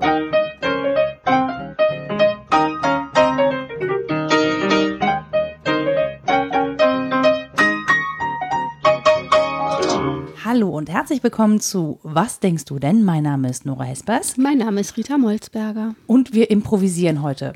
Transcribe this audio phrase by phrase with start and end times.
[0.00, 0.10] Hallo
[10.70, 13.04] und herzlich willkommen zu Was denkst du denn?
[13.04, 15.94] Mein Name ist Nora Hespers Mein Name ist Rita Molzberger.
[16.08, 17.52] und wir improvisieren heute.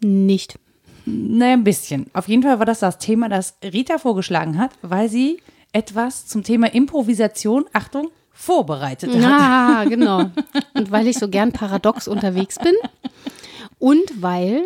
[0.00, 0.56] Nicht.
[1.04, 2.06] Naja, ein bisschen.
[2.12, 5.40] Auf jeden Fall war das das Thema, das Rita vorgeschlagen hat, weil sie
[5.72, 8.10] etwas zum Thema Improvisation, Achtung,
[8.40, 9.24] vorbereitet hat.
[9.24, 10.30] Ah, genau.
[10.74, 12.74] Und weil ich so gern paradox unterwegs bin
[13.78, 14.62] und weil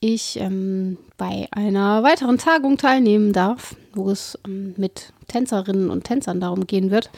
[0.00, 6.40] ich ähm, bei einer weiteren Tagung teilnehmen darf, wo es ähm, mit Tänzerinnen und Tänzern
[6.40, 7.10] darum gehen wird,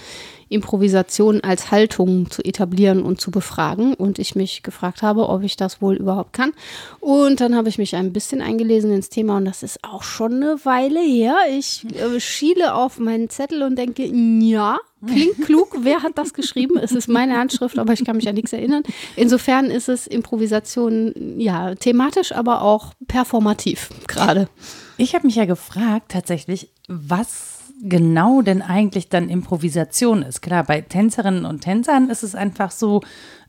[0.49, 3.95] Improvisation als Haltung zu etablieren und zu befragen.
[3.95, 6.53] Und ich mich gefragt habe, ob ich das wohl überhaupt kann.
[7.01, 10.35] Und dann habe ich mich ein bisschen eingelesen ins Thema und das ist auch schon
[10.35, 11.37] eine Weile her.
[11.51, 15.79] Ich äh, schiele auf meinen Zettel und denke, ja, klingt klug.
[15.81, 16.79] Wer hat das geschrieben?
[16.79, 18.85] Es ist meine Handschrift, aber ich kann mich an nichts erinnern.
[19.17, 24.49] Insofern ist es Improvisation, ja, thematisch, aber auch performativ gerade.
[24.97, 30.41] Ich habe mich ja gefragt, tatsächlich, was genau denn eigentlich dann Improvisation ist.
[30.41, 33.03] Klar, bei Tänzerinnen und Tänzern ist es einfach so,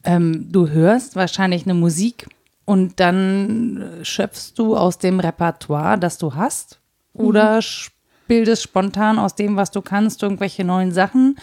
[0.04, 2.28] ähm, du hörst wahrscheinlich eine Musik
[2.66, 6.80] und dann äh, schöpfst du aus dem Repertoire, das du hast,
[7.14, 7.90] oder sch-
[8.28, 11.38] bildest spontan aus dem, was du kannst, irgendwelche neuen Sachen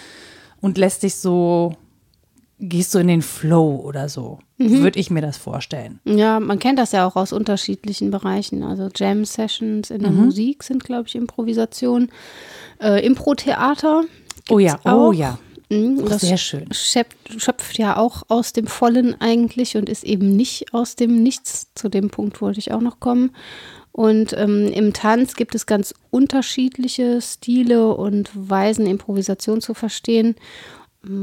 [0.61, 1.75] und lässt dich so,
[2.61, 4.39] gehst du in den Flow oder so.
[4.59, 5.99] Würde ich mir das vorstellen.
[6.05, 8.63] Ja, man kennt das ja auch aus unterschiedlichen Bereichen.
[8.63, 12.11] Also Jam-Sessions in der Musik sind, glaube ich, Improvisation.
[12.81, 14.05] Äh, Impro-Theater.
[14.51, 15.13] Oh ja, oh auch.
[15.13, 15.39] ja.
[15.71, 16.67] Mhm, Oh, das sehr schön.
[16.73, 21.69] Schöpft, schöpft ja auch aus dem Vollen eigentlich und ist eben nicht aus dem Nichts.
[21.75, 23.31] Zu dem Punkt wollte ich auch noch kommen.
[23.91, 30.35] Und ähm, im Tanz gibt es ganz unterschiedliche Stile und Weisen, Improvisation zu verstehen.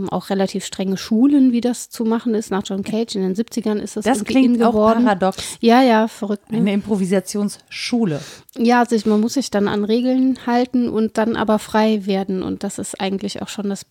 [0.09, 2.51] Auch relativ strenge Schulen, wie das zu machen ist.
[2.51, 5.05] Nach John Cage in den 70ern ist das, Das klingt auch geworden.
[5.05, 5.57] paradox.
[5.59, 6.51] Ja, ja, verrückt.
[6.51, 6.57] Ne?
[6.57, 8.19] Eine Improvisationsschule.
[8.57, 12.43] Ja, also ich, man muss sich dann an Regeln halten und dann aber frei werden.
[12.43, 13.85] Und das ist eigentlich auch schon das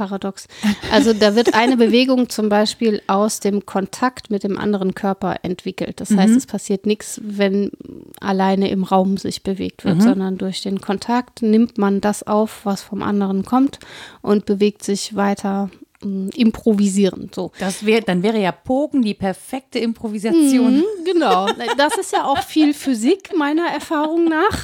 [0.00, 0.48] Paradox.
[0.90, 6.00] Also da wird eine Bewegung zum Beispiel aus dem Kontakt mit dem anderen Körper entwickelt.
[6.00, 7.70] Das heißt, es passiert nichts, wenn
[8.18, 12.80] alleine im Raum sich bewegt wird, sondern durch den Kontakt nimmt man das auf, was
[12.80, 13.78] vom anderen kommt
[14.22, 15.68] und bewegt sich weiter
[16.02, 17.34] mh, improvisierend.
[17.34, 17.52] So.
[17.58, 20.78] Das wär, dann wäre ja Pogen die perfekte Improvisation.
[20.78, 21.46] Mhm, genau.
[21.76, 24.58] Das ist ja auch viel Physik meiner Erfahrung nach.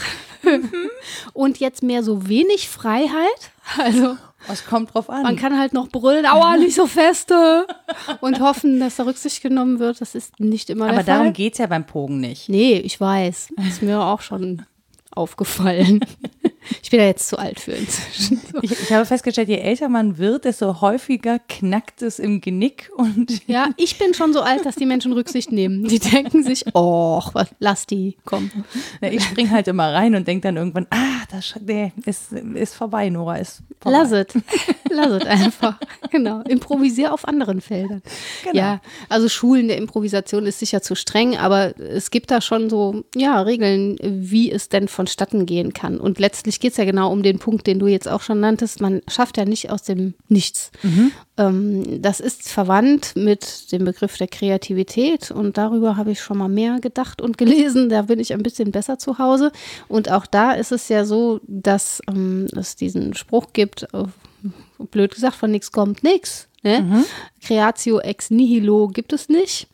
[1.35, 3.51] Und jetzt mehr so wenig Freiheit.
[3.79, 4.17] Also
[4.49, 5.23] Es kommt drauf an.
[5.23, 7.67] man kann halt noch brüllen, aua, nicht so feste.
[8.21, 10.01] Und hoffen, dass da Rücksicht genommen wird.
[10.01, 11.19] Das ist nicht immer Aber der Fall.
[11.19, 12.49] darum geht es ja beim Pogen nicht.
[12.49, 13.49] Nee, ich weiß.
[13.69, 14.63] Ist mir auch schon
[15.11, 16.01] aufgefallen.
[16.83, 18.41] Ich bin ja jetzt zu alt für inzwischen.
[18.53, 18.59] So.
[18.63, 23.43] Ich, ich habe festgestellt, je älter man wird, desto häufiger knackt es im Genick und
[23.47, 25.85] Ja, ich bin schon so alt, dass die Menschen Rücksicht nehmen.
[25.85, 27.21] Die denken sich, oh,
[27.59, 28.51] lass die, komm.
[29.01, 32.75] na, ich springe halt immer rein und denke dann irgendwann, ah, das nee, ist, ist
[32.75, 33.99] vorbei, Nora, ist vorbei.
[33.99, 34.27] Lass es.
[34.91, 35.79] Lass es einfach.
[36.11, 36.41] Genau.
[36.43, 38.03] Improvisier auf anderen Feldern.
[38.45, 38.57] Genau.
[38.57, 43.05] Ja, also Schulen der Improvisation ist sicher zu streng, aber es gibt da schon so,
[43.15, 45.99] ja, Regeln, wie es denn vonstatten gehen kann.
[45.99, 48.81] Und letztlich geht es ja genau um den Punkt, den du jetzt auch schon nanntest.
[48.81, 50.71] Man schafft ja nicht aus dem Nichts.
[51.37, 56.49] Ähm, das ist verwandt mit dem Begriff der Kreativität und darüber habe ich schon mal
[56.49, 57.89] mehr gedacht und gelesen.
[57.89, 59.53] Da bin ich ein bisschen besser zu Hause.
[59.89, 64.05] Und auch da ist es ja so, dass ähm, es diesen Spruch gibt, äh,
[64.91, 66.49] blöd gesagt, von nichts kommt nichts.
[66.63, 67.05] Ne?
[67.43, 69.69] Creatio ex nihilo gibt es nicht.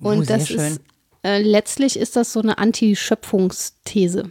[0.00, 0.58] Oh, Und sehr das schön.
[0.58, 0.80] ist
[1.26, 4.30] äh, letztlich ist das so eine Anti-Schöpfungsthese.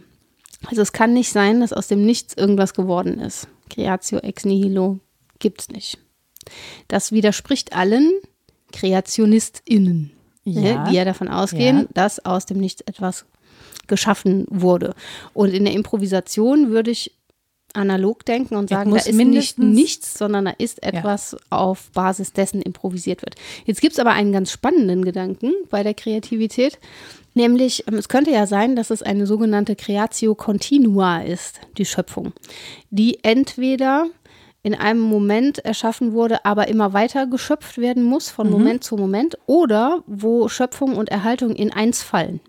[0.68, 3.48] Also es kann nicht sein, dass aus dem Nichts irgendwas geworden ist.
[3.70, 4.98] Creatio ex nihilo
[5.38, 5.98] gibt's nicht.
[6.88, 8.12] Das widerspricht allen
[8.72, 10.10] KreationistInnen,
[10.44, 10.60] Ja.
[10.60, 11.86] ne, die ja davon ausgehen, Ja.
[11.94, 13.24] dass aus dem Nichts etwas
[13.86, 14.94] geschaffen wurde.
[15.32, 17.12] Und in der Improvisation würde ich
[17.72, 22.32] analog denken und Ja, sagen, da ist nicht nichts, sondern da ist etwas auf Basis
[22.32, 23.34] dessen improvisiert wird.
[23.66, 26.78] Jetzt gibt es aber einen ganz spannenden Gedanken bei der Kreativität,
[27.36, 32.32] nämlich ähm, es könnte ja sein, dass es eine sogenannte Creatio Continua ist, die Schöpfung,
[32.90, 34.06] die entweder
[34.62, 39.38] in einem Moment erschaffen wurde, aber immer weiter geschöpft werden muss von Moment zu Moment
[39.46, 42.40] oder wo Schöpfung und Erhaltung in eins fallen.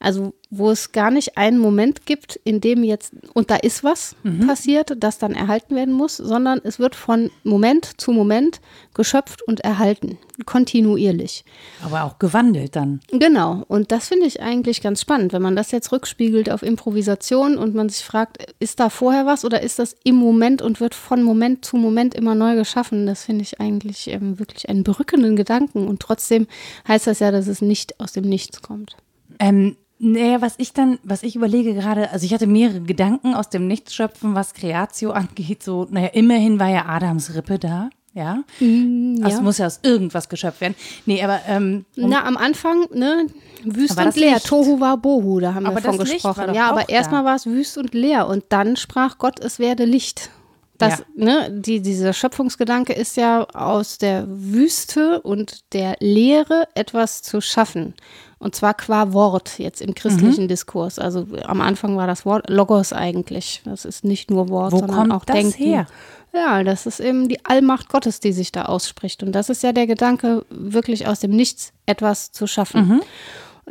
[0.00, 4.16] Also wo es gar nicht einen Moment gibt, in dem jetzt, und da ist was
[4.24, 4.46] Mhm.
[4.48, 8.60] passiert, das dann erhalten werden muss, sondern es wird von Moment zu Moment
[8.92, 11.44] geschöpft und erhalten, kontinuierlich.
[11.84, 13.00] Aber auch gewandelt dann.
[13.10, 17.56] Genau, und das finde ich eigentlich ganz spannend, wenn man das jetzt rückspiegelt auf Improvisation
[17.56, 20.94] und man sich fragt, ist da vorher was oder ist das im Moment und wird
[20.94, 23.06] von Moment zu Moment immer neu geschaffen?
[23.06, 26.46] Das finde ich eigentlich ähm, wirklich einen berückenden Gedanken und trotzdem
[26.88, 28.96] heißt das ja, dass es nicht aus dem Nichts kommt.
[29.38, 33.50] Ähm, naja, was ich dann, was ich überlege gerade, also ich hatte mehrere Gedanken aus
[33.50, 35.62] dem Nichts schöpfen, was Creatio angeht.
[35.62, 38.42] So, naja, immerhin war ja Adams Rippe da, ja.
[38.60, 40.74] Mm, Also muss ja aus irgendwas geschöpft werden.
[41.04, 43.26] Nee, aber ähm, Na, am Anfang, ne,
[43.62, 44.46] wüst und leer, Licht.
[44.46, 46.54] Tohu war Bohu, da haben Aber wir von das Licht war gesprochen.
[46.54, 50.30] Ja, aber erstmal war es wüst und leer und dann sprach Gott, es werde Licht.
[50.78, 51.04] Das, Ja.
[51.14, 57.92] ne, die, dieser Schöpfungsgedanke ist ja aus der Wüste und der Leere etwas zu schaffen.
[58.40, 59.94] Und zwar qua Wort jetzt im Mhm.
[59.94, 60.98] christlichen Diskurs.
[60.98, 63.60] Also am Anfang war das Wort Logos eigentlich.
[63.64, 65.62] Das ist nicht nur Wort, Wo sondern auch das Denken.
[65.62, 65.86] her?
[66.32, 69.22] Ja, das ist eben die Allmacht Gottes, die sich da ausspricht.
[69.22, 72.88] Und das ist ja der Gedanke, wirklich aus dem Nichts etwas zu schaffen.
[72.88, 73.02] Mhm.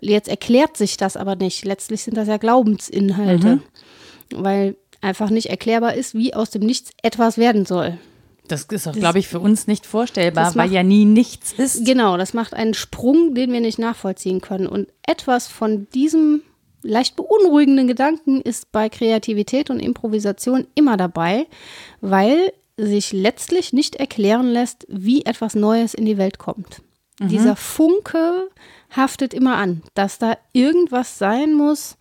[0.02, 1.66] Jetzt erklärt sich das aber nicht.
[1.66, 3.64] Letztlich sind das ja Glaubensinhalte, Mhm.
[4.36, 7.98] weil einfach nicht erklärbar ist, wie aus dem Nichts etwas werden soll.
[8.52, 11.54] Das ist auch, glaube ich, für uns nicht vorstellbar, das weil macht- ja nie nichts
[11.54, 11.86] ist.
[11.86, 14.68] Genau, das macht einen Sprung, den wir nicht nachvollziehen können.
[14.68, 16.42] Und etwas von diesem
[16.82, 21.46] leicht beunruhigenden Gedanken ist bei Kreativität und Improvisation immer dabei,
[22.02, 26.82] weil sich letztlich nicht erklären lässt, wie etwas Neues in die Welt kommt.
[27.22, 28.48] Dieser Funke
[28.96, 31.98] haftet immer an, dass da irgendwas sein muss.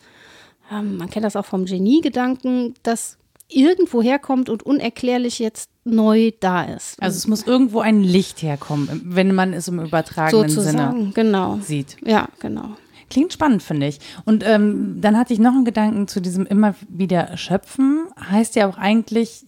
[0.71, 3.19] Ähm, man kennt das auch vom Genie-Gedanken, das
[3.49, 7.03] irgendwo herkommt und unerklärlich jetzt neu da ist.
[7.03, 11.59] Also es muss irgendwo ein Licht herkommen, wenn man es im übertragenen Sinne sozusagen, genau.
[11.63, 11.97] sieht.
[12.05, 12.77] Ja, genau.
[13.11, 14.01] Klingt spannend, finde ich.
[14.27, 18.07] Und ähm, dann hatte ich noch einen Gedanken zu diesem immer wieder Schöpfen.
[18.31, 19.47] Heißt ja auch eigentlich,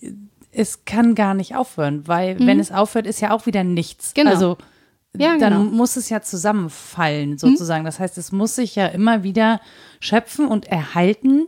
[0.51, 4.11] es kann gar nicht aufhören, weil wenn es aufhört, ist ja auch wieder nichts.
[4.11, 4.15] Mhm.
[4.15, 4.31] Genau.
[4.31, 4.57] Also
[5.15, 5.71] Ja, dann genau.
[5.71, 5.77] Mhm.
[5.77, 7.85] muss es ja zusammenfallen, sozusagen.
[7.85, 9.61] Das heißt, es muss sich ja immer wieder
[10.01, 11.47] schöpfen und erhalten.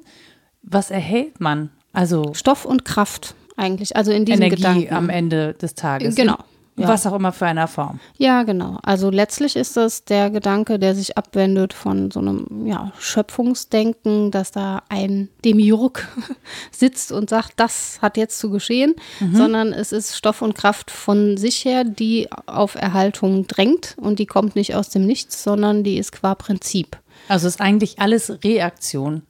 [0.62, 1.70] Was erhält man?
[1.92, 4.94] Also Stoff und Kraft eigentlich, also in diesem Energie Gedanken.
[4.94, 6.14] am Ende des Tages.
[6.14, 6.36] Genau.
[6.78, 6.88] Ja.
[6.88, 8.00] Was auch immer für einer Form.
[8.16, 8.78] Ja, genau.
[8.82, 14.52] Also letztlich ist das der Gedanke, der sich abwendet von so einem ja, Schöpfungsdenken, dass
[14.52, 16.08] da ein Demiurg
[16.70, 19.36] sitzt und sagt, das hat jetzt zu geschehen, Mhm.
[19.36, 24.26] sondern es ist Stoff und Kraft von sich her, die auf Erhaltung drängt und die
[24.26, 26.98] kommt nicht aus dem Nichts, sondern die ist qua Prinzip.
[27.28, 29.22] Also ist eigentlich alles Reaktion.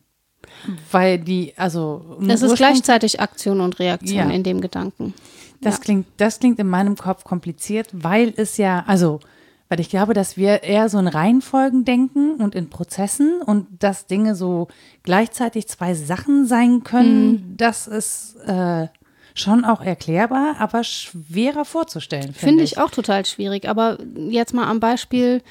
[0.90, 4.34] Weil die, also Es ist gleichzeitig Aktion und Reaktion Ja.
[4.34, 5.14] in dem Gedanken.
[5.60, 9.20] Das klingt, das klingt in meinem Kopf kompliziert, weil es ja, also,
[9.68, 14.06] weil ich glaube, dass wir eher so in Reihenfolgen denken und in Prozessen und dass
[14.06, 14.66] Dinge so
[15.04, 18.88] gleichzeitig zwei Sachen sein können, das ist äh,
[19.34, 23.68] schon auch erklärbar, aber schwerer vorzustellen, finde Finde ich auch total schwierig.
[23.68, 23.98] Aber
[24.28, 25.42] jetzt mal am Beispiel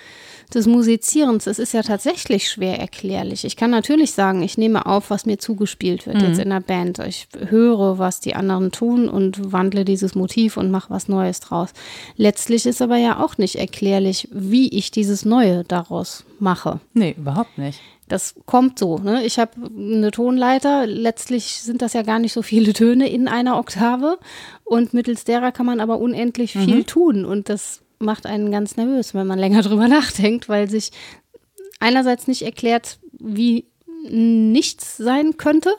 [0.54, 1.48] des Musizierens.
[1.48, 3.46] Es ist ja tatsächlich schwer erklärlich.
[3.46, 7.00] Ich kann natürlich sagen, ich nehme auf, was mir zugespielt wird jetzt in der Band.
[7.00, 11.70] Ich höre, was die anderen tun und wandle dieses Motiv und mache was Neues draus.
[12.18, 16.80] Letztlich ist aber ja auch nicht erklärlich, wie ich dieses Neue daraus mache.
[16.94, 17.80] Nee, überhaupt nicht.
[18.12, 18.98] Das kommt so.
[18.98, 19.24] Ne?
[19.24, 20.86] Ich habe eine Tonleiter.
[20.86, 24.20] Letztlich sind das ja gar nicht so viele Töne in einer Oktave.
[24.66, 27.24] Und mittels derer kann man aber unendlich viel tun.
[27.24, 30.92] Und das macht einen ganz nervös, wenn man länger drüber nachdenkt, weil sich
[31.80, 33.64] einerseits nicht erklärt, wie
[34.10, 35.74] nichts sein könnte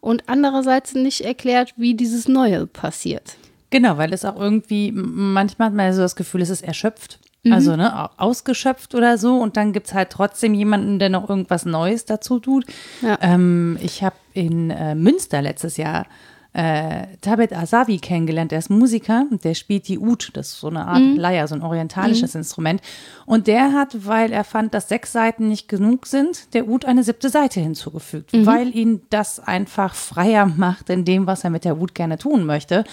[0.00, 3.36] und andererseits nicht erklärt, wie dieses Neue passiert.
[3.70, 7.18] Genau, weil es auch irgendwie, manchmal hat man ja so das Gefühl, es ist erschöpft.
[7.50, 9.36] Also, ne, au- ausgeschöpft oder so.
[9.38, 12.64] Und dann gibt es halt trotzdem jemanden, der noch irgendwas Neues dazu tut.
[13.00, 13.18] Ja.
[13.20, 16.06] Ähm, ich habe in äh, Münster letztes Jahr
[16.52, 18.52] äh, Tabet Asavi kennengelernt.
[18.52, 20.30] Der ist Musiker und der spielt die Ud.
[20.34, 22.80] Das ist so eine Art Leier, so ein orientalisches Instrument.
[23.26, 27.02] Und der hat, weil er fand, dass sechs Seiten nicht genug sind, der Ud eine
[27.02, 31.80] siebte Seite hinzugefügt, weil ihn das einfach freier macht in dem, was er mit der
[31.80, 32.84] Ud gerne tun möchte.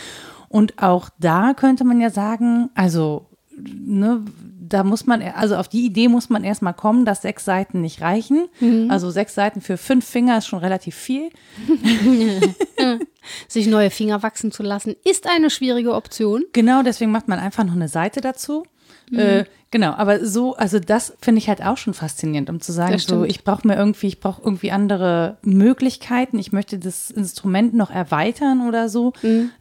[0.48, 3.26] Und auch da könnte man ja sagen, also
[3.64, 4.24] ne,
[4.70, 8.02] da muss man, also auf die Idee muss man erstmal kommen, dass sechs Seiten nicht
[8.02, 8.48] reichen.
[8.90, 11.30] Also sechs Seiten für fünf Finger ist schon relativ viel.
[13.48, 16.46] Sich neue Finger wachsen zu lassen, ist eine schwierige Option.
[16.54, 18.64] Genau, deswegen macht man einfach noch eine Seite dazu.
[19.12, 23.00] Äh, genau, aber so, also das finde ich halt auch schon faszinierend, um zu sagen,
[23.00, 27.90] so, ich brauche mir irgendwie, ich brauche irgendwie andere Möglichkeiten, ich möchte das Instrument noch
[27.90, 29.14] erweitern oder so.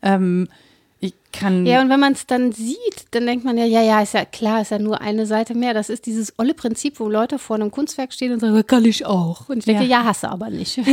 [0.02, 0.48] Ähm,
[1.00, 1.64] Ich kann.
[1.64, 4.24] Ja, und wenn man es dann sieht, dann denkt man ja, ja, ja, ist ja
[4.24, 5.74] klar, ist ja nur eine Seite mehr.
[5.74, 9.06] Das ist dieses olle Prinzip, wo Leute vor einem Kunstwerk stehen und sagen, kann ich
[9.06, 9.48] auch.
[9.48, 9.98] Und ich denke, ja, Ja.
[10.00, 10.80] ja hast du aber nicht.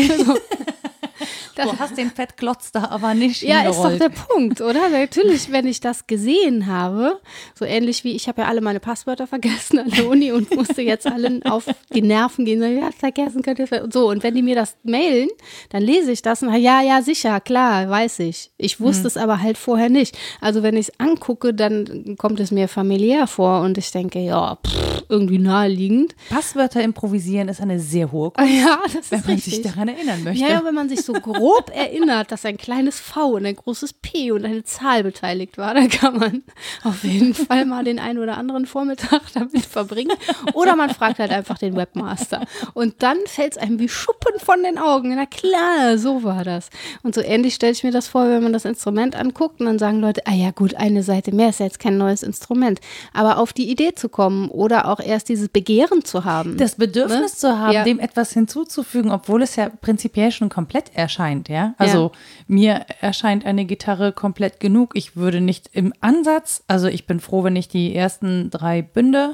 [1.56, 4.90] Du hast den Fettklotz da aber nicht ja, ist doch der Punkt, oder?
[4.90, 7.20] Natürlich, wenn ich das gesehen habe,
[7.58, 10.82] so ähnlich wie ich habe ja alle meine Passwörter vergessen an der Uni und musste
[10.82, 14.10] jetzt allen auf die Nerven gehen, sagen, ja, vergessen könnt ihr und so.
[14.10, 15.30] Und wenn die mir das mailen,
[15.70, 18.52] dann lese ich das und ja, ja, sicher, klar, weiß ich.
[18.58, 20.18] Ich wusste es aber halt vorher nicht.
[20.42, 24.58] Also wenn ich es angucke, dann kommt es mir familiär vor und ich denke, ja,
[24.66, 26.16] pff, irgendwie naheliegend.
[26.30, 29.56] Passwörter improvisieren ist eine sehr hohe Kunst, Ja, das wenn ist man richtig.
[29.56, 30.44] sich daran erinnern möchte.
[30.44, 33.94] Ja, ja, wenn man sich so grob erinnert, dass ein kleines V und ein großes
[33.94, 36.44] P und eine Zahl beteiligt war, dann kann man
[36.84, 40.16] auf jeden Fall mal den einen oder anderen Vormittag damit verbringen.
[40.54, 42.46] Oder man fragt halt einfach den Webmaster.
[42.74, 45.14] Und dann fällt es einem wie Schuppen von den Augen.
[45.16, 46.70] Na klar, so war das.
[47.04, 49.80] Und so ähnlich stelle ich mir das vor, wenn man das Instrument anguckt und dann
[49.80, 52.80] sagen Leute, ah ja gut, eine Seite mehr ist ja jetzt kein neues Instrument.
[53.14, 56.58] Aber auf die Idee zu kommen oder auch erst dieses Begehren zu haben.
[56.58, 57.38] das Bedürfnis Ne?
[57.38, 57.84] zu haben, Ja.
[57.84, 61.76] dem etwas hinzuzufügen, obwohl es ja prinzipiell schon komplett erscheint, ja.
[61.78, 62.12] Also
[62.48, 64.92] mir erscheint eine Gitarre komplett genug.
[64.96, 69.34] Ich würde nicht im Ansatz, also ich bin froh, wenn ich die ersten drei Bünde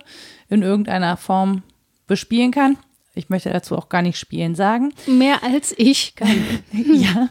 [0.49, 1.63] in irgendeiner Form
[2.07, 2.77] bespielen kann.
[3.13, 4.93] Ich möchte dazu auch gar nicht spielen sagen.
[5.05, 6.29] Mehr als ich kann.
[6.71, 7.29] Ja,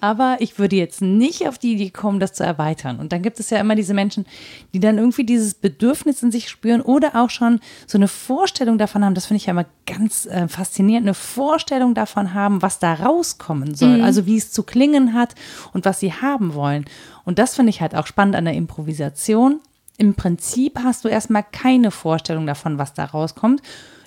[0.00, 2.98] aber ich würde jetzt nicht auf die Idee kommen, das zu erweitern.
[2.98, 4.26] Und dann gibt es ja immer diese Menschen,
[4.74, 9.02] die dann irgendwie dieses Bedürfnis in sich spüren oder auch schon so eine Vorstellung davon
[9.04, 12.92] haben, das finde ich ja immer ganz äh, faszinierend, eine Vorstellung davon haben, was da
[12.92, 15.34] rauskommen soll, also wie es zu klingen hat
[15.72, 16.84] und was sie haben wollen.
[17.24, 19.60] Und das finde ich halt auch spannend an der Improvisation.
[19.96, 23.62] Im Prinzip hast du erstmal keine Vorstellung davon, was da rauskommt.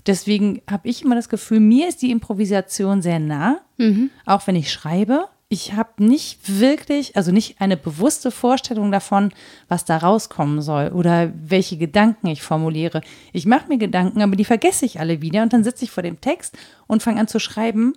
[0.07, 3.59] Deswegen habe ich immer das Gefühl, mir ist die Improvisation sehr nah,
[4.25, 5.25] auch wenn ich schreibe.
[5.47, 9.31] Ich habe nicht wirklich, also nicht eine bewusste Vorstellung davon,
[9.67, 13.01] was da rauskommen soll oder welche Gedanken ich formuliere.
[13.31, 16.03] Ich mache mir Gedanken, aber die vergesse ich alle wieder und dann sitze ich vor
[16.03, 16.57] dem Text
[16.87, 17.93] und fange an zu schreiben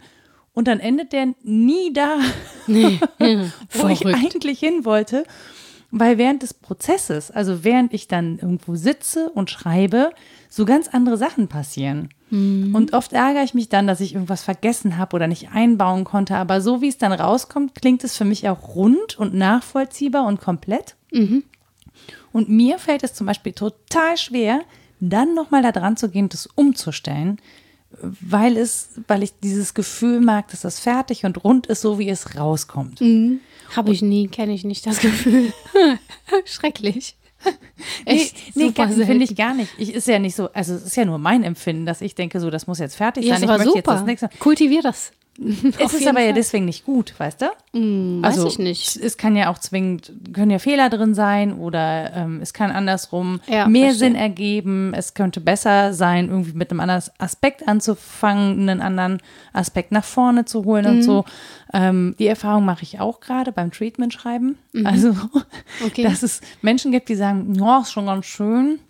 [0.53, 2.19] und dann endet der nie da,
[2.67, 5.25] wo ich eigentlich hin wollte.
[5.91, 10.11] Weil während des Prozesses, also während ich dann irgendwo sitze und schreibe,
[10.51, 12.11] so ganz andere Sachen passieren.
[12.75, 16.37] Und oft ärgere ich mich dann, dass ich irgendwas vergessen habe oder nicht einbauen konnte.
[16.37, 20.41] Aber so wie es dann rauskommt, klingt es für mich auch rund und nachvollziehbar und
[20.41, 20.95] komplett.
[22.33, 24.61] Und mir fällt es zum Beispiel total schwer,
[25.01, 27.39] dann nochmal da dran zu gehen, das umzustellen,
[28.01, 32.11] weil es, weil ich dieses Gefühl mag, dass das fertig und rund ist, so wie
[32.11, 33.01] es rauskommt.
[33.77, 35.53] Habe ich nie, kenne ich nicht das Gefühl.
[36.45, 37.17] Schrecklich.
[38.05, 39.71] Echt nee, nee finde ich gar nicht.
[39.79, 42.41] Ich ist ja nicht so, also es ist ja nur mein Empfinden, dass ich denke,
[42.41, 43.45] so, das muss jetzt fertig Ja, sein.
[43.45, 43.93] ich möchte jetzt super.
[43.93, 44.29] das nächste.
[44.41, 45.13] Kultivier das.
[45.41, 46.33] Es ist aber ja Fall.
[46.35, 47.47] deswegen nicht gut, weißt du?
[47.73, 48.97] Hm, weiß ich nicht.
[48.97, 53.41] Es, kann ja auch zwingend, können ja Fehler drin sein oder ähm, es kann andersrum
[53.47, 54.09] Ja, mehr verstehe.
[54.09, 54.93] Sinn ergeben.
[54.95, 59.19] Es könnte besser sein, irgendwie mit einem anderen Aspekt anzufangen, einen anderen
[59.53, 60.91] Aspekt nach vorne zu holen Mhm.
[60.91, 61.25] und so.
[61.73, 64.59] Ähm, die Erfahrung mache ich auch gerade beim Treatment schreiben.
[64.85, 65.31] Also, Mhm.
[65.87, 66.03] Okay.
[66.05, 68.81] dass es Menschen gibt, die sagen, ja, ist schon ganz schön.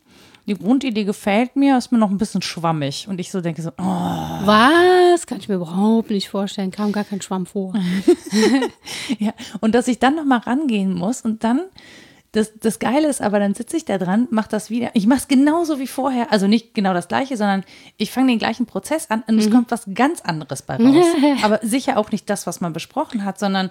[0.48, 3.06] Die Grundidee gefällt mir, ist mir noch ein bisschen schwammig.
[3.06, 5.26] Und ich so denke so, oh, Was?
[5.26, 6.70] Kann ich mir überhaupt nicht vorstellen.
[6.70, 7.74] Kam gar kein Schwamm vor.
[9.18, 11.60] Ja, und dass ich dann nochmal rangehen muss und dann,
[12.32, 14.90] das, das Geile ist aber, dann sitze ich da dran, mache das wieder.
[14.94, 17.64] Ich mache es genauso wie vorher, also nicht genau das Gleiche, sondern
[17.96, 19.40] ich fange den gleichen Prozess an und Mhm.
[19.40, 21.06] es kommt was ganz anderes bei raus.
[21.42, 23.70] aber sicher auch nicht das, was man besprochen hat, sondern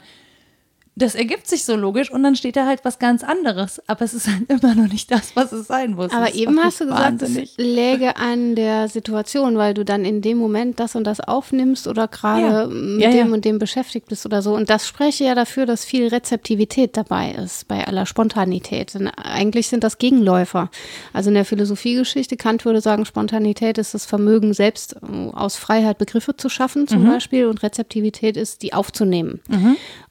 [0.99, 3.81] das ergibt sich so logisch und dann steht da halt was ganz anderes.
[3.87, 6.11] Aber es ist halt immer noch nicht das, was es sein muss.
[6.11, 7.53] Aber eben hast du gesagt, wahnsinnig.
[7.57, 11.87] es läge an der Situation, weil du dann in dem Moment das und das aufnimmst
[11.87, 12.65] oder gerade Ja.
[12.67, 13.23] mit Ja, ja.
[13.23, 14.55] dem und dem beschäftigt bist oder so.
[14.55, 18.93] Und das spreche ja dafür, dass viel Rezeptivität dabei ist bei aller Spontanität.
[18.95, 20.71] Denn eigentlich sind das Gegenläufer.
[21.13, 25.97] Also in der Philosophiegeschichte, Kant würde sagen, Spontanität ist das Vermögen, selbst äh, aus Freiheit
[25.99, 29.41] Begriffe zu schaffen zum Beispiel und Rezeptivität ist, die aufzunehmen.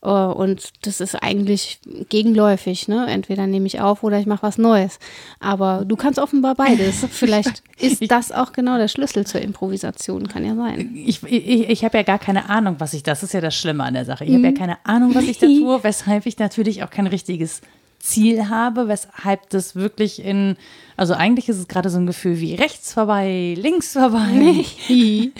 [0.02, 1.78] Äh, Und das ist eigentlich
[2.08, 2.88] gegenläufig.
[2.88, 3.06] Ne?
[3.08, 4.98] Entweder nehme ich auf oder ich mache was Neues.
[5.40, 7.06] Aber du kannst offenbar beides.
[7.10, 10.28] Vielleicht ist das auch genau der Schlüssel zur Improvisation.
[10.28, 10.92] Kann ja sein.
[10.94, 13.84] ich, ich, ich habe ja gar keine Ahnung, was ich, das ist ja das Schlimme
[13.84, 14.24] an der Sache.
[14.24, 17.60] Ich habe ja keine Ahnung, was ich da tue, weshalb ich natürlich auch kein richtiges
[18.06, 20.56] Ziel habe, weshalb das wirklich in,
[20.96, 24.64] also eigentlich ist es gerade so ein Gefühl wie rechts vorbei, links vorbei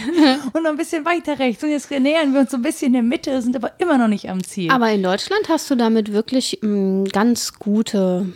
[0.53, 1.63] und noch ein bisschen weiter rechts.
[1.63, 4.09] Und jetzt nähern wir uns so ein bisschen in der Mitte, sind aber immer noch
[4.09, 4.71] nicht am Ziel.
[4.71, 8.27] Aber in Deutschland hast du damit wirklich mh, ganz gute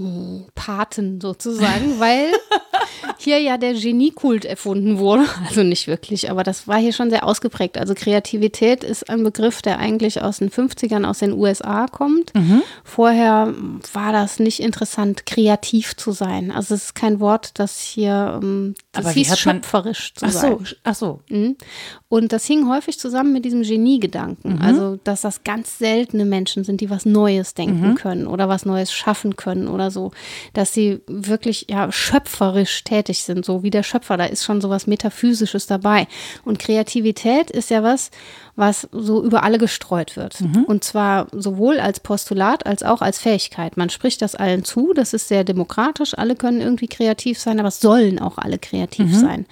[0.00, 2.32] mh, Paten sozusagen, weil
[3.18, 5.26] hier ja der Geniekult erfunden wurde.
[5.50, 7.76] Also nicht wirklich, aber das war hier schon sehr ausgeprägt.
[7.76, 12.32] Also Kreativität ist ein Begriff, der eigentlich aus den 50ern aus den USA kommt.
[12.34, 12.62] Mhm.
[12.84, 13.52] Vorher
[13.92, 16.52] war das nicht interessant, kreativ zu sein.
[16.52, 20.58] Also es ist kein Wort, das hier, ähm, das aber hieß schöpferisch zu ach sein.
[20.58, 21.20] So, ach so.
[21.28, 21.56] Mhm.
[22.08, 24.56] Und das hing häufig zusammen mit diesem Geniegedanken.
[24.56, 24.62] Mhm.
[24.62, 27.94] Also, dass das ganz seltene Menschen sind, die was Neues denken mhm.
[27.94, 30.10] können oder was Neues schaffen können oder so.
[30.54, 34.16] Dass sie wirklich ja schöpferisch tätig sind, so wie der Schöpfer.
[34.16, 36.08] Da ist schon so was Metaphysisches dabei.
[36.44, 38.10] Und Kreativität ist ja was,
[38.60, 40.40] was so über alle gestreut wird.
[40.40, 40.64] Mhm.
[40.64, 43.78] Und zwar sowohl als Postulat als auch als Fähigkeit.
[43.78, 47.68] Man spricht das allen zu, das ist sehr demokratisch, alle können irgendwie kreativ sein, aber
[47.68, 49.14] es sollen auch alle kreativ mhm.
[49.14, 49.46] sein.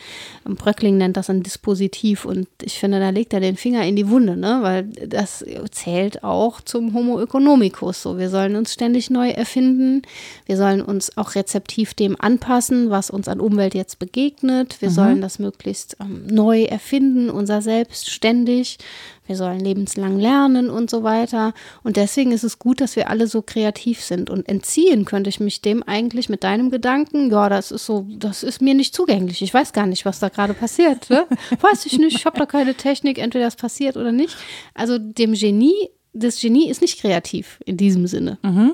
[0.44, 4.08] Bröckling nennt das ein Dispositiv und ich finde, da legt er den Finger in die
[4.08, 4.58] Wunde, ne?
[4.60, 8.02] weil das zählt auch zum Homo economicus.
[8.02, 10.02] So, wir sollen uns ständig neu erfinden,
[10.46, 14.80] wir sollen uns auch rezeptiv dem anpassen, was uns an Umwelt jetzt begegnet.
[14.80, 14.94] Wir mhm.
[14.94, 18.78] sollen das möglichst ähm, neu erfinden, unser Selbst ständig
[19.26, 21.52] wir sollen lebenslang lernen und so weiter.
[21.82, 24.30] Und deswegen ist es gut, dass wir alle so kreativ sind.
[24.30, 28.42] Und entziehen könnte ich mich dem eigentlich mit deinem Gedanken, ja, das ist so, das
[28.42, 29.42] ist mir nicht zugänglich.
[29.42, 31.10] Ich weiß gar nicht, was da gerade passiert.
[31.10, 31.26] Ne?
[31.60, 34.36] Weiß ich nicht, ich habe da keine Technik, entweder das passiert oder nicht.
[34.74, 38.38] Also dem Genie, das Genie ist nicht kreativ in diesem Sinne.
[38.42, 38.72] Mhm.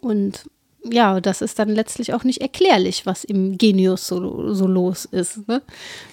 [0.00, 0.44] Und
[0.84, 5.46] ja, das ist dann letztlich auch nicht erklärlich, was im Genius so, so los ist.
[5.46, 5.62] Ne?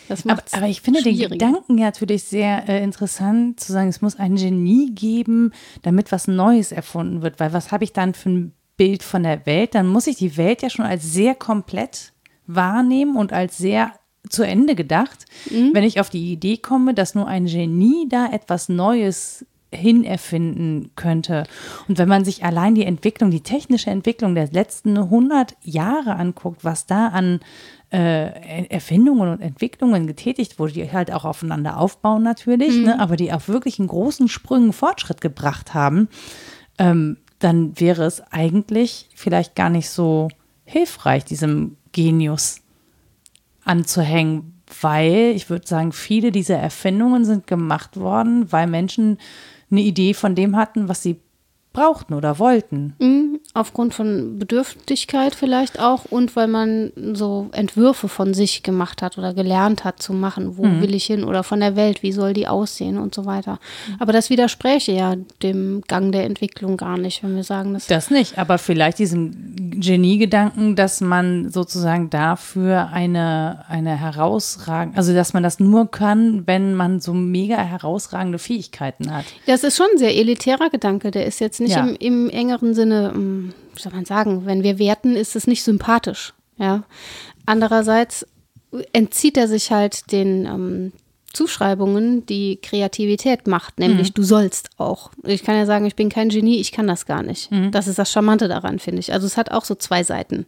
[0.08, 4.02] Das aber, aber ich finde den Gedanken ja natürlich sehr äh, interessant, zu sagen, es
[4.02, 7.40] muss ein Genie geben, damit was Neues erfunden wird.
[7.40, 9.76] Weil was habe ich dann für ein Bild von der Welt?
[9.76, 12.14] Dann muss ich die Welt ja schon als sehr komplett
[12.46, 13.94] wahrnehmen und als sehr
[14.30, 15.72] zu Ende gedacht, mhm.
[15.74, 21.44] wenn ich auf die Idee komme, dass nur ein Genie da etwas Neues hinerfinden könnte.
[21.88, 26.64] Und wenn man sich allein die Entwicklung, die technische Entwicklung der letzten 100 Jahre anguckt,
[26.64, 27.42] was da an
[27.92, 32.84] äh, Erfindungen und Entwicklungen getätigt wurde, die halt auch aufeinander aufbauen natürlich, mhm.
[32.84, 36.10] ne, aber die auf wirklich einen großen Sprüngen Fortschritt gebracht haben,
[36.78, 40.30] ähm, dann wäre es eigentlich vielleicht gar nicht so
[40.66, 42.62] hilfreich, diesem Genius
[43.64, 49.18] anzuhängen, weil ich würde sagen, viele dieser Erfindungen sind gemacht worden, weil Menschen
[49.70, 51.20] eine Idee von dem hatten, was sie
[51.78, 52.96] brauchten oder wollten.
[52.98, 59.20] Mhm, aufgrund von Bedürftigkeit vielleicht auch und weil man so Entwürfe von sich gemacht hat
[59.20, 60.82] oder gelernt hat zu machen, wo mhm.
[60.82, 63.60] will ich hin oder von der Welt, wie soll die aussehen und so weiter.
[64.00, 68.10] Aber das widerspräche ja dem Gang der Entwicklung gar nicht, wenn wir sagen, dass das
[68.10, 75.44] nicht, aber vielleicht diesem Geniegedanken, dass man sozusagen dafür eine eine herausragende, also dass man
[75.44, 79.26] das nur kann, wenn man so mega herausragende Fähigkeiten hat.
[79.46, 81.86] Das ist schon ein sehr elitärer Gedanke, der ist jetzt nicht nicht ja.
[81.86, 85.64] im, im, engeren Sinne, hm, wie soll man sagen, wenn wir werten, ist es nicht
[85.64, 86.34] sympathisch.
[86.58, 86.84] Ja.
[87.46, 88.26] Andererseits
[88.94, 90.92] entzieht er sich halt den ähm,
[91.38, 94.14] Zuschreibungen, die Kreativität macht, nämlich mhm.
[94.16, 95.12] du sollst auch.
[95.24, 97.52] Ich kann ja sagen, ich bin kein Genie, ich kann das gar nicht.
[97.52, 97.70] Mhm.
[97.70, 99.14] Das ist das Charmante daran, finde ich.
[99.14, 100.48] Also es hat auch so zwei Seiten.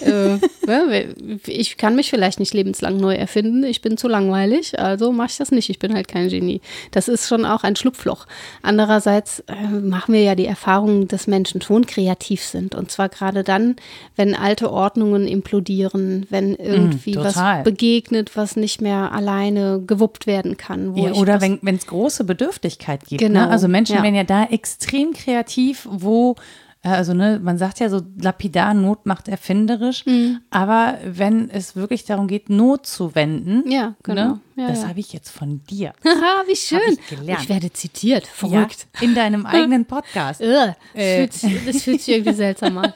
[0.00, 1.04] äh,
[1.46, 5.36] ich kann mich vielleicht nicht lebenslang neu erfinden, ich bin zu langweilig, also mache ich
[5.36, 6.62] das nicht, ich bin halt kein Genie.
[6.90, 8.26] Das ist schon auch ein Schlupfloch.
[8.62, 13.44] Andererseits äh, machen wir ja die Erfahrung, dass Menschen schon kreativ sind und zwar gerade
[13.44, 13.76] dann,
[14.16, 20.29] wenn alte Ordnungen implodieren, wenn irgendwie mhm, was begegnet, was nicht mehr alleine gewuppt wird
[20.30, 20.96] werden kann.
[20.96, 23.20] Ja, oder wenn es große Bedürftigkeit gibt.
[23.20, 23.28] Ne?
[23.28, 23.40] Genau.
[23.40, 23.50] Ne?
[23.50, 24.02] Also Menschen ja.
[24.02, 26.36] werden ja da extrem kreativ, wo
[26.82, 30.40] also ne, man sagt ja so lapidar, Not macht erfinderisch, mhm.
[30.48, 34.28] aber wenn es wirklich darum geht, Not zu wenden, ja, genau.
[34.28, 34.88] Ne, ja, das ja.
[34.88, 35.92] habe ich jetzt von dir.
[36.04, 36.80] Haha, wie schön.
[36.88, 38.86] Ich, ich, werde zitiert, verrückt.
[38.96, 40.40] Ja, in deinem eigenen Podcast.
[40.40, 41.18] das, äh.
[41.18, 42.94] fühlt sich, das fühlt sich irgendwie seltsam an.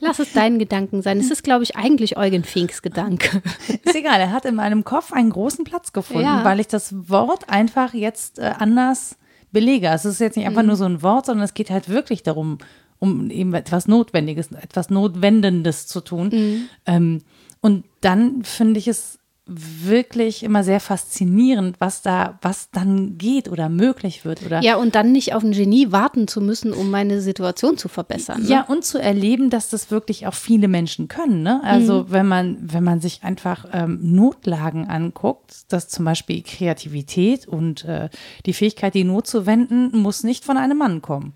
[0.00, 1.18] Lass es deinen Gedanken sein.
[1.20, 3.40] Es ist, glaube ich, eigentlich Eugen Finks Gedanke.
[3.84, 7.48] Ist egal, er hat in meinem Kopf einen großen Platz gefunden, weil ich das Wort
[7.48, 9.16] einfach jetzt äh, anders
[9.52, 9.88] belege.
[9.88, 10.68] Es ist jetzt nicht einfach mhm.
[10.68, 12.58] nur so ein Wort, sondern es geht halt wirklich darum,
[13.02, 16.28] um eben etwas Notwendiges, etwas Notwendendes zu tun.
[16.32, 16.68] Mhm.
[16.86, 17.22] Ähm,
[17.60, 23.68] und dann finde ich es wirklich immer sehr faszinierend, was da, was dann geht oder
[23.68, 24.46] möglich wird.
[24.46, 27.88] Oder ja, und dann nicht auf ein Genie warten zu müssen, um meine Situation zu
[27.88, 28.42] verbessern.
[28.42, 28.48] Ne?
[28.48, 31.42] Ja, und zu erleben, dass das wirklich auch viele Menschen können.
[31.42, 31.60] Ne?
[31.64, 32.06] Also mhm.
[32.10, 38.10] wenn man, wenn man sich einfach ähm, Notlagen anguckt, dass zum Beispiel Kreativität und äh,
[38.46, 41.32] die Fähigkeit, die Not zu wenden, muss nicht von einem Mann kommen.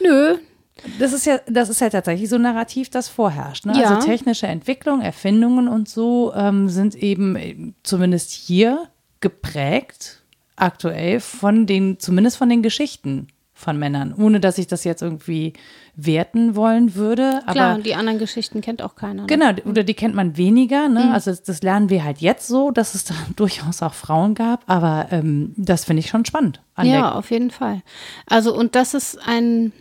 [0.00, 0.38] Nö,
[0.98, 3.66] das ist ja, das ist ja tatsächlich so ein Narrativ, das vorherrscht.
[3.66, 3.72] Ne?
[3.72, 3.94] Also ja.
[3.96, 8.88] Also technische Entwicklung, Erfindungen und so ähm, sind eben äh, zumindest hier
[9.20, 10.22] geprägt,
[10.56, 13.28] aktuell von den, zumindest von den Geschichten
[13.62, 15.52] von Männern, ohne dass ich das jetzt irgendwie
[15.94, 17.42] werten wollen würde.
[17.44, 19.22] Aber Klar, und die anderen Geschichten kennt auch keiner.
[19.22, 19.26] Ne?
[19.28, 20.88] Genau, oder die kennt man weniger.
[20.88, 21.12] Ne?
[21.12, 24.64] Also das, das lernen wir halt jetzt so, dass es da durchaus auch Frauen gab.
[24.66, 26.60] Aber ähm, das finde ich schon spannend.
[26.74, 27.82] an Ja, auf jeden Fall.
[28.26, 29.72] Also, und das ist ein,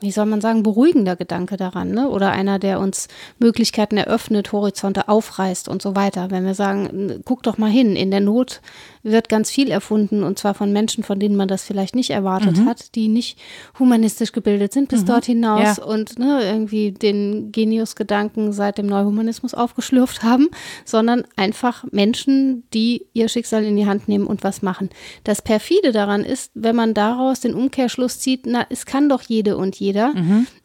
[0.00, 2.08] wie soll man sagen, beruhigender Gedanke daran, ne?
[2.08, 6.30] Oder einer, der uns Möglichkeiten eröffnet, Horizonte aufreißt und so weiter.
[6.30, 8.60] Wenn wir sagen, guck doch mal hin, in der Not
[9.08, 12.58] wird ganz viel erfunden und zwar von Menschen, von denen man das vielleicht nicht erwartet
[12.66, 13.38] hat, die nicht
[13.78, 15.84] humanistisch gebildet sind bis dort hinaus Ja.
[15.84, 20.48] und ne, irgendwie den Genius-Gedanken seit dem Neuhumanismus aufgeschlürft haben,
[20.84, 24.90] sondern einfach Menschen, die ihr Schicksal in die Hand nehmen und was machen.
[25.24, 29.56] Das perfide daran ist, wenn man daraus den Umkehrschluss zieht, na, es kann doch jede
[29.56, 30.12] und jeder.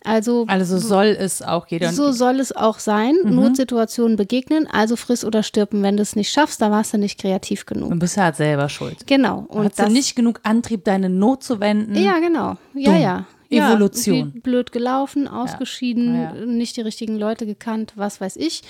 [0.04, 1.92] Also Also soll es auch jeder.
[1.94, 5.84] so soll es auch sein, Notsituationen begegnen, also friss oder stirben.
[5.84, 7.92] Wenn du es nicht schaffst, da warst du nicht kreativ genug.
[7.92, 9.06] Du bist halt selber schuld.
[9.08, 9.46] Genau.
[9.48, 11.96] Und Hast du nicht genug Antrieb, deine Not zu wenden?
[11.96, 12.58] Ja, genau.
[12.74, 13.02] Ja, Dumm.
[13.02, 13.26] ja.
[13.54, 14.16] Ja, Evolution.
[14.16, 16.32] irgendwie blöd gelaufen, ausgeschieden, Ja.
[16.46, 18.62] nicht die richtigen Leute gekannt, was weiß ich.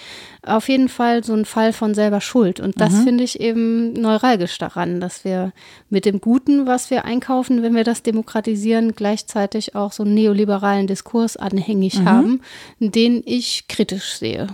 [0.42, 2.60] Auf jeden Fall so ein Fall von selber Schuld.
[2.60, 3.04] Und das Mhm.
[3.04, 5.54] finde ich eben neuralgisch daran, dass wir
[5.92, 10.88] mit dem Guten, was wir einkaufen, wenn wir das demokratisieren, gleichzeitig auch so einen neoliberalen
[10.88, 12.06] Diskurs anhängig Mhm.
[12.10, 12.42] haben,
[12.80, 14.48] den ich kritisch sehe.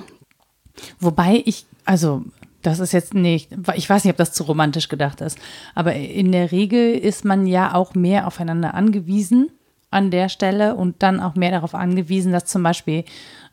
[1.00, 2.24] Wobei ich, also
[2.68, 5.40] das ist jetzt nicht, ich weiß nicht, ob das zu romantisch gedacht ist,
[5.74, 9.50] aber in der Regel ist man ja auch mehr aufeinander angewiesen
[9.90, 13.06] an der Stelle und dann auch mehr darauf angewiesen, dass zum Beispiel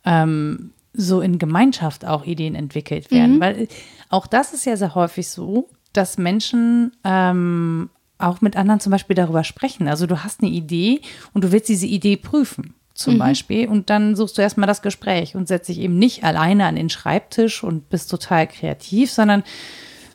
[0.04, 3.40] ähm, so in Gemeinschaft auch Ideen entwickelt werden.
[3.40, 3.68] Weil
[4.08, 9.16] auch das ist ja sehr häufig so, dass Menschen ähm, auch mit anderen zum Beispiel
[9.16, 9.86] darüber sprechen.
[9.86, 13.68] Also du hast eine Idee und du willst diese Idee prüfen, zum Beispiel.
[13.68, 16.88] Und dann suchst du erstmal das Gespräch und setzt dich eben nicht alleine an den
[16.88, 19.42] Schreibtisch und bist total kreativ, sondern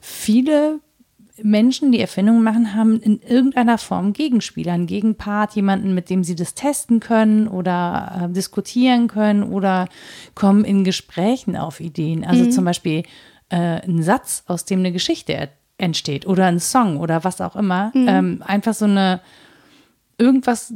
[0.02, 0.80] viele
[1.44, 6.36] Menschen, die Erfindungen machen, haben in irgendeiner Form Gegenspieler, einen Gegenpart, jemanden, mit dem sie
[6.36, 9.88] das testen können oder äh, diskutieren können oder
[10.36, 12.26] kommen in Gesprächen auf Ideen.
[12.26, 13.04] Also zum Beispiel
[13.50, 17.92] äh, ein Satz, aus dem eine Geschichte entsteht oder ein Song oder was auch immer.
[18.08, 19.22] Ähm, einfach so eine,
[20.18, 20.74] irgendwas,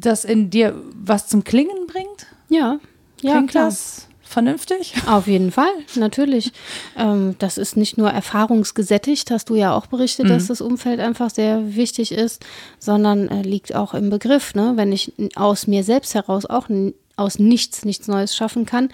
[0.00, 2.26] das in dir was zum Klingen bringt.
[2.48, 2.78] Ja,
[3.22, 3.66] ja, Klingt klar.
[3.66, 4.94] das vernünftig?
[5.06, 6.52] Auf jeden Fall, natürlich.
[6.96, 11.30] Ähm, das ist nicht nur erfahrungsgesättigt, hast du ja auch berichtet, dass das Umfeld einfach
[11.30, 12.44] sehr wichtig ist,
[12.78, 14.54] sondern äh, liegt auch im Begriff.
[14.54, 14.72] Ne?
[14.74, 16.68] Wenn ich aus mir selbst heraus auch
[17.16, 18.90] aus nichts nichts Neues schaffen kann,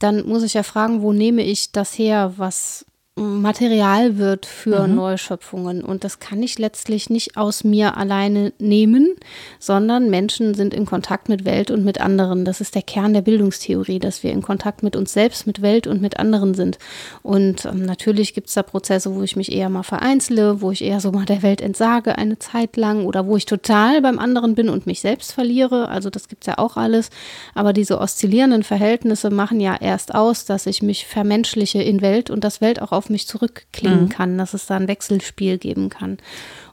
[0.00, 2.84] dann muss ich ja fragen, wo nehme ich das her, was
[3.18, 5.82] Material wird für Neuschöpfungen.
[5.82, 9.16] Und das kann ich letztlich nicht aus mir alleine nehmen,
[9.58, 12.44] sondern Menschen sind in Kontakt mit Welt und mit anderen.
[12.44, 15.86] Das ist der Kern der Bildungstheorie, dass wir in Kontakt mit uns selbst, mit Welt
[15.86, 16.78] und mit anderen sind.
[17.22, 20.84] Und ähm, natürlich gibt es da Prozesse, wo ich mich eher mal vereinzle, wo ich
[20.84, 24.54] eher so mal der Welt entsage eine Zeit lang oder wo ich total beim anderen
[24.54, 25.88] bin und mich selbst verliere.
[25.88, 27.08] Also das gibt es ja auch alles.
[27.54, 32.44] Aber diese oszillierenden Verhältnisse machen ja erst aus, dass ich mich vermenschliche in Welt und
[32.44, 36.18] das Welt auch auf mich zurückklingen kann, dass es da ein Wechselspiel geben kann.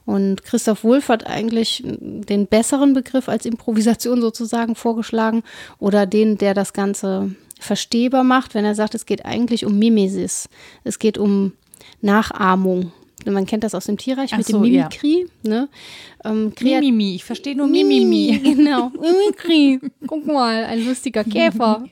[0.04, 5.42] Und Christoph Wulff hat eigentlich den besseren Begriff als Improvisation sozusagen vorgeschlagen
[5.78, 10.48] oder den, der das Ganze verstehbar macht, wenn er sagt, es geht eigentlich um Mimesis.
[10.84, 11.52] Es geht um
[12.02, 12.92] Nachahmung.
[13.26, 14.82] Man kennt das aus dem Tierreich Ach mit so, dem ja.
[14.88, 15.26] Mimikry.
[15.42, 15.68] Ne?
[16.24, 18.38] Ähm, Mimimi, ich verstehe nur Mimimi.
[18.42, 19.80] Genau, Mimikry.
[20.06, 21.84] Guck mal, ein lustiger Käfer.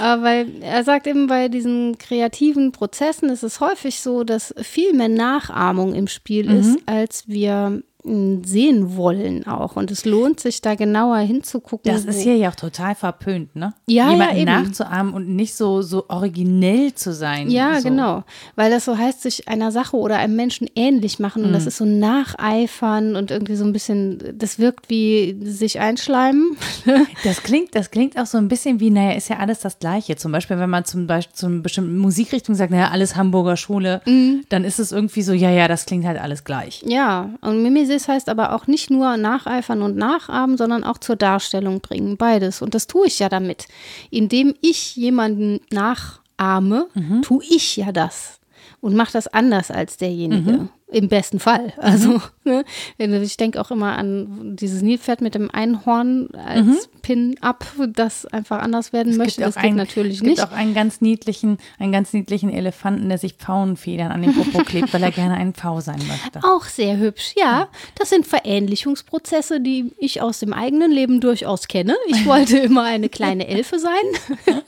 [0.00, 4.92] Aber weil er sagt eben, bei diesen kreativen Prozessen ist es häufig so, dass viel
[4.94, 6.58] mehr Nachahmung im Spiel Mhm.
[6.60, 9.76] ist, als wir sehen wollen auch.
[9.76, 11.90] Und es lohnt sich da genauer hinzugucken.
[11.90, 13.72] Das ist hier ja auch total verpönt, ne?
[13.86, 14.44] Ja, ja, Jemanden eben.
[14.46, 17.50] nachzuahmen und nicht so, so originell zu sein.
[17.50, 17.88] Ja, so.
[17.88, 18.24] genau.
[18.56, 21.44] Weil das so heißt, sich einer Sache oder einem Menschen ähnlich machen.
[21.44, 21.54] Und Mhm.
[21.54, 26.56] das ist so nacheifern und irgendwie so ein bisschen, das wirkt wie sich einschleimen.
[27.24, 30.16] Das klingt, das klingt auch so ein bisschen wie, naja, ist ja alles das Gleiche.
[30.16, 34.02] Zum Beispiel, wenn man zum Beispiel zu einer bestimmten Musikrichtung sagt, naja, alles Hamburger Schule,
[34.06, 34.44] Mhm.
[34.50, 36.82] dann ist es irgendwie so, ja, ja, das klingt halt alles gleich.
[36.86, 37.62] Ja, und
[37.94, 42.60] Mimesis heißt aber auch nicht nur nacheifern und nachahmen, sondern auch zur Darstellung bringen, beides.
[42.60, 43.68] Und das tue ich ja damit.
[44.10, 46.88] Indem ich jemanden nachahme,
[47.22, 48.40] tue ich ja das
[48.84, 50.68] und mache das anders als derjenige.
[50.92, 51.72] Im besten Fall.
[51.78, 52.64] Also, ne?
[52.98, 58.92] ich denke auch immer an dieses Nilpferd mit dem Einhorn als Pin-Up, das einfach anders
[58.92, 59.40] werden möchte.
[59.40, 60.42] Das geht einen- natürlich es gibt nicht.
[60.46, 64.92] auch einen ganz niedlichen, einen ganz niedlichen Elefanten, der sich Pfauenfedern an den Popo klebt,
[64.92, 66.46] weil er gerne ein Pfau sein möchte.
[66.46, 67.68] Auch sehr hübsch, ja.
[67.98, 71.96] Das sind Verähnlichungsprozesse, die ich aus dem eigenen Leben durchaus kenne.
[72.08, 74.60] Ich wollte immer eine kleine Elfe sein.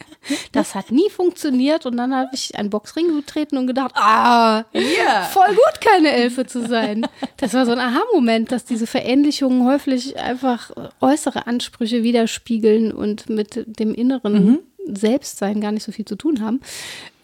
[0.53, 5.23] Das hat nie funktioniert und dann habe ich einen Boxring getreten und gedacht, ah, Ja.
[5.33, 7.07] voll gut, keine Elfe zu sein.
[7.37, 13.65] Das war so ein Aha-Moment, dass diese Verähnlichungen häufig einfach äußere Ansprüche widerspiegeln und mit
[13.79, 14.59] dem inneren
[14.89, 16.61] Selbstsein gar nicht so viel zu tun haben.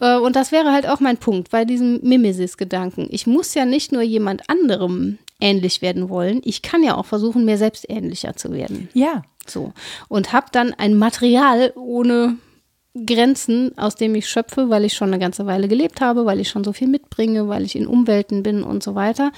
[0.01, 3.07] Äh, Und das wäre halt auch mein Punkt bei diesem Mimesis-Gedanken.
[3.09, 7.43] Ich muss ja nicht nur jemand anderem ähnlich werden wollen, ich kann ja auch versuchen,
[7.45, 8.89] mir selbst ähnlicher zu werden.
[8.93, 9.23] Ja.
[9.45, 9.73] So.
[10.07, 12.37] Und habe dann ein Material ohne
[12.93, 16.49] Grenzen, aus dem ich schöpfe, weil ich schon eine ganze Weile gelebt habe, weil ich
[16.49, 19.31] schon so viel mitbringe, weil ich in Umwelten bin und so weiter,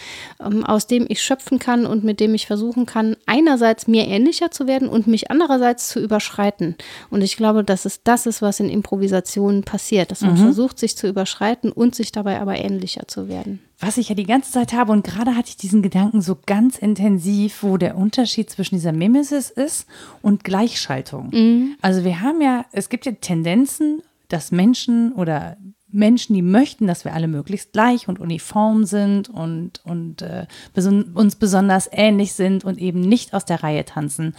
[0.43, 4.51] ähm, aus dem ich schöpfen kann und mit dem ich versuchen kann, einerseits mir ähnlicher
[4.51, 6.75] zu werden und mich andererseits zu überschreiten.
[7.09, 10.97] Und ich glaube, dass es das ist, was in Improvisationen passiert, dass man versucht, sich
[10.97, 13.61] zu überschreiten und sich dabei aber ähnlicher zu werden.
[13.79, 16.77] Was ich ja die ganze Zeit habe und gerade hatte ich diesen Gedanken so ganz
[16.77, 19.85] intensiv, wo der Unterschied zwischen dieser Mimesis ist
[20.21, 21.29] und Gleichschaltung.
[21.81, 25.57] Also wir haben ja, es gibt ja Tendenzen, dass Menschen oder
[25.95, 30.45] Menschen, die möchten, dass wir alle möglichst gleich und uniform sind und, und äh,
[31.13, 34.35] uns besonders ähnlich sind und eben nicht aus der Reihe tanzen.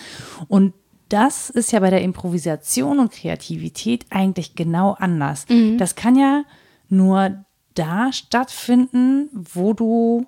[0.49, 0.75] Und
[1.09, 5.46] das ist ja bei der Improvisation und Kreativität eigentlich genau anders.
[5.79, 6.42] Das kann ja
[6.88, 7.45] nur
[7.79, 10.27] da stattfinden, wo du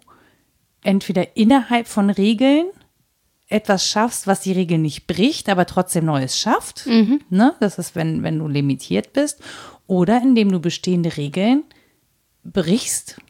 [0.83, 2.67] entweder innerhalb von Regeln
[3.49, 6.87] etwas schaffst, was die Regel nicht bricht, aber trotzdem Neues schafft.
[7.31, 7.55] Ne?
[7.61, 9.41] Das ist, wenn, wenn du limitiert bist.
[9.87, 11.65] Oder indem du bestehende Regeln
[12.45, 13.21] brichst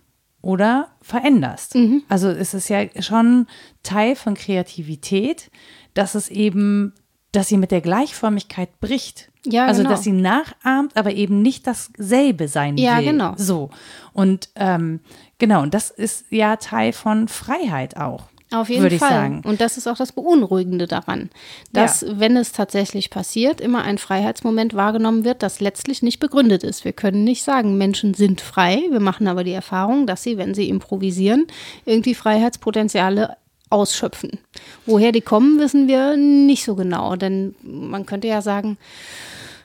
[0.42, 1.74] oder veränderst.
[2.08, 3.46] Also es ist ja schon
[3.82, 5.50] Teil von Kreativität,
[5.94, 6.94] dass es eben,
[7.32, 9.27] dass sie mit der Gleichförmigkeit bricht.
[9.44, 9.90] Ja, also genau.
[9.90, 13.06] dass sie nachahmt, aber eben nicht dasselbe sein Ja, will.
[13.06, 13.34] genau.
[13.36, 13.70] So.
[14.12, 15.00] Und ähm,
[15.38, 18.24] genau, und das ist ja Teil von Freiheit auch.
[18.50, 19.10] Auf jeden Fall.
[19.10, 19.42] sagen.
[19.44, 21.28] Und das ist auch das Beunruhigende daran,
[21.72, 26.84] dass, wenn es tatsächlich passiert, immer ein Freiheitsmoment wahrgenommen wird, das letztlich nicht begründet ist.
[26.84, 28.80] Wir können nicht sagen, Menschen sind frei.
[28.90, 31.46] Wir machen aber die Erfahrung, dass sie, wenn sie improvisieren,
[31.84, 33.36] irgendwie Freiheitspotenziale
[33.68, 34.38] ausschöpfen.
[34.86, 37.16] Woher die kommen, wissen wir nicht so genau.
[37.16, 38.78] Denn man könnte ja sagen,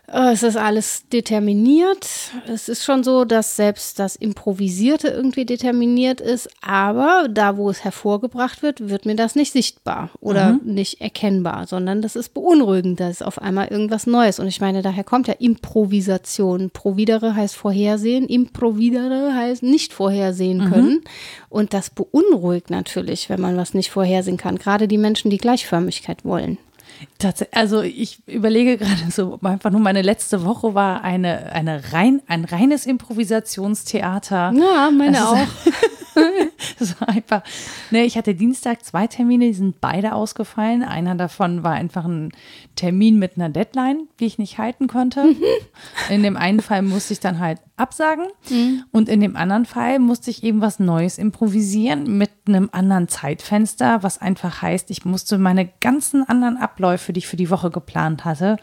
[0.06, 2.08] Es ist alles determiniert.
[2.46, 7.86] Es ist schon so, dass selbst das Improvisierte irgendwie determiniert ist, aber da, wo es
[7.86, 13.00] hervorgebracht wird, wird mir das nicht sichtbar oder nicht erkennbar, sondern das ist beunruhigend.
[13.00, 14.40] Da ist auf einmal irgendwas Neues.
[14.40, 16.70] Und ich meine, daher kommt ja Improvisation.
[16.70, 21.02] Providere heißt vorhersehen, improvidere heißt nicht vorhersehen können.
[21.48, 24.58] Und das beunruhigt natürlich, wenn man was nicht vorhersehen kann.
[24.58, 26.58] Gerade die Menschen, die Gleichförmigkeit wollen.
[27.52, 32.46] Also ich überlege gerade so, einfach nur meine letzte Woche war eine, eine rein, ein
[32.46, 34.54] reines Improvisationstheater.
[34.56, 35.38] Ja, meine auch.
[36.80, 37.44] Das war einfach,
[37.92, 40.82] ne, ich hatte Dienstag zwei Termine, die sind beide ausgefallen.
[40.82, 42.32] Einer davon war einfach ein
[42.76, 45.36] Termin mit einer Deadline, die ich nicht halten konnte.
[46.10, 48.28] In dem einen Fall musste ich dann halt absagen
[48.92, 54.04] und in dem anderen Fall musste ich eben was Neues improvisieren mit einem anderen Zeitfenster,
[54.04, 58.26] was einfach heißt, ich musste meine ganzen anderen Abläufe, die ich für die Woche geplant
[58.26, 58.58] hatte,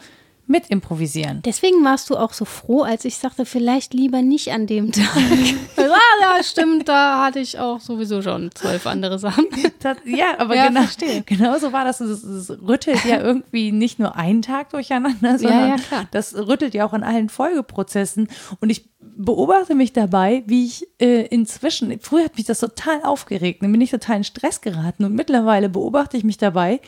[0.51, 1.41] mit improvisieren.
[1.43, 5.07] Deswegen warst du auch so froh, als ich sagte, vielleicht lieber nicht an dem Tag.
[5.77, 9.45] ah, ja, stimmt, da hatte ich auch sowieso schon zwölf andere Sachen.
[9.79, 10.83] Das, ja, aber Ja, genau,
[11.25, 12.01] genau so war das.
[12.01, 16.07] Es, es rüttelt ja irgendwie nicht nur einen Tag durcheinander, sondern ja, klar.
[16.11, 18.27] das rüttelt ja auch an allen Folgeprozessen.
[18.59, 23.63] Und ich beobachte mich dabei, wie ich äh, inzwischen, früher hat mich das total aufgeregt,
[23.63, 26.79] dann bin ich total in Stress geraten und mittlerweile beobachte ich mich dabei,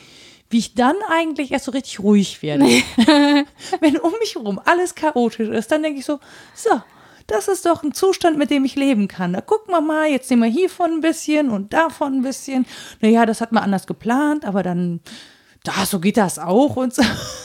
[0.54, 2.64] wie ich dann eigentlich erst so richtig ruhig werde.
[3.80, 6.20] Wenn um mich herum alles chaotisch ist, dann denke ich so,
[6.54, 6.80] so,
[7.26, 9.32] das ist doch ein Zustand, mit dem ich leben kann.
[9.32, 12.66] Da gucken wir mal, jetzt nehmen wir hiervon ein bisschen und davon ein bisschen.
[13.00, 15.00] Naja, das hat man anders geplant, aber dann,
[15.64, 17.02] da, so geht das auch und so.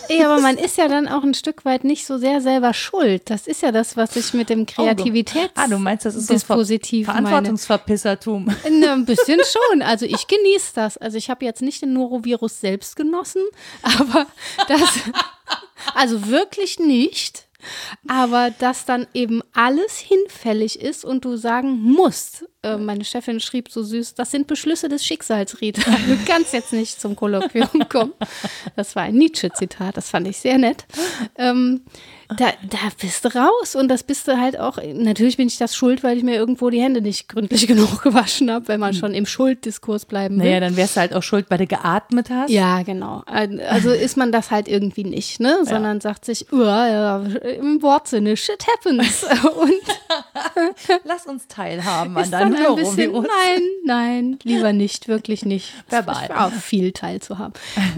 [0.10, 3.29] Ja, aber man ist ja dann auch ein Stück weit nicht so sehr selber schuld.
[3.29, 6.34] Das ist ja das, was ich mit dem Kreativitäts Ah, du meinst, das ist so
[6.34, 7.05] ein Ver Dispositiv.
[7.05, 8.53] Verantwortungsverpissertum.
[8.82, 9.82] Na, ein bisschen schon.
[9.82, 10.97] Also ich genieße das.
[10.97, 13.41] Also ich habe jetzt nicht den Norovirus selbst genossen,
[13.84, 14.27] aber
[14.67, 14.82] das,
[15.95, 17.47] also wirklich nicht.
[18.08, 23.69] Aber dass dann eben alles hinfällig ist und du sagen musst, äh, meine Chefin schrieb
[23.69, 25.82] so süß, das sind Beschlüsse des Schicksals, Rita.
[26.08, 28.13] Du kannst jetzt nicht zum Kolloquium kommen.
[28.76, 30.86] Das war ein Nietzsche-Zitat, das fand ich sehr nett.
[31.38, 31.82] Ähm,
[32.38, 35.76] da, da bist du raus und das bist du halt auch, natürlich bin ich das
[35.76, 39.13] schuld, weil ich mir irgendwo die Hände nicht gründlich genug gewaschen habe, wenn man schon
[39.13, 40.45] im Schulddiskurs bleiben will.
[40.45, 42.52] Naja, dann wärst du halt auch schuld, weil du geatmet hast.
[42.52, 43.24] Ja, genau.
[43.26, 45.60] Also ist man das halt irgendwie nicht, ne?
[45.63, 49.24] Sondern sagt sich, "Oh, ja, im Wortsinne, shit happens.
[49.60, 49.74] Und
[51.04, 55.73] Lass uns teilhaben an ist dann deinem ein bisschen, nein, nein, lieber nicht, wirklich nicht.
[55.89, 56.29] Verbal.
[56.35, 57.53] Auch viel teilzuhaben.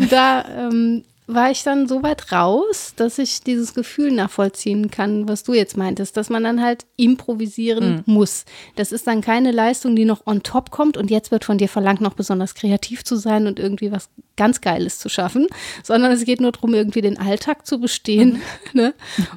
[0.09, 5.43] Da ähm, war ich dann so weit raus, dass ich dieses Gefühl nachvollziehen kann, was
[5.43, 8.13] du jetzt meintest, dass man dann halt improvisieren mhm.
[8.13, 8.45] muss.
[8.75, 11.69] Das ist dann keine Leistung, die noch on top kommt und jetzt wird von dir
[11.69, 15.47] verlangt, noch besonders kreativ zu sein und irgendwie was ganz Geiles zu schaffen,
[15.83, 18.41] sondern es geht nur darum, irgendwie den Alltag zu bestehen mhm.
[18.73, 18.93] ne?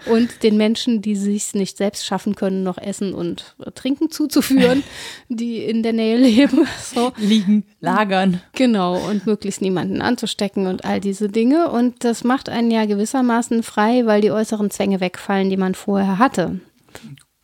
[0.07, 4.83] und den Menschen, die sich nicht selbst schaffen können, noch Essen und Trinken zuzuführen,
[5.28, 6.66] die in der Nähe leben.
[6.94, 7.12] So.
[7.16, 8.40] Liegen, lagern.
[8.52, 11.70] Genau, und möglichst niemanden anzustecken und all diese Dinge.
[11.70, 15.75] Und und das macht einen ja gewissermaßen frei, weil die äußeren Zwänge wegfallen, die man
[15.75, 16.61] vorher hatte.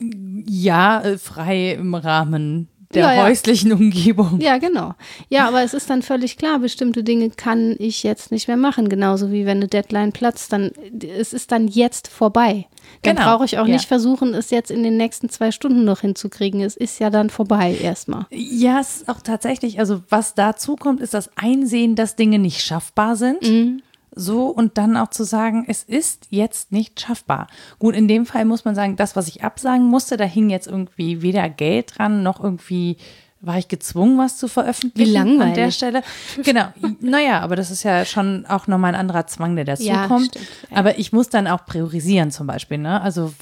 [0.00, 3.22] Ja, äh, frei im Rahmen der ja, ja.
[3.24, 4.40] häuslichen Umgebung.
[4.40, 4.94] Ja, genau.
[5.28, 8.88] Ja, aber es ist dann völlig klar, bestimmte Dinge kann ich jetzt nicht mehr machen.
[8.88, 12.66] Genauso wie wenn eine Deadline platzt, dann es ist dann jetzt vorbei.
[13.02, 13.28] Dann genau.
[13.28, 13.74] brauche ich auch ja.
[13.74, 16.62] nicht versuchen, es jetzt in den nächsten zwei Stunden noch hinzukriegen.
[16.62, 18.26] Es ist ja dann vorbei erstmal.
[18.30, 22.62] Ja, es ist auch tatsächlich, also was dazu kommt, ist das Einsehen, dass Dinge nicht
[22.62, 23.42] schaffbar sind.
[23.42, 23.82] Mhm
[24.14, 27.46] so und dann auch zu sagen, es ist jetzt nicht schaffbar.
[27.78, 30.66] Gut, in dem Fall muss man sagen, das, was ich absagen musste, da hing jetzt
[30.66, 32.96] irgendwie weder Geld dran, noch irgendwie
[33.42, 35.42] war ich gezwungen, was zu veröffentlichen Wie langweilig.
[35.42, 36.02] an der Stelle.
[36.44, 36.66] Genau,
[37.00, 40.26] naja, aber das ist ja schon auch nochmal ein anderer Zwang, der dazu ja, kommt.
[40.26, 40.76] Stimmt, ja.
[40.76, 42.76] Aber ich muss dann auch priorisieren zum Beispiel.
[42.76, 43.00] Ne?
[43.00, 43.32] Also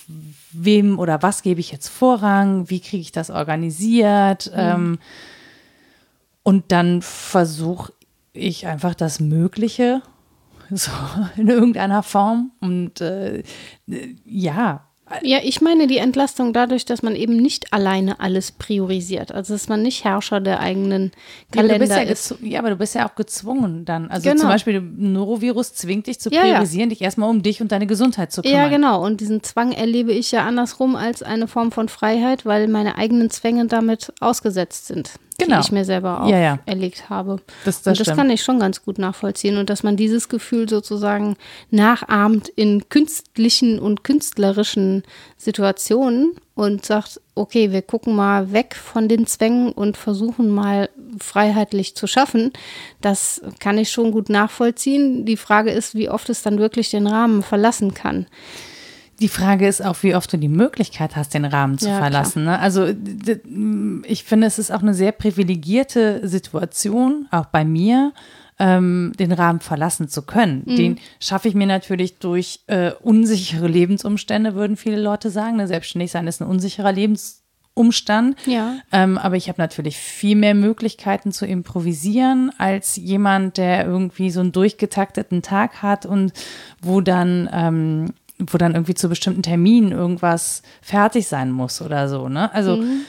[0.53, 2.71] wem oder was gebe ich jetzt Vorrang?
[2.71, 4.53] Wie kriege ich das organisiert?
[4.53, 4.61] Mhm.
[4.61, 4.99] Ähm,
[6.45, 7.93] und dann versuche
[8.33, 10.01] ich einfach das Mögliche
[10.75, 10.91] so
[11.37, 12.53] in irgendeiner Form.
[12.61, 13.43] Und äh,
[14.25, 14.85] ja.
[15.23, 19.33] Ja, ich meine die Entlastung dadurch, dass man eben nicht alleine alles priorisiert.
[19.33, 21.13] Also dass man nicht Herrscher der eigenen
[21.51, 22.35] Kalender ja, ja ist.
[22.43, 24.11] Ja, aber du bist ja auch gezwungen dann.
[24.11, 24.43] Also genau.
[24.43, 27.87] zum Beispiel ein Norovirus zwingt dich zu priorisieren, ja, dich erstmal um dich und deine
[27.87, 28.59] Gesundheit zu kümmern.
[28.59, 29.03] Ja, genau.
[29.03, 33.31] Und diesen Zwang erlebe ich ja andersrum als eine Form von Freiheit, weil meine eigenen
[33.31, 35.57] Zwänge damit ausgesetzt sind genau.
[35.57, 37.09] die ich mir selber auferlegt ja, ja.
[37.09, 37.41] habe.
[37.65, 39.57] Das, das, und das kann ich schon ganz gut nachvollziehen.
[39.57, 41.37] Und dass man dieses Gefühl sozusagen
[41.71, 45.05] nachahmt in künstlichen und künstlerischen
[45.37, 51.95] Situationen und sagt, okay, wir gucken mal weg von den Zwängen und versuchen mal freiheitlich
[51.95, 52.53] zu schaffen.
[53.01, 55.25] Das kann ich schon gut nachvollziehen.
[55.25, 58.27] Die Frage ist, wie oft es dann wirklich den Rahmen verlassen kann.
[59.21, 62.45] Die Frage ist auch, wie oft du die Möglichkeit hast, den Rahmen zu ja, verlassen.
[62.45, 62.59] Ne?
[62.59, 62.87] Also
[64.05, 68.13] ich finde, es ist auch eine sehr privilegierte Situation, auch bei mir,
[68.59, 70.63] ähm, den Rahmen verlassen zu können.
[70.67, 70.77] Mhm.
[70.77, 75.57] Den schaffe ich mir natürlich durch äh, unsichere Lebensumstände, würden viele Leute sagen.
[75.57, 75.67] Ne?
[75.67, 78.37] Selbstständig sein ist ein unsicherer Lebensumstand.
[78.47, 78.77] Ja.
[78.93, 84.41] Ähm, aber ich habe natürlich viel mehr Möglichkeiten zu improvisieren als jemand, der irgendwie so
[84.41, 86.33] einen durchgetakteten Tag hat und
[86.83, 92.29] wo dann ähm, wo dann irgendwie zu bestimmten Terminen irgendwas fertig sein muss oder so.
[92.29, 92.53] Ne?
[92.55, 93.01] Also mhm.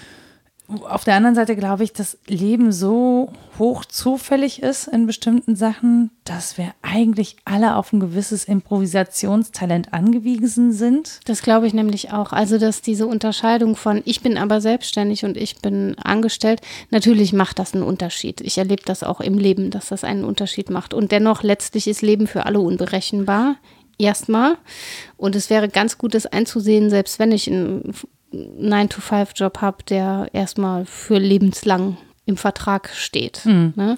[0.90, 6.10] auf der anderen Seite glaube ich, dass Leben so hoch zufällig ist in bestimmten Sachen,
[6.24, 11.20] dass wir eigentlich alle auf ein gewisses Improvisationstalent angewiesen sind.
[11.26, 12.32] Das glaube ich nämlich auch.
[12.32, 17.60] Also, dass diese Unterscheidung von ich bin aber selbstständig und ich bin angestellt, natürlich macht
[17.60, 18.42] das einen Unterschied.
[18.42, 20.94] Ich erlebe das auch im Leben, dass das einen Unterschied macht.
[20.94, 23.58] Und dennoch letztlich ist Leben für alle unberechenbar
[24.00, 24.58] erstmal.
[25.18, 27.94] Und es wäre ganz gut, das einzusehen, selbst wenn ich einen
[28.34, 33.46] 9-to-5-Job habe, der erstmal für lebenslang im Vertrag steht.
[33.46, 33.74] Mhm.
[33.76, 33.98] Ne?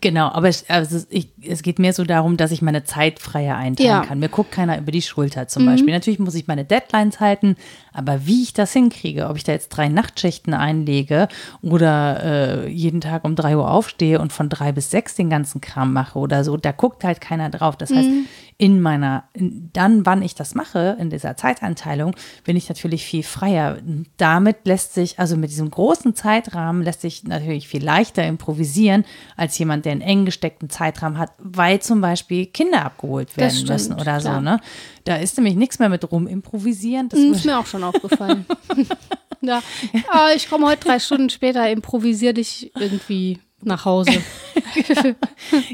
[0.00, 3.56] Genau, aber es, also ich, es geht mir so darum, dass ich meine Zeit freier
[3.56, 4.04] einteilen ja.
[4.04, 4.18] kann.
[4.18, 5.66] Mir guckt keiner über die Schulter zum mhm.
[5.66, 5.94] Beispiel.
[5.94, 7.56] Natürlich muss ich meine Deadlines halten,
[7.92, 11.28] aber wie ich das hinkriege, ob ich da jetzt drei Nachtschichten einlege
[11.62, 15.60] oder äh, jeden Tag um drei Uhr aufstehe und von drei bis sechs den ganzen
[15.60, 17.76] Kram mache oder so, da guckt halt keiner drauf.
[17.76, 18.26] Das heißt, mhm.
[18.60, 23.22] In meiner, in, dann, wann ich das mache, in dieser Zeiteinteilung, bin ich natürlich viel
[23.22, 23.78] freier.
[24.16, 29.04] Damit lässt sich, also mit diesem großen Zeitrahmen, lässt sich natürlich viel leichter improvisieren
[29.36, 33.70] als jemand, der einen eng gesteckten Zeitrahmen hat, weil zum Beispiel Kinder abgeholt werden stimmt,
[33.70, 34.20] müssen oder klar.
[34.20, 34.40] so.
[34.40, 34.60] Ne?
[35.04, 37.08] Da ist nämlich nichts mehr mit rumimprovisieren.
[37.08, 38.44] Das ist mir auch schon aufgefallen.
[39.40, 39.62] ja.
[40.10, 44.12] Ah, ich komme heute drei Stunden später, improvisiere dich irgendwie nach Hause.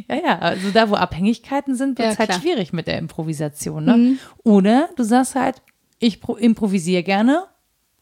[0.08, 3.84] ja, ja, also da, wo Abhängigkeiten sind, wird es ja, halt schwierig mit der Improvisation.
[3.84, 3.96] Ne?
[3.96, 4.18] Mhm.
[4.42, 5.62] Oder du sagst halt,
[5.98, 7.44] ich improvisiere gerne,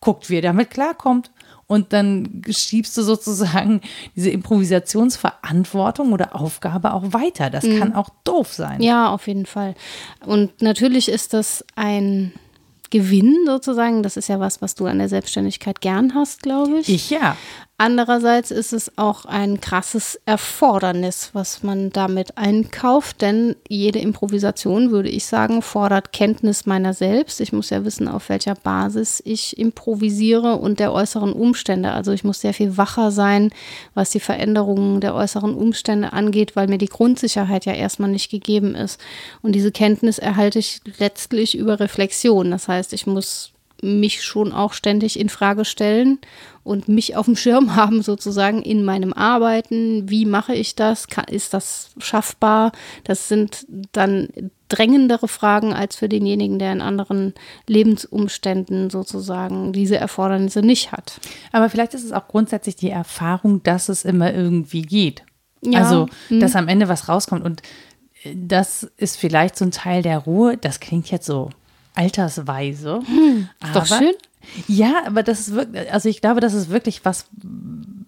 [0.01, 1.31] guckt, wie ihr damit klarkommt
[1.67, 3.81] und dann schiebst du sozusagen
[4.17, 7.51] diese Improvisationsverantwortung oder Aufgabe auch weiter.
[7.51, 7.79] Das mhm.
[7.79, 8.83] kann auch doof sein.
[8.83, 9.75] Ja, auf jeden Fall.
[10.27, 12.33] Und natürlich ist das ein
[12.91, 14.03] Gewinn sozusagen.
[14.03, 16.89] Das ist ja was, was du an der Selbstständigkeit gern hast, glaube ich.
[16.91, 17.37] Ich ja.
[17.85, 25.09] Andererseits ist es auch ein krasses Erfordernis, was man damit einkauft, denn jede Improvisation, würde
[25.09, 27.41] ich sagen, fordert Kenntnis meiner selbst.
[27.41, 31.91] Ich muss ja wissen, auf welcher Basis ich improvisiere und der äußeren Umstände.
[31.91, 33.51] Also ich muss sehr viel wacher sein,
[33.95, 38.77] was die Veränderungen der äußeren Umstände angeht, weil mir die Grundsicherheit ja erstmal nicht gegeben
[38.77, 39.01] ist.
[39.43, 42.53] Und diese Kenntnis erhalte ich letztlich über Reflexion.
[42.53, 46.19] Das heißt, ich muss mich schon auch ständig in Frage stellen
[46.65, 50.09] und mich auf dem Schirm haben sozusagen in meinem Arbeiten.
[50.09, 51.07] Wie mache ich das?
[51.29, 52.73] ist das schaffbar?
[53.05, 54.29] Das sind dann
[54.69, 57.35] drängendere Fragen als für denjenigen, der in anderen
[57.67, 61.21] Lebensumständen sozusagen diese Erfordernisse nicht hat.
[61.51, 65.25] Aber vielleicht ist es auch grundsätzlich die Erfahrung, dass es immer irgendwie geht.
[65.65, 65.81] Ja.
[65.81, 66.41] Also, hm.
[66.41, 67.45] dass am Ende was rauskommt.
[67.45, 67.63] Und
[68.35, 70.57] das ist vielleicht so ein Teil der Ruhe.
[70.57, 71.51] Das klingt jetzt so
[71.95, 73.01] altersweise.
[73.07, 74.13] Hm, aber, doch schön.
[74.67, 77.27] Ja, aber das ist wirklich, also ich glaube, das ist wirklich was,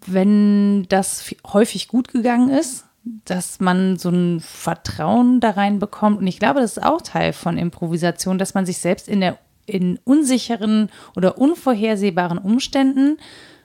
[0.07, 2.85] wenn das häufig gut gegangen ist,
[3.25, 6.19] dass man so ein Vertrauen da rein bekommt.
[6.19, 9.39] Und ich glaube, das ist auch Teil von Improvisation, dass man sich selbst in der
[9.67, 13.19] in unsicheren oder unvorhersehbaren Umständen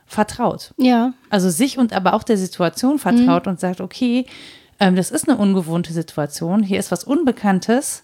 [0.05, 0.73] vertraut.
[0.77, 1.13] Ja.
[1.29, 3.51] Also sich und aber auch der Situation vertraut mhm.
[3.51, 4.25] und sagt, okay,
[4.79, 8.01] ähm, das ist eine ungewohnte Situation, hier ist was Unbekanntes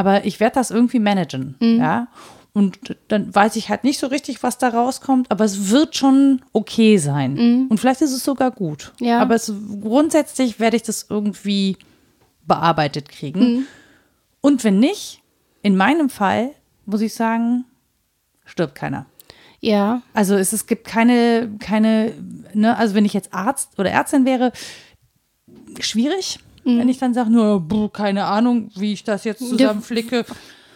[0.00, 1.78] aber ich werde das irgendwie managen, mhm.
[1.78, 2.08] ja.
[2.54, 6.40] Und dann weiß ich halt nicht so richtig, was da rauskommt, aber es wird schon
[6.54, 7.34] okay sein.
[7.34, 7.66] Mhm.
[7.68, 8.92] Und vielleicht ist es sogar gut.
[8.98, 9.20] Ja.
[9.20, 11.76] Aber es, grundsätzlich werde ich das irgendwie
[12.46, 13.40] bearbeitet kriegen.
[13.40, 13.66] Mhm.
[14.40, 15.20] Und wenn nicht,
[15.62, 16.52] in meinem Fall,
[16.86, 17.66] muss ich sagen,
[18.46, 19.04] stirbt keiner.
[19.60, 20.00] Ja.
[20.14, 22.14] Also es, es gibt keine, keine,
[22.54, 24.50] ne, also wenn ich jetzt Arzt oder Ärztin wäre,
[25.78, 26.38] schwierig.
[26.64, 26.78] Mhm.
[26.78, 30.24] Wenn ich dann sage, nur, keine Ahnung, wie ich das jetzt zusammenflicke.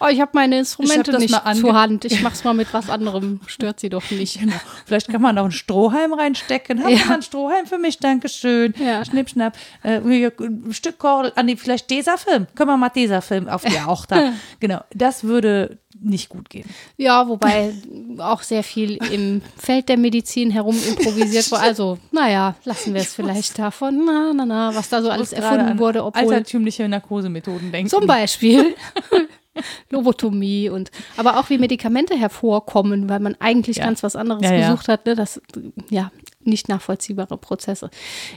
[0.00, 2.04] Oh, ich habe meine Instrumente hab nicht zur Hand.
[2.04, 3.40] Ich mach's mal mit was anderem.
[3.46, 4.40] Stört sie doch nicht.
[4.40, 4.52] Genau.
[4.84, 6.82] Vielleicht kann man auch einen Strohhalm reinstecken.
[6.82, 6.98] Haben ja.
[6.98, 7.98] Sie mal einen Strohhalm für mich?
[7.98, 8.74] Dankeschön.
[8.78, 9.04] Ja.
[9.04, 9.56] Schnipp, schnapp.
[9.82, 11.32] Äh, ein Stück Kordel.
[11.36, 12.46] Ah, nee, vielleicht dieser Film.
[12.54, 14.32] Können wir mal dieser Film auf die auch da.
[14.60, 14.80] genau.
[14.92, 16.68] Das würde nicht gut gehen.
[16.96, 17.74] Ja, wobei
[18.18, 21.62] auch sehr viel im Feld der Medizin herum improvisiert wurde.
[21.62, 24.04] Also, naja, lassen wir es vielleicht davon.
[24.04, 26.04] Na, na, na, was da so alles erfunden wurde.
[26.04, 27.90] Obwohl altertümliche Narkosemethoden denken.
[27.90, 28.74] Zum Beispiel.
[29.90, 33.84] Lobotomie und aber auch wie Medikamente hervorkommen, weil man eigentlich ja.
[33.84, 34.94] ganz was anderes ja, gesucht ja.
[34.94, 35.06] hat.
[35.06, 35.14] Ne?
[35.14, 35.40] Das
[35.90, 36.10] ja
[36.46, 37.90] nicht nachvollziehbare Prozesse.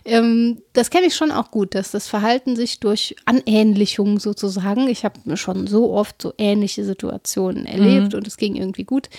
[0.06, 4.88] Ähm, das kenne ich schon auch gut, dass das Verhalten sich durch Anähnlichung sozusagen.
[4.88, 8.20] Ich habe schon so oft so ähnliche Situationen erlebt mhm.
[8.20, 9.10] und es ging irgendwie gut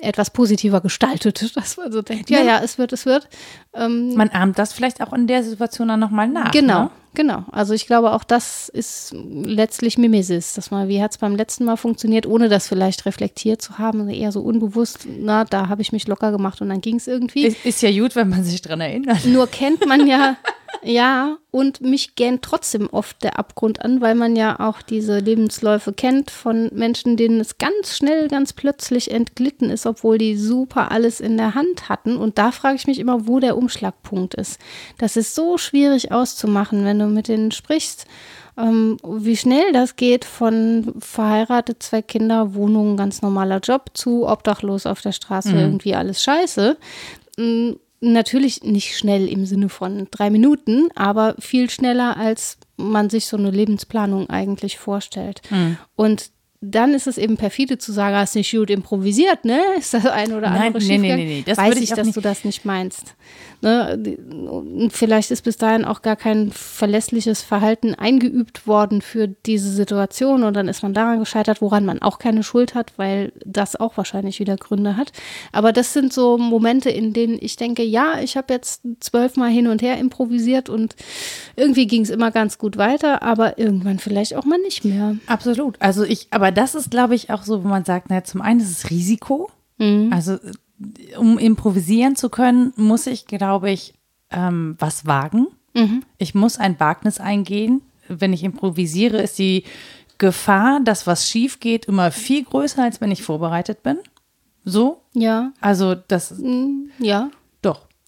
[0.00, 3.28] etwas positiver gestaltet, dass man so denkt, ja, ja, es wird, es wird.
[3.72, 6.50] Ähm, man ahmt das vielleicht auch in der Situation dann nochmal nach.
[6.50, 6.90] Genau, ne?
[7.14, 7.44] Genau.
[7.50, 11.64] Also ich glaube, auch das ist letztlich Mimesis, dass man, wie hat es beim letzten
[11.64, 15.92] Mal funktioniert, ohne das vielleicht reflektiert zu haben, eher so unbewusst, na, da habe ich
[15.92, 17.46] mich locker gemacht und dann ging es irgendwie.
[17.46, 19.24] Ist, ist ja gut, wenn man sich dran erinnert.
[19.24, 20.36] Nur kennt man ja
[20.82, 25.92] Ja, und mich gähnt trotzdem oft der Abgrund an, weil man ja auch diese Lebensläufe
[25.92, 31.20] kennt von Menschen, denen es ganz schnell, ganz plötzlich entglitten ist, obwohl die super alles
[31.20, 32.16] in der Hand hatten.
[32.16, 34.58] Und da frage ich mich immer, wo der Umschlagpunkt ist.
[34.98, 38.06] Das ist so schwierig auszumachen, wenn du mit denen sprichst.
[38.56, 44.86] Ähm, wie schnell das geht von verheiratet, zwei Kinder, Wohnung, ganz normaler Job zu obdachlos
[44.86, 45.58] auf der Straße, mhm.
[45.58, 46.76] irgendwie alles scheiße
[47.36, 47.72] mm,
[48.04, 53.36] natürlich nicht schnell im Sinne von drei Minuten, aber viel schneller, als man sich so
[53.36, 55.42] eine Lebensplanung eigentlich vorstellt.
[55.50, 55.78] Mhm.
[55.96, 56.30] Und
[56.60, 59.60] dann ist es eben perfide zu sagen, hast nicht gut improvisiert, ne?
[59.78, 61.42] Ist das ein oder andere Nein, nee, nee, nee, nee.
[61.44, 62.16] Das Weiß ich, dass nicht.
[62.16, 63.14] du das nicht meinst.
[63.64, 63.98] Ne?
[64.50, 70.42] Und vielleicht ist bis dahin auch gar kein verlässliches Verhalten eingeübt worden für diese Situation
[70.42, 73.96] und dann ist man daran gescheitert, woran man auch keine Schuld hat, weil das auch
[73.96, 75.12] wahrscheinlich wieder Gründe hat.
[75.50, 79.66] Aber das sind so Momente, in denen ich denke, ja, ich habe jetzt zwölfmal hin
[79.66, 80.94] und her improvisiert und
[81.56, 85.16] irgendwie ging es immer ganz gut weiter, aber irgendwann vielleicht auch mal nicht mehr.
[85.26, 85.80] Absolut.
[85.80, 88.60] Also ich, aber das ist, glaube ich, auch so, wo man sagt, naja, zum einen
[88.60, 89.50] ist es Risiko.
[89.78, 90.12] Mhm.
[90.12, 90.36] Also
[91.18, 93.94] um improvisieren zu können, muss ich, glaube ich,
[94.30, 95.46] ähm, was wagen.
[95.74, 96.02] Mhm.
[96.18, 97.82] Ich muss ein Wagnis eingehen.
[98.08, 99.64] Wenn ich improvisiere, ist die
[100.18, 103.98] Gefahr, dass was schief geht, immer viel größer, als wenn ich vorbereitet bin.
[104.64, 105.02] So?
[105.12, 105.52] Ja.
[105.60, 106.30] Also das.
[106.38, 106.90] Mhm.
[106.98, 107.30] Ja.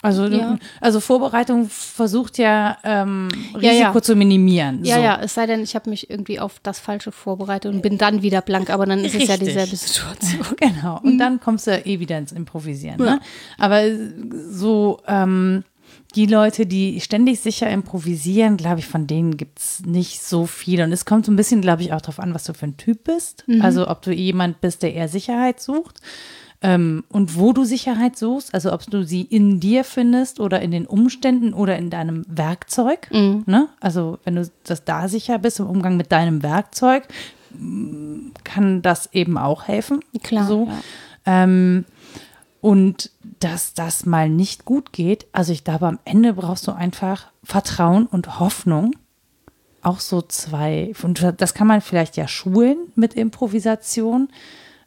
[0.07, 0.59] Also, ja.
[0.81, 4.03] also Vorbereitung versucht ja ähm, Risiko ja, ja.
[4.03, 4.85] zu minimieren.
[4.85, 5.03] Ja, so.
[5.03, 8.23] ja, es sei denn, ich habe mich irgendwie auf das Falsche vorbereitet und bin dann
[8.23, 9.23] wieder blank, aber dann ist Richtig.
[9.23, 10.47] es ja dieselbe Situation.
[10.59, 11.19] genau, und mhm.
[11.19, 12.99] dann kommst du ja eh wieder ins Improvisieren.
[12.99, 13.19] Ne?
[13.59, 13.83] Aber
[14.49, 15.65] so ähm,
[16.15, 20.85] die Leute, die ständig sicher improvisieren, glaube ich, von denen gibt es nicht so viele.
[20.85, 22.77] Und es kommt so ein bisschen, glaube ich, auch darauf an, was du für ein
[22.77, 23.43] Typ bist.
[23.49, 23.61] Mhm.
[23.61, 26.01] Also ob du jemand bist, der eher Sicherheit sucht
[26.63, 30.71] Ähm, und wo du Sicherheit suchst, also ob du sie in dir findest oder in
[30.71, 33.09] den Umständen oder in deinem Werkzeug.
[33.13, 33.45] Mhm.
[33.47, 33.69] Ne?
[33.81, 37.09] Also wenn du das da sicher bist im Umgang mit deinem Werkzeug,
[38.45, 40.01] kann das eben auch helfen.
[40.23, 40.67] Klar, So.
[40.67, 41.43] ja.
[41.45, 41.85] Ähm,
[42.61, 47.27] und dass das mal nicht gut geht, also ich glaube, am Ende brauchst du einfach
[47.45, 48.97] Vertrauen und Hoffnung.
[49.83, 54.31] Auch so zwei, und das kann man vielleicht ja schulen mit Improvisation.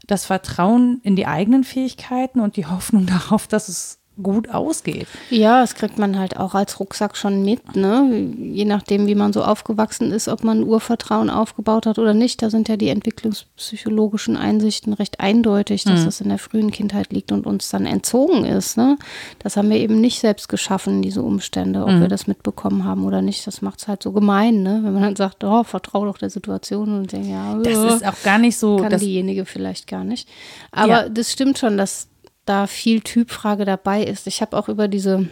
[0.09, 5.07] Das Vertrauen in die eigenen Fähigkeiten und die Hoffnung darauf, dass es gut ausgeht.
[5.29, 8.31] Ja, das kriegt man halt auch als Rucksack schon mit, ne?
[8.37, 12.41] Je nachdem, wie man so aufgewachsen ist, ob man Urvertrauen aufgebaut hat oder nicht.
[12.41, 17.31] Da sind ja die entwicklungspsychologischen Einsichten recht eindeutig, dass das in der frühen Kindheit liegt
[17.31, 18.77] und uns dann entzogen ist.
[18.77, 18.97] Ne?
[19.39, 23.21] Das haben wir eben nicht selbst geschaffen, diese Umstände, ob wir das mitbekommen haben oder
[23.21, 23.45] nicht.
[23.47, 24.81] Das macht es halt so gemein, ne?
[24.83, 28.05] Wenn man dann sagt, oh, vertrau doch der Situation und denkt, ja, Das äh, ist
[28.07, 30.27] auch gar nicht so, kann diejenige vielleicht gar nicht.
[30.71, 31.09] Aber Ja.
[31.09, 32.07] das stimmt schon, dass
[32.49, 34.27] da viel Typfrage dabei ist.
[34.27, 35.27] Ich habe auch über diese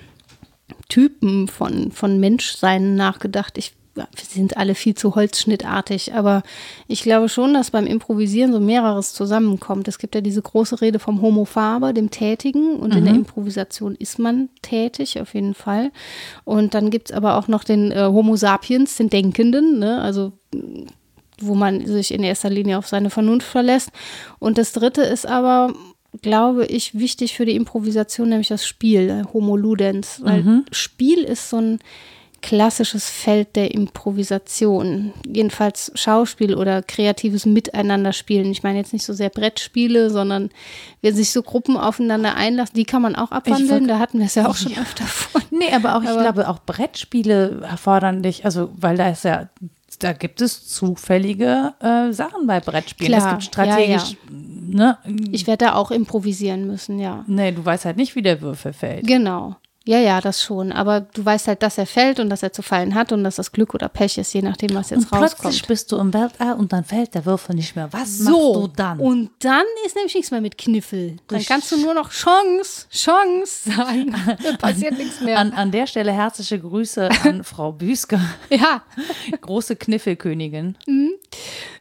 [0.88, 3.57] Typen von, von Menschsein nachgedacht.
[3.57, 6.43] Ich, wir sind alle viel zu holzschnittartig, aber
[6.88, 9.88] ich glaube schon, dass beim Improvisieren so mehreres zusammenkommt.
[9.88, 13.95] Es gibt ja diese große Rede vom Homo faber, dem Tätigen, und in der Improvisation
[13.95, 15.91] ist man tätig, auf jeden Fall.
[16.43, 20.01] Und dann gibt es aber auch noch den äh, Homo sapiens, den Denkenden, ne?
[20.01, 20.34] also
[21.39, 23.91] wo man sich in erster Linie auf seine Vernunft verlässt.
[24.39, 25.74] Und das dritte ist aber,
[26.22, 30.22] glaube ich, wichtig für die Improvisation, nämlich das Spiel, äh, Homo Ludens.
[30.24, 31.80] Weil Spiel ist so ein
[32.41, 35.11] klassisches Feld der Improvisation.
[35.28, 38.51] Jedenfalls Schauspiel oder kreatives Miteinanderspielen.
[38.51, 40.49] Ich meine jetzt nicht so sehr Brettspiele, sondern
[41.01, 43.88] wer sich so Gruppen aufeinander einlassen, die kann man auch abwandeln.
[43.88, 45.41] Da hatten wir es ja auch schon öfter von.
[45.49, 49.49] Nee, aber auch, ich Aber- glaube, auch Brettspiele erfordern dich, also, weil da ist ja,
[49.99, 53.13] da gibt es zufällige äh, Sachen bei Brettspielen.
[53.13, 54.15] Klar, es gibt strategisch,
[54.70, 54.97] ne?
[55.32, 57.24] Ich werde da auch improvisieren müssen, ja.
[57.28, 59.05] Nee, du weißt halt nicht, wie der Würfel fällt.
[59.07, 59.55] Genau.
[59.86, 60.74] Ja, ja, das schon.
[60.74, 63.38] Aber du weißt halt, dass er fällt und dass er zu fallen hat und dass
[63.38, 65.68] das Glück oder Pech ist, je nachdem, was jetzt und plötzlich rauskommt.
[65.70, 67.88] bist du im Weltall und dann fällt der Würfel nicht mehr.
[67.93, 68.99] Was So, machst du dann?
[68.99, 71.15] und dann ist nämlich nichts mehr mit Kniffel.
[71.30, 74.13] Dann kannst du nur noch Chance, Chance sagen.
[74.43, 75.39] Dann passiert nichts mehr.
[75.39, 78.82] An, an der Stelle herzliche Grüße an Frau Büsker, ja,
[79.39, 80.76] große Kniffelkönigin.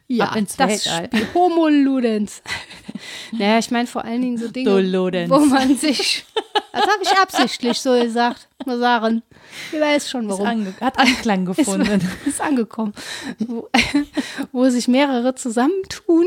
[0.09, 1.07] Ja, Ab ins das Weltall.
[1.07, 2.42] Spiel Homo Ludens.
[3.32, 4.70] naja, ich meine vor allen Dingen so Dinge,
[5.28, 6.24] wo man sich,
[6.72, 9.22] das habe ich absichtlich so gesagt, mal sagen.
[9.72, 10.46] Ich weiß schon, warum.
[10.46, 12.00] ange hat Anklang gefunden.
[12.00, 12.92] ist, ist angekommen,
[13.38, 13.68] wo,
[14.52, 16.26] wo sich mehrere zusammentun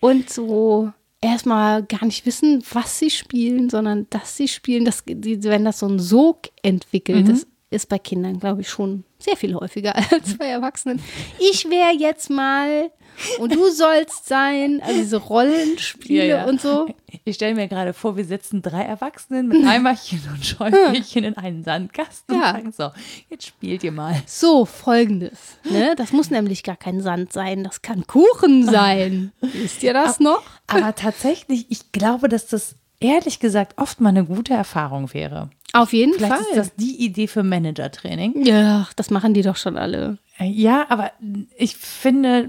[0.00, 4.84] und so erstmal gar nicht wissen, was sie spielen, sondern dass sie spielen.
[4.84, 9.04] Das, die, wenn das so einen Sog entwickelt, das ist bei Kindern, glaube ich, schon
[9.18, 11.00] sehr viel häufiger als bei Erwachsenen.
[11.38, 12.90] Ich wäre jetzt mal
[13.38, 16.44] und du sollst sein, also diese Rollenspiele Ja, ja.
[16.46, 16.86] und so.
[17.24, 21.62] Ich stelle mir gerade vor, wir sitzen drei Erwachsenen mit Eimerchen und Schäufelchen in einen
[21.64, 22.50] Sandkasten Ja.
[22.56, 23.00] und sagen so,
[23.30, 24.20] jetzt spielt ihr mal.
[24.26, 25.38] So, folgendes.
[25.70, 25.94] Ne?
[25.96, 29.32] Das muss nämlich gar kein Sand sein, das kann Kuchen sein.
[29.40, 30.42] Wisst ihr das noch?
[30.66, 35.50] Aber tatsächlich, ich glaube, dass das ehrlich gesagt oft mal eine gute Erfahrung wäre.
[35.72, 36.42] Auf jeden Vielleicht Fall.
[36.50, 38.44] ist das die Idee für Managertraining.
[38.46, 40.18] Ja, das machen die doch schon alle.
[40.38, 41.10] Äh, Ja, aber
[41.56, 42.48] ich finde,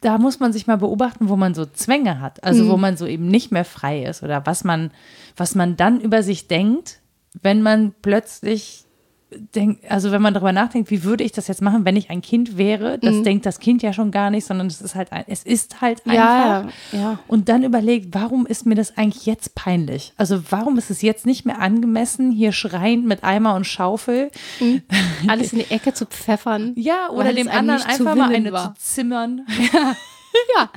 [0.00, 2.44] da muss man sich mal beobachten, wo man so Zwänge hat.
[2.44, 2.68] Also Mhm.
[2.68, 4.90] wo man so eben nicht mehr frei ist oder was man,
[5.36, 7.00] was man dann über sich denkt,
[7.42, 8.84] wenn man plötzlich
[9.30, 12.22] denkt, also wenn man darüber nachdenkt, wie würde ich das jetzt machen, wenn ich ein
[12.22, 15.24] Kind wäre, das denkt das Kind ja schon gar nicht, sondern es ist halt, ein,
[15.26, 16.14] es ist halt einfach.
[16.14, 17.18] Ja, ja.
[17.28, 20.12] Und dann überlegt, warum ist mir das eigentlich jetzt peinlich?
[20.16, 24.30] Also warum ist es jetzt nicht mehr angemessen, hier schreiend mit Eimer und Schaufel,
[25.28, 26.72] Alles in die Ecke zu pfeffern.
[26.76, 28.74] ja, oder dem anderen einfach mal eine war.
[28.74, 29.46] zu zimmern
[30.56, 30.70] Ja.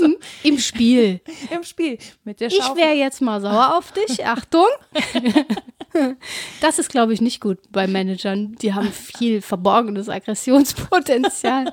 [0.00, 0.16] Mhm.
[0.42, 1.20] Im Spiel.
[1.50, 4.26] im Spiel mit der Ich wäre jetzt mal sauer auf dich.
[4.26, 4.66] Achtung.
[6.60, 8.54] Das ist, glaube ich, nicht gut bei Managern.
[8.62, 11.72] Die haben viel verborgenes Aggressionspotenzial.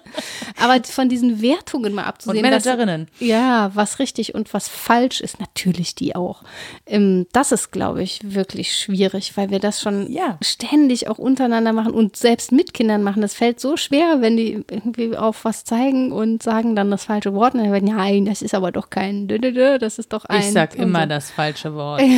[0.62, 2.44] Aber von diesen Wertungen mal und abzusehen.
[2.44, 3.08] dass- Managerinnen.
[3.20, 6.44] Ja, was richtig und was falsch ist, natürlich die auch.
[6.86, 10.38] Ähm, das ist, glaube ich, wirklich schwierig, weil wir das schon Ja.
[10.44, 13.22] ständig auch untereinander machen und selbst mit Kindern machen.
[13.22, 17.34] Das fällt so schwer, wenn die irgendwie auf was zeigen und sagen dann das falsche
[17.34, 17.54] Wort.
[17.56, 20.42] Und dann werden, nein, das ist aber doch kein, das ist doch ein.
[20.42, 21.10] Ich sag und immer so.
[21.10, 22.02] das falsche Wort.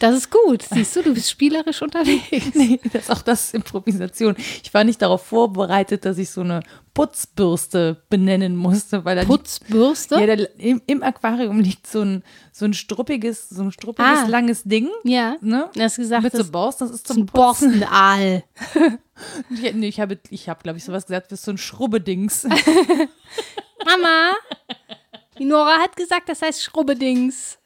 [0.00, 0.62] Das ist gut.
[0.62, 2.22] Siehst du, du bist spielerisch unterwegs.
[2.54, 4.34] Nee, das ist auch das ist Improvisation.
[4.62, 6.60] Ich war nicht darauf vorbereitet, dass ich so eine
[6.94, 10.20] Putzbürste benennen musste, weil da liegt- Putzbürste?
[10.20, 12.22] ja, da, im, im Aquarium liegt so ein,
[12.52, 14.26] so ein struppiges, so ein struppiges, Ah.
[14.28, 14.88] langes Ding.
[15.04, 15.36] Ja.
[15.40, 15.68] Ne?
[15.74, 17.80] Du hast gesagt, Mit so das Borsten, das ist zum Putzen.
[17.80, 18.44] Borstenaal.
[19.50, 22.44] Ich, nee, ich habe, ich habe glaube ich, sowas gesagt, das ist so ein Schrubbedings.
[23.84, 24.32] Mama,
[25.38, 27.58] die Nora hat gesagt, das heißt Schrubbedings.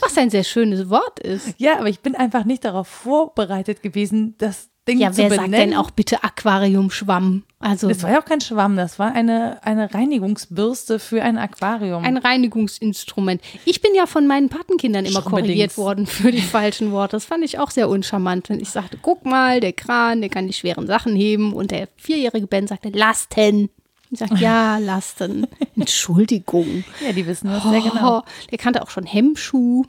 [0.00, 1.54] Was ein sehr schönes Wort ist.
[1.58, 5.50] Ja, aber ich bin einfach nicht darauf vorbereitet gewesen, das Ding Ja, zu wer benennen.
[5.52, 7.42] sagt denn auch bitte Aquariumschwamm?
[7.58, 12.04] Also Das war ja auch kein Schwamm, das war eine, eine Reinigungsbürste für ein Aquarium.
[12.04, 13.42] ein Reinigungsinstrument.
[13.64, 17.16] Ich bin ja von meinen Patenkindern immer korrigiert worden für die falschen Worte.
[17.16, 18.50] Das fand ich auch sehr uncharmant.
[18.50, 21.52] Und ich sagte, guck mal, der Kran, der kann die schweren Sachen heben.
[21.52, 23.70] Und der vierjährige Ben sagte, Lasten.
[24.10, 25.46] Ich sagte, ja, Lasten.
[25.76, 26.84] Entschuldigung.
[27.04, 28.18] ja, die wissen das sehr genau.
[28.18, 29.84] Oh, der kannte auch schon Hemmschuh,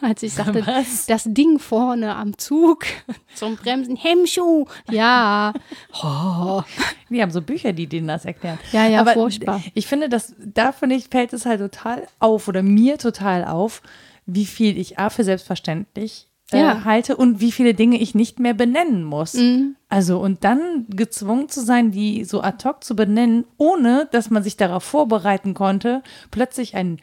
[0.00, 1.06] als ich sagte, Was?
[1.06, 2.84] das Ding vorne am Zug
[3.34, 5.52] zum Bremsen, Hemmschuh, ja.
[6.02, 6.62] Oh.
[7.10, 8.58] Die haben so Bücher, die denen das erklären.
[8.72, 9.62] Ja, ja, Aber furchtbar.
[9.74, 13.82] Ich finde, dass da finde ich, fällt es halt total auf oder mir total auf,
[14.26, 16.74] wie viel ich A für selbstverständlich äh, Ja.
[16.74, 16.84] Mhm.
[16.84, 19.36] halte und wie viele Dinge ich nicht mehr benennen muss.
[19.88, 24.42] Also und dann gezwungen zu sein, die so ad hoc zu benennen, ohne dass man
[24.42, 27.00] sich darauf vorbereiten konnte, plötzlich ein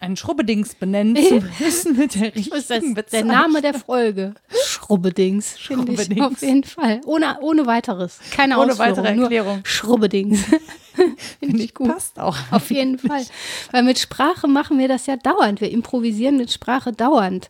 [0.00, 3.24] ein Schrubbedings benennen zu müssen mit der ist das richtigen der.
[3.24, 4.34] Name der Folge.
[4.66, 6.26] Schrubbedings, finde ich Schrubbedings.
[6.26, 7.00] auf jeden Fall.
[7.06, 8.18] Ohne, ohne weiteres.
[8.32, 9.60] Keine Ohne Ausführung, weitere Erklärung.
[9.64, 10.44] Schrubbedings.
[11.40, 11.88] finde ich gut.
[11.88, 12.36] Passt auch.
[12.50, 13.22] Auf jeden Fall.
[13.70, 15.60] Weil mit Sprache machen wir das ja dauernd.
[15.60, 17.48] Wir improvisieren mit Sprache dauernd.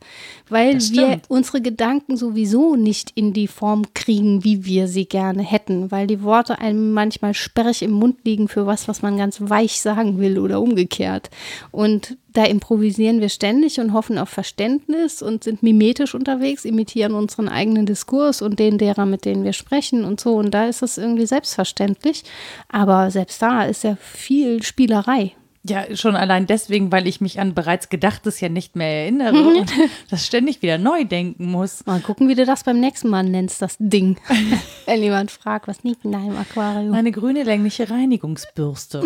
[0.48, 5.90] Weil wir unsere Gedanken sowieso nicht in die Form kriegen, wie wir sie gerne hätten.
[5.90, 9.80] Weil die Worte einem manchmal sperrig im Mund liegen für was, was man ganz weich
[9.80, 11.30] sagen will oder umgekehrt.
[11.70, 17.48] Und da improvisieren wir ständig und hoffen auf Verständnis und sind mimetisch unterwegs, imitieren unseren
[17.48, 20.34] eigenen Diskurs und den derer, mit denen wir sprechen und so.
[20.34, 22.24] Und da ist es irgendwie selbstverständlich.
[22.68, 25.32] Aber selbst da ist ja viel Spielerei.
[25.66, 29.56] Ja, schon allein deswegen, weil ich mich an bereits Gedachtes ja nicht mehr erinnere Mhm.
[29.60, 29.72] und
[30.10, 31.86] das ständig wieder neu denken muss.
[31.86, 34.18] Mal gucken, wie du das beim nächsten Mal nennst, das Ding.
[34.86, 36.92] Wenn jemand fragt, was liegt in deinem Aquarium?
[36.92, 39.02] Eine grüne längliche Reinigungsbürste.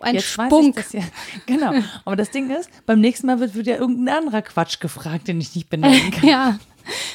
[0.00, 0.84] Ein Jetzt Spunk.
[0.92, 1.02] ja.
[1.46, 1.74] Genau.
[2.06, 5.54] Aber das Ding ist, beim nächsten Mal wird wieder irgendein anderer Quatsch gefragt, den ich
[5.54, 6.28] nicht benennen kann.
[6.28, 6.58] Ja,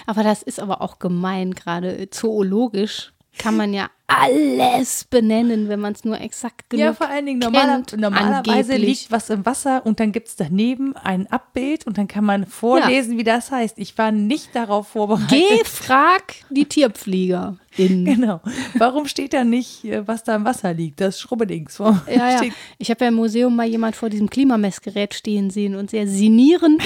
[0.06, 5.92] aber das ist aber auch gemein, gerade zoologisch kann man ja alles benennen, wenn man
[5.94, 9.02] es nur exakt genug Ja, vor allen Dingen normaler, kennt, normalerweise angeblich.
[9.02, 12.46] liegt was im Wasser und dann gibt es daneben ein Abbild und dann kann man
[12.46, 13.78] vorlesen, wie das heißt.
[13.78, 15.30] Ich war nicht darauf vorbereitet.
[15.30, 17.58] Geh, frag die Tierpfleger.
[17.78, 18.42] Genau.
[18.74, 21.00] Warum steht da nicht, äh, was da im Wasser liegt?
[21.00, 21.78] Das Schrubbedings.
[21.78, 22.42] Ja, ja.
[22.80, 26.82] Ich habe ja im Museum mal jemand vor diesem Klimamessgerät stehen sehen und sehr sinnierend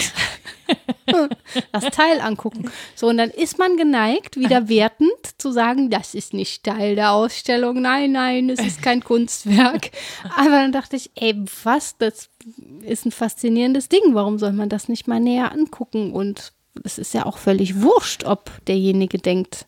[1.72, 2.70] das Teil angucken.
[2.96, 7.11] So, und dann ist man geneigt, wieder wertend zu sagen, das ist nicht Teil der
[7.12, 7.82] Ausstellung.
[7.82, 9.92] Nein, nein, es ist kein Kunstwerk.
[10.36, 12.30] Aber dann dachte ich, ey, was, das
[12.84, 14.02] ist ein faszinierendes Ding.
[14.14, 16.12] Warum soll man das nicht mal näher angucken?
[16.14, 16.54] Und
[16.84, 19.66] es ist ja auch völlig wurscht, ob derjenige denkt,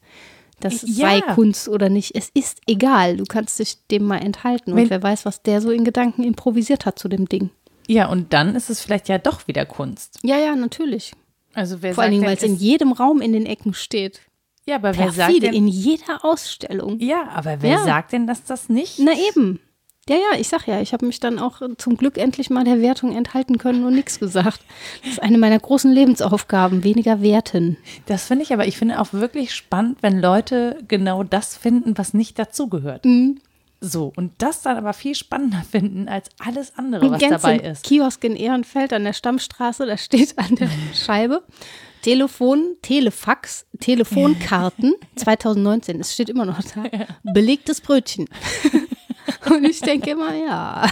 [0.60, 1.10] das Ja.
[1.10, 2.16] sei Kunst oder nicht.
[2.16, 3.18] Es ist egal.
[3.18, 4.72] Du kannst dich dem mal enthalten.
[4.72, 7.50] Und Wenn- wer weiß, was der so in Gedanken improvisiert hat zu dem Ding.
[7.88, 10.20] Ja, und dann ist es vielleicht ja doch wieder Kunst.
[10.24, 11.12] Ja, ja, natürlich.
[11.54, 13.74] Also wer Vor allen sagt Dingen, denn, weil es in jedem Raum in den Ecken
[13.74, 14.22] steht.
[14.66, 17.00] Ja, aber wer sagt denn, in jeder Ausstellung.
[17.00, 17.84] ja, aber wer Ja.
[17.84, 19.00] sagt denn, dass das nicht?
[19.00, 19.60] Na eben.
[20.10, 22.82] Ja, ja, ich sag ja, ich habe mich dann auch zum Glück endlich mal der
[22.82, 24.60] Wertung enthalten können und nichts gesagt.
[25.02, 27.78] Das ist eine meiner großen Lebensaufgaben, weniger werten.
[28.08, 32.14] Das finde ich aber, ich finde auch wirklich spannend, wenn Leute genau das finden, was
[32.14, 33.06] nicht dazugehört.
[33.06, 33.40] Mhm.
[33.80, 37.84] So, und das dann aber viel spannender finden als alles andere, was dabei Gänse ist.
[37.86, 41.44] Kiosk in Ehrenfeld an der Stammstraße, da steht an der Scheibe
[42.04, 46.00] Telefon, Telefax, Telefonkarten 2019.
[46.02, 46.84] Es steht immer noch da.
[47.24, 48.30] Belegtes Brötchen.
[49.50, 50.90] Und ich denke immer, ja,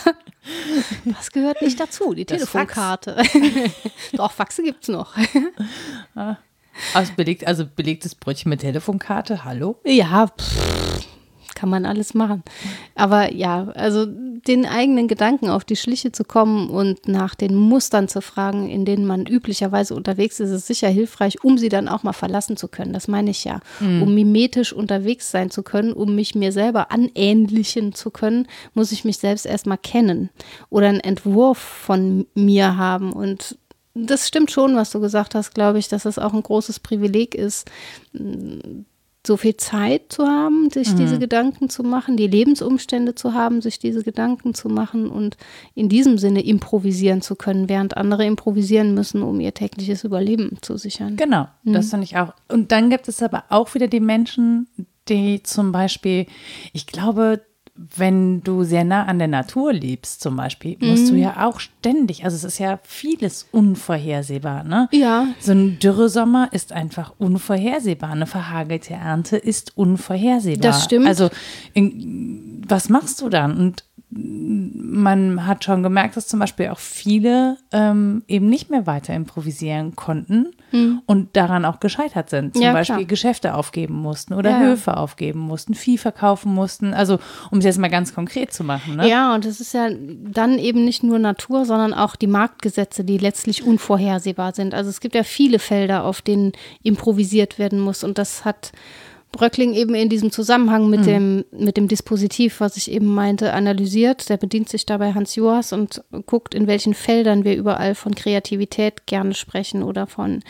[1.06, 2.14] was gehört nicht dazu?
[2.14, 3.22] Die Das Telefonkarte.
[4.14, 5.16] Doch, Faxe gibt's noch.
[6.94, 9.80] Also, belegt, also belegtes Brötchen mit Telefonkarte, hallo?
[9.86, 10.81] Ja, pff,
[11.56, 12.44] kann man alles machen.
[12.96, 18.08] Aber ja, also den eigenen Gedanken auf die Schliche zu kommen und nach den Mustern
[18.08, 22.04] zu fragen, in denen man üblicherweise unterwegs ist, ist sicher hilfreich, um sie dann auch
[22.04, 22.94] mal verlassen zu können.
[22.94, 23.60] Das meine ich ja.
[24.02, 29.06] Um mimetisch unterwegs sein zu können, um mich mir selber anähnlichen zu können, muss ich
[29.06, 30.30] mich selbst erstmal kennen
[30.70, 33.58] oder einen Entwurf von mir haben und
[33.94, 37.36] das stimmt schon, was du gesagt hast, glaube ich, dass es auch ein großes Privileg
[37.36, 37.70] ist,
[39.26, 43.78] so viel Zeit zu haben, sich diese Gedanken zu machen, die Lebensumstände zu haben, sich
[43.78, 45.38] diese Gedanken zu machen und
[45.76, 50.78] in diesem Sinne improvisieren zu können, während andere improvisieren müssen, um ihr tägliches Überleben zu
[50.78, 51.18] sichern.
[51.18, 51.74] Genau, Mhm.
[51.74, 52.34] das finde ich auch.
[52.48, 54.68] Und dann gibt es aber auch wieder die Menschen,
[55.08, 56.26] die zum Beispiel,
[56.74, 57.42] ich glaube,
[57.96, 61.16] wenn du sehr nah an der Natur lebst, zum Beispiel, musst Mhm.
[61.16, 64.88] du ja auch ständig, also es ist ja vieles unvorhersehbar, ne?
[64.92, 65.28] Ja.
[65.40, 68.12] So ein Dürresommer ist einfach unvorhersehbar.
[68.12, 70.62] Eine verhagelte Ernte ist unvorhersehbar.
[70.72, 71.08] Das stimmt.
[71.08, 71.30] Also,
[71.74, 73.58] in, was machst du dann?
[73.58, 73.84] Und
[74.14, 79.96] man hat schon gemerkt, dass zum Beispiel auch viele ähm, eben nicht mehr weiter improvisieren
[79.96, 81.02] konnten mhm.
[81.06, 82.54] und daran auch gescheitert sind.
[82.54, 83.08] Zum Ja, Beispiel klar.
[83.08, 84.66] Geschäfte aufgeben mussten oder Ja, ja.
[84.66, 86.94] Höfe aufgeben mussten, Vieh verkaufen mussten.
[86.94, 87.20] Also,
[87.52, 88.98] um es jetzt mal ganz konkret zu machen.
[88.98, 89.08] Ne?
[89.10, 93.18] Ja, und es ist ja dann eben nicht nur Natur, sondern auch die Marktgesetze, die
[93.18, 94.74] letztlich unvorhersehbar sind.
[94.74, 96.52] Also es gibt ja viele Felder, auf denen
[96.84, 98.04] improvisiert werden muss.
[98.04, 98.74] Und das hat
[99.32, 104.28] Bröckling eben in diesem Zusammenhang mit, dem, mit dem Dispositiv, was ich eben meinte, analysiert.
[104.30, 109.08] Der bedient sich dabei Hans Joas und guckt, in welchen Feldern wir überall von Kreativität
[109.08, 110.42] gerne sprechen oder von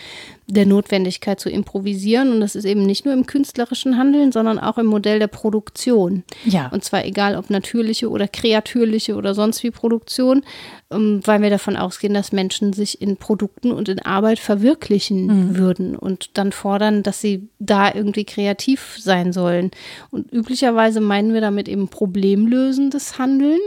[0.52, 2.32] der Notwendigkeit zu improvisieren.
[2.32, 6.24] Und das ist eben nicht nur im künstlerischen Handeln, sondern auch im Modell der Produktion.
[6.46, 6.68] Ja.
[6.68, 10.44] Und zwar egal, ob natürliche oder kreatürliche oder sonst wie Produktion,
[10.92, 15.96] ähm, weil wir davon ausgehen, dass Menschen sich in Produkten und in Arbeit verwirklichen würden
[15.96, 19.72] und dann fordern, dass sie da irgendwie kreativ sein sollen.
[20.12, 23.60] Und üblicherweise meinen wir damit eben problemlösendes Handeln,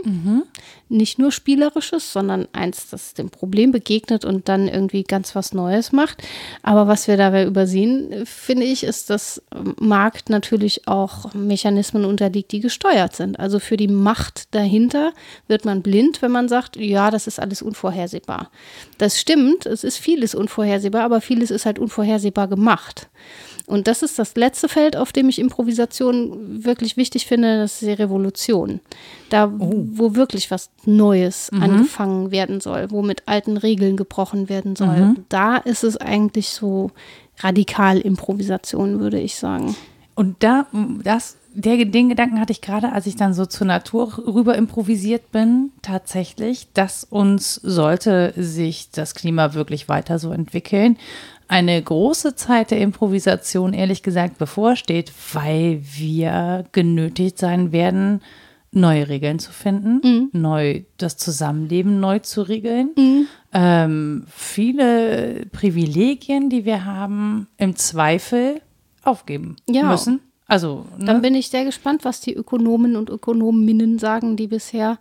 [0.89, 5.93] nicht nur spielerisches, sondern eins, das dem Problem begegnet und dann irgendwie ganz was Neues
[5.93, 6.23] macht.
[6.63, 9.43] Aber was wir dabei übersehen, finde ich, ist, dass
[9.79, 13.39] Markt natürlich auch Mechanismen unterliegt, die gesteuert sind.
[13.39, 15.13] Also für die Macht dahinter
[15.49, 18.51] wird man blind, wenn man sagt, ja, das ist alles unvorhersehbar.
[18.99, 23.09] Das stimmt, es ist vieles unvorhersehbar, aber vieles ist halt unvorhersehbar gemacht.
[23.67, 27.89] Und das ist das letzte Feld, auf dem ich Improvisation wirklich wichtig finde, das ist
[27.89, 28.81] die Revolution.
[29.31, 35.15] Da, wo wirklich was Neues angefangen werden soll, wo mit alten Regeln gebrochen werden soll.
[35.31, 36.91] Da ist es eigentlich so
[37.41, 39.75] radikal Improvisation, würde ich sagen.
[40.15, 40.67] Und da,
[41.03, 45.33] das, der, den Gedanken hatte ich gerade, als ich dann so zur Natur rüber improvisiert
[45.33, 50.97] bin, tatsächlich, dass uns, sollte sich das Klima wirklich weiter so entwickeln,
[51.49, 58.23] eine große Zeit der Improvisation, ehrlich gesagt, bevorsteht, weil wir genötigt sein werden,
[58.73, 62.91] neue Regeln zu finden, neu das Zusammenleben neu zu regeln.
[63.53, 68.61] Ähm, viele Privilegien, die wir haben, im Zweifel
[69.05, 69.89] aufgeben Ja.
[69.89, 70.21] müssen.
[70.47, 71.05] Also, ne?
[71.07, 74.99] Dann bin ich sehr gespannt, was die Ökonomen und Ökonominnen sagen, die bisher,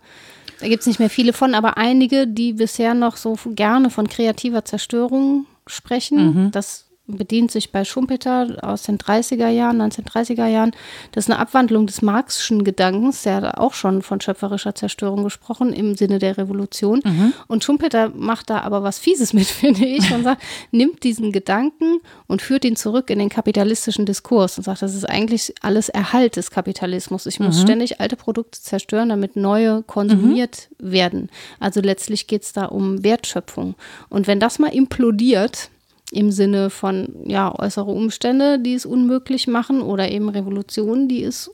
[0.60, 4.08] da gibt es nicht mehr viele von, aber einige, die bisher noch so gerne von
[4.08, 6.50] kreativer Zerstörung sprechen.
[6.50, 10.72] Das bedient sich bei Schumpeter aus den 30er Jahren, 1930er Jahren.
[11.12, 13.22] Das ist eine Abwandlung des Marxischen Gedankens.
[13.22, 17.02] Der hat auch schon von schöpferischer Zerstörung gesprochen im Sinne der Revolution.
[17.46, 22.00] Und Schumpeter macht da aber was Fieses mit, finde ich, und sagt, nimmt diesen Gedanken
[22.26, 26.36] und führt ihn zurück in den kapitalistischen Diskurs und sagt, das ist eigentlich alles Erhalt
[26.36, 27.26] des Kapitalismus.
[27.26, 31.28] Ich muss ständig alte Produkte zerstören, damit neue konsumiert werden.
[31.60, 33.74] Also letztlich geht es da um Wertschöpfung.
[34.08, 35.70] Und wenn das mal implodiert,
[36.14, 41.50] im Sinne von ja, äußere Umstände, die es unmöglich machen oder eben Revolutionen, die es,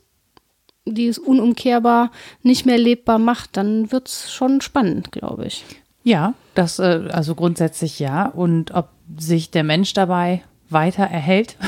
[0.85, 2.11] die es unumkehrbar
[2.43, 5.65] nicht mehr lebbar macht, dann wird es schon spannend, glaube ich.
[6.03, 8.27] Ja, das, äh, also grundsätzlich ja.
[8.27, 11.57] Und ob sich der Mensch dabei weiter erhält.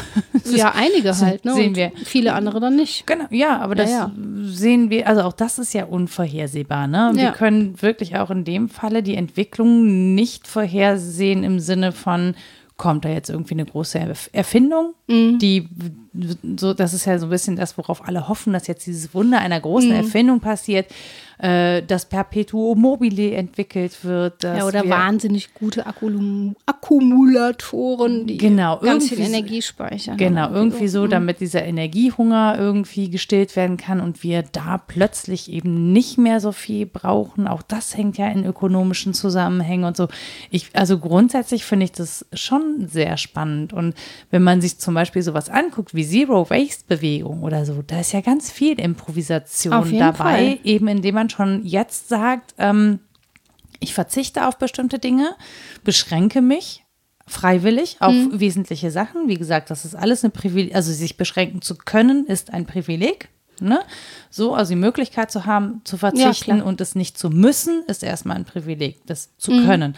[0.56, 1.54] Ja, einige halt, ne?
[1.54, 1.91] sehen wir.
[2.04, 3.08] viele andere dann nicht.
[3.08, 4.12] Genau, ja, aber das Ja,
[4.44, 6.86] sehen wir, also auch das ist ja unvorhersehbar.
[6.88, 7.12] Ne?
[7.14, 7.32] Wir Ja.
[7.32, 12.36] können wirklich auch in dem Falle die Entwicklung nicht vorhersehen im Sinne von,
[12.78, 15.40] kommt da jetzt irgendwie eine große Erf- Erfindung, Mhm.
[15.40, 15.70] die
[16.58, 19.40] so, das ist ja so ein bisschen das, worauf alle hoffen, dass jetzt dieses Wunder
[19.40, 19.96] einer großen Mhm.
[19.96, 20.88] Erfindung passiert,
[21.40, 24.44] äh, dass Perpetuum mobile entwickelt wird.
[24.44, 30.18] Ja, oder wir, wahnsinnig gute Akkulum Akkumulatoren, die Genau, ganz viel irgendwie Energie speichern.
[30.18, 31.10] Genau, oder irgendwie so, Mhm.
[31.10, 36.52] damit dieser Energiehunger irgendwie gestillt werden kann und wir da plötzlich eben nicht mehr so
[36.52, 37.48] viel brauchen.
[37.48, 40.08] Auch das hängt ja in ökonomischen Zusammenhängen und so.
[40.50, 43.74] Ich, also grundsätzlich finde ich das schon sehr spannend.
[43.74, 43.96] Und
[44.32, 48.14] wenn man sich zum Beispiel sowas anguckt wie Zero Waste Bewegung oder so, da ist
[48.14, 50.58] ja ganz viel Improvisation dabei, Fall.
[50.64, 53.00] eben indem man schon jetzt sagt, ähm,
[53.80, 55.36] ich verzichte auf bestimmte Dinge,
[55.84, 56.84] beschränke mich
[57.28, 58.40] freiwillig auf Mhm.
[58.40, 59.28] wesentliche Sachen.
[59.28, 63.30] Wie gesagt, das ist alles eine Privileg, also sich beschränken zu können, ist ein Privileg.
[63.60, 63.80] Ne?
[64.30, 66.66] So, also die Möglichkeit zu haben, zu verzichten klar.
[66.66, 69.66] und es nicht zu müssen, ist erstmal ein Privileg, das zu Mhm.
[69.66, 69.96] können.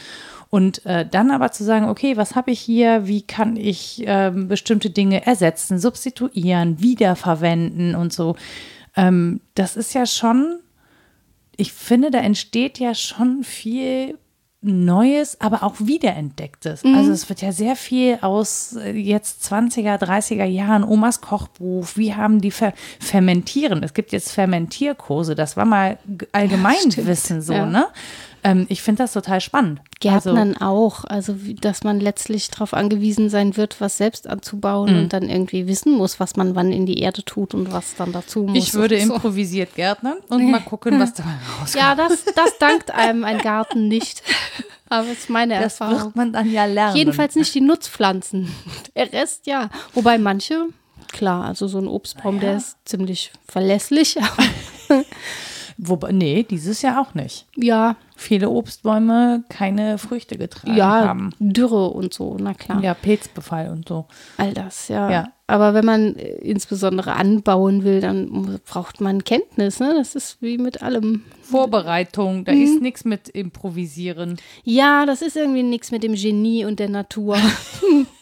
[0.50, 4.48] Und äh, dann aber zu sagen, okay, was habe ich hier, wie kann ich ähm,
[4.48, 8.36] bestimmte Dinge ersetzen, substituieren, wiederverwenden und so.
[8.96, 10.60] Ähm, das ist ja schon,
[11.58, 14.18] ich finde, da entsteht ja schon viel
[14.68, 16.84] Neues, aber auch Wiederentdecktes.
[16.84, 22.16] Also es wird ja sehr viel aus äh, jetzt 20er, 30er Jahren, Omas Kochbuch, wie
[22.16, 23.84] haben die fer fermentieren.
[23.84, 26.00] Es gibt jetzt Fermentierkurse, das war mal
[26.32, 27.66] Allgemeinwissen so, Ja.
[27.68, 27.88] ne?
[28.46, 29.82] Ähm, ich finde das total spannend.
[30.00, 31.06] Gärtnern also, auch.
[31.06, 35.00] Also, dass man letztlich darauf angewiesen sein wird, was selbst anzubauen mhm.
[35.00, 38.12] und dann irgendwie wissen muss, was man wann in die Erde tut und was dann
[38.12, 38.58] dazu muss.
[38.58, 39.14] Ich würde so.
[39.14, 41.76] improvisiert gärtnern und mal gucken, was dabei rauskommt.
[41.76, 44.22] Ja, das, das dankt einem ein Garten nicht.
[44.90, 45.96] Aber das ist meine das Erfahrung.
[45.96, 46.96] Das wird man dann ja lernen.
[46.96, 48.54] Jedenfalls nicht die Nutzpflanzen.
[48.96, 49.70] Der Rest ja.
[49.94, 50.68] Wobei manche,
[51.12, 52.50] klar, also so ein Obstbaum, naja.
[52.50, 54.18] der ist ziemlich verlässlich.
[55.78, 57.46] Wobei, nee, dieses Jahr auch nicht.
[57.56, 57.98] Ja.
[58.16, 61.34] Viele Obstbäume keine Früchte getragen ja, haben.
[61.40, 62.82] Dürre und so, na klar.
[62.82, 64.06] Ja, Pilzbefall und so.
[64.38, 65.12] All das, ja.
[65.12, 65.34] ja.
[65.48, 69.94] Aber wenn man äh, insbesondere anbauen will, dann braucht man Kenntnis, ne?
[69.96, 71.24] Das ist wie mit allem.
[71.42, 72.62] Vorbereitung, da mhm.
[72.62, 74.38] ist nichts mit Improvisieren.
[74.64, 77.38] Ja, das ist irgendwie nichts mit dem Genie und der Natur.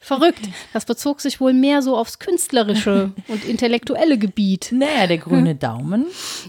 [0.00, 0.40] Verrückt.
[0.72, 4.68] Das bezog sich wohl mehr so aufs künstlerische und intellektuelle Gebiet.
[4.72, 6.06] Naja, der grüne Daumen.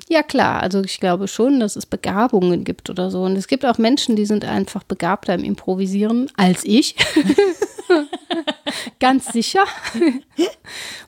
[0.09, 0.61] Ja, klar.
[0.61, 3.23] Also ich glaube schon, dass es Begabungen gibt oder so.
[3.23, 6.95] Und es gibt auch Menschen, die sind einfach begabter im Improvisieren als ich.
[8.99, 9.63] Ganz sicher.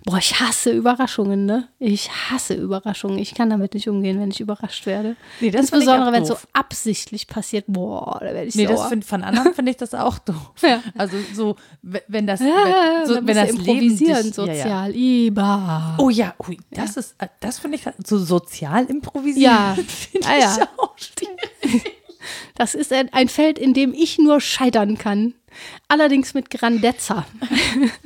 [0.05, 1.67] Boah, ich hasse Überraschungen, ne?
[1.80, 3.19] Ich hasse Überraschungen.
[3.19, 5.15] Ich kann damit nicht umgehen, wenn ich überrascht werde.
[5.39, 7.65] Nee, das Insbesondere, wenn es so absichtlich passiert.
[7.67, 8.75] Boah, da werde ich nee, sauer.
[8.77, 10.53] Das find, von anderen finde ich das auch doof.
[10.61, 10.82] Ja.
[10.97, 14.95] Also so, wenn das, ja, so, wenn das improvisieren dich, sozial.
[14.95, 19.43] Ja, oh ja, ui, das ist, äh, das finde ich so sozial improvisieren.
[19.43, 21.99] Ja, finde ah, ich auch schwierig.
[22.55, 25.34] Das ist ein, Feld, in dem ich nur scheitern kann.
[25.88, 27.25] Allerdings mit Grandezza.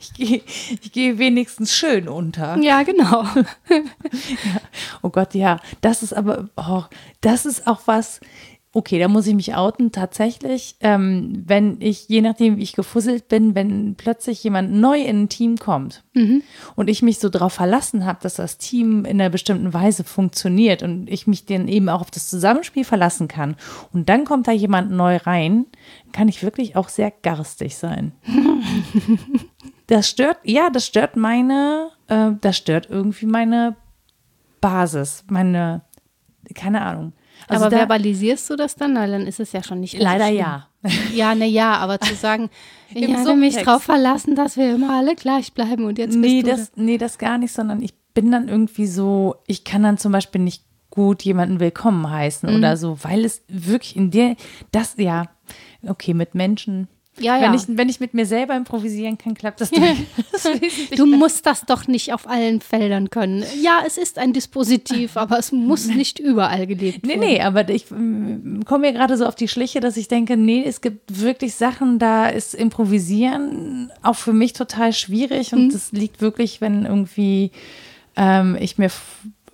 [0.00, 0.42] Ich gehe
[0.82, 2.56] ich geh wenigstens schön unter.
[2.58, 3.22] Ja, genau.
[3.68, 4.60] ja.
[5.02, 5.60] Oh Gott, ja.
[5.80, 6.82] Das ist aber, oh,
[7.20, 8.20] das ist auch was,
[8.72, 9.90] Okay, da muss ich mich outen.
[9.90, 15.22] Tatsächlich, ähm, wenn ich, je nachdem, wie ich gefusselt bin, wenn plötzlich jemand neu in
[15.22, 16.42] ein Team kommt mhm.
[16.76, 20.84] und ich mich so darauf verlassen habe, dass das Team in einer bestimmten Weise funktioniert
[20.84, 23.56] und ich mich dann eben auch auf das Zusammenspiel verlassen kann
[23.92, 25.66] und dann kommt da jemand neu rein,
[26.12, 28.12] kann ich wirklich auch sehr garstig sein.
[29.88, 33.74] das stört, ja, das stört meine, äh, das stört irgendwie meine
[34.60, 35.82] Basis, meine,
[36.54, 37.14] keine Ahnung.
[37.50, 38.94] Also aber da, verbalisierst du das dann?
[38.94, 40.38] Weil dann ist es ja schon nicht Leider schlimm.
[40.38, 40.66] ja.
[41.14, 42.48] Ja, na ja, aber zu sagen,
[42.94, 46.46] ich habe mich drauf verlassen, dass wir immer alle gleich bleiben und jetzt nee, bist
[46.46, 49.98] du das, nee, das gar nicht, sondern ich bin dann irgendwie so, ich kann dann
[49.98, 52.56] zum Beispiel nicht gut jemanden willkommen heißen mhm.
[52.56, 54.36] oder so, weil es wirklich in der,
[54.72, 55.26] das, ja,
[55.86, 56.88] okay, mit Menschen
[57.20, 57.42] ja, ja.
[57.42, 60.06] Wenn ich, wenn ich mit mir selber improvisieren kann, klappt das nicht.
[60.98, 63.44] du musst das doch nicht auf allen Feldern können.
[63.62, 67.20] Ja, es ist ein Dispositiv, aber es muss nicht überall gelebt werden.
[67.20, 70.36] Nee, nee, aber ich mm, komme mir gerade so auf die Schliche, dass ich denke,
[70.36, 75.72] nee, es gibt wirklich Sachen, da ist Improvisieren auch für mich total schwierig und mhm.
[75.72, 77.50] das liegt wirklich, wenn irgendwie
[78.16, 78.90] ähm, ich mir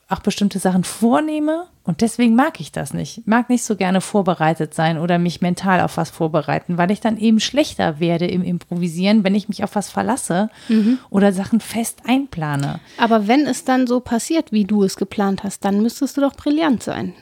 [0.08, 3.18] auch bestimmte Sachen vornehme und deswegen mag ich das nicht.
[3.18, 7.00] Ich mag nicht so gerne vorbereitet sein oder mich mental auf was vorbereiten, weil ich
[7.00, 10.98] dann eben schlechter werde im Improvisieren, wenn ich mich auf was verlasse mhm.
[11.10, 12.80] oder Sachen fest einplane.
[12.98, 16.34] Aber wenn es dann so passiert, wie du es geplant hast, dann müsstest du doch
[16.34, 17.14] brillant sein.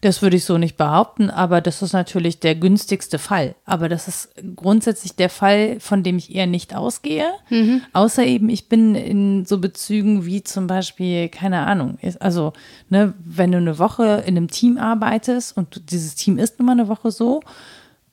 [0.00, 3.54] Das würde ich so nicht behaupten, aber das ist natürlich der günstigste Fall.
[3.64, 7.26] Aber das ist grundsätzlich der Fall, von dem ich eher nicht ausgehe.
[7.50, 7.82] Mhm.
[7.92, 12.52] Außer eben, ich bin in so Bezügen wie zum Beispiel, keine Ahnung, also,
[12.88, 16.72] ne, wenn du eine Woche in einem Team arbeitest und dieses Team ist nun mal
[16.72, 17.42] eine Woche so,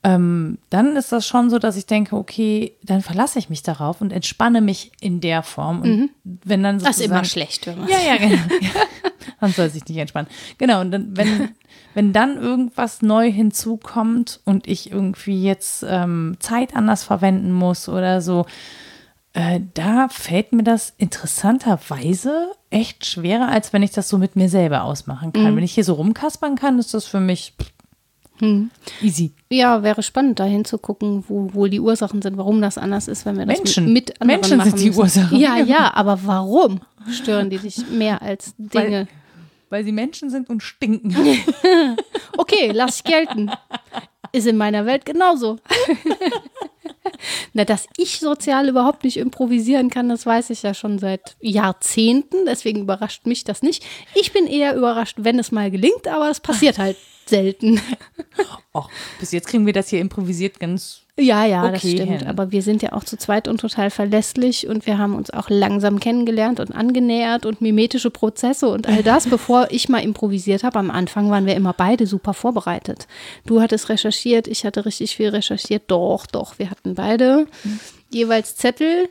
[0.04, 4.00] ähm, dann ist das schon so, dass ich denke, okay, dann verlasse ich mich darauf
[4.00, 5.82] und entspanne mich in der Form.
[5.82, 6.10] Und mhm.
[6.22, 8.42] wenn dann das ist immer schlecht, wenn man Ja, ja, genau.
[9.40, 10.28] man soll sich nicht entspannen.
[10.58, 11.50] Genau, und dann, wenn,
[11.94, 18.20] wenn dann irgendwas neu hinzukommt und ich irgendwie jetzt ähm, Zeit anders verwenden muss oder
[18.20, 18.46] so,
[19.34, 24.48] äh, da fällt mir das interessanterweise echt schwerer, als wenn ich das so mit mir
[24.48, 25.52] selber ausmachen kann.
[25.52, 25.56] Mhm.
[25.56, 27.54] Wenn ich hier so rumkaspern kann, ist das für mich
[28.40, 28.70] hm.
[29.02, 29.32] Easy.
[29.50, 33.36] Ja, wäre spannend, da hinzugucken, wo wohl die Ursachen sind, warum das anders ist, wenn
[33.36, 33.92] wir das Menschen.
[33.92, 35.00] mit anderen Menschen machen sind die müssen.
[35.00, 35.38] Ursachen.
[35.38, 36.80] Ja, ja, aber warum
[37.10, 38.90] stören die dich mehr als Dinge?
[38.90, 39.08] Weil,
[39.70, 41.14] weil sie Menschen sind und stinken.
[42.36, 43.50] okay, lass ich gelten.
[44.32, 45.58] Ist in meiner Welt genauso.
[47.52, 52.44] Na, dass ich sozial überhaupt nicht improvisieren kann, das weiß ich ja schon seit Jahrzehnten.
[52.46, 53.84] Deswegen überrascht mich das nicht.
[54.14, 56.96] Ich bin eher überrascht, wenn es mal gelingt, aber es passiert halt
[57.26, 57.80] selten.
[58.74, 58.90] Och,
[59.20, 61.02] bis jetzt kriegen wir das hier improvisiert ganz.
[61.20, 62.20] Ja, ja, okay das stimmt.
[62.20, 62.26] Hin.
[62.28, 65.50] Aber wir sind ja auch zu zweit und total verlässlich und wir haben uns auch
[65.50, 70.78] langsam kennengelernt und angenähert und mimetische Prozesse und all das, bevor ich mal improvisiert habe.
[70.78, 73.08] Am Anfang waren wir immer beide super vorbereitet.
[73.46, 75.84] Du hattest recherchiert, ich hatte richtig viel recherchiert.
[75.88, 77.80] Doch, doch, wir hatten beide mhm.
[78.10, 79.08] jeweils Zettel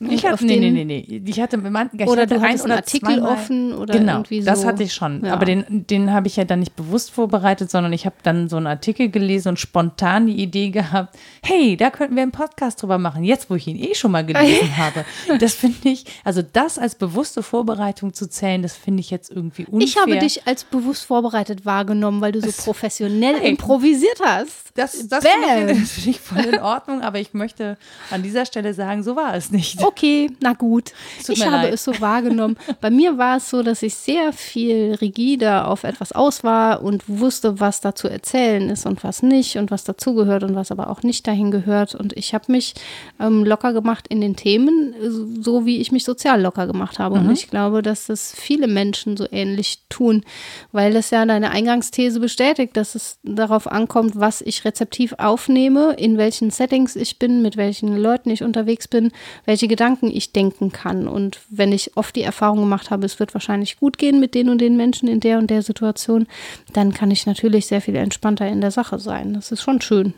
[0.00, 1.22] Ich hatte, nee, nee, nee, nee.
[1.26, 4.46] Ich hatte, ich oder hatte du hattest einen Artikel zweimal- offen oder genau, irgendwie so.
[4.46, 5.24] das hatte ich schon.
[5.24, 5.32] Ja.
[5.32, 8.56] Aber den, den habe ich ja dann nicht bewusst vorbereitet, sondern ich habe dann so
[8.58, 12.98] einen Artikel gelesen und spontan die Idee gehabt, hey, da könnten wir einen Podcast drüber
[12.98, 15.04] machen, jetzt wo ich ihn eh schon mal gelesen habe.
[15.40, 19.64] Das finde ich, also das als bewusste Vorbereitung zu zählen, das finde ich jetzt irgendwie
[19.66, 19.84] unfair.
[19.88, 23.50] Ich habe dich als bewusst vorbereitet wahrgenommen, weil du so professionell Hey.
[23.50, 24.70] improvisiert hast.
[24.74, 27.76] Das, das finde ich, das finde ich voll in Ordnung, aber ich möchte
[28.12, 29.80] an dieser Stelle sagen, so war es nicht.
[29.88, 30.92] Okay, na gut.
[31.26, 31.72] Ich habe leid.
[31.72, 32.58] es so wahrgenommen.
[32.82, 37.04] Bei mir war es so, dass ich sehr viel rigider auf etwas aus war und
[37.08, 40.90] wusste, was da zu erzählen ist und was nicht und was dazugehört und was aber
[40.90, 41.94] auch nicht dahin gehört.
[41.94, 42.74] Und ich habe mich
[43.18, 44.94] ähm, locker gemacht in den Themen,
[45.40, 47.14] so wie ich mich sozial locker gemacht habe.
[47.14, 50.22] Und ich glaube, dass das viele Menschen so ähnlich tun,
[50.70, 56.18] weil das ja deine Eingangsthese bestätigt, dass es darauf ankommt, was ich rezeptiv aufnehme, in
[56.18, 59.12] welchen Settings ich bin, mit welchen Leuten ich unterwegs bin,
[59.46, 61.06] welche Gedanken ich denken kann.
[61.06, 64.48] Und wenn ich oft die Erfahrung gemacht habe, es wird wahrscheinlich gut gehen mit den
[64.48, 66.26] und den Menschen in der und der Situation,
[66.72, 69.34] dann kann ich natürlich sehr viel entspannter in der Sache sein.
[69.34, 70.14] Das ist schon schön.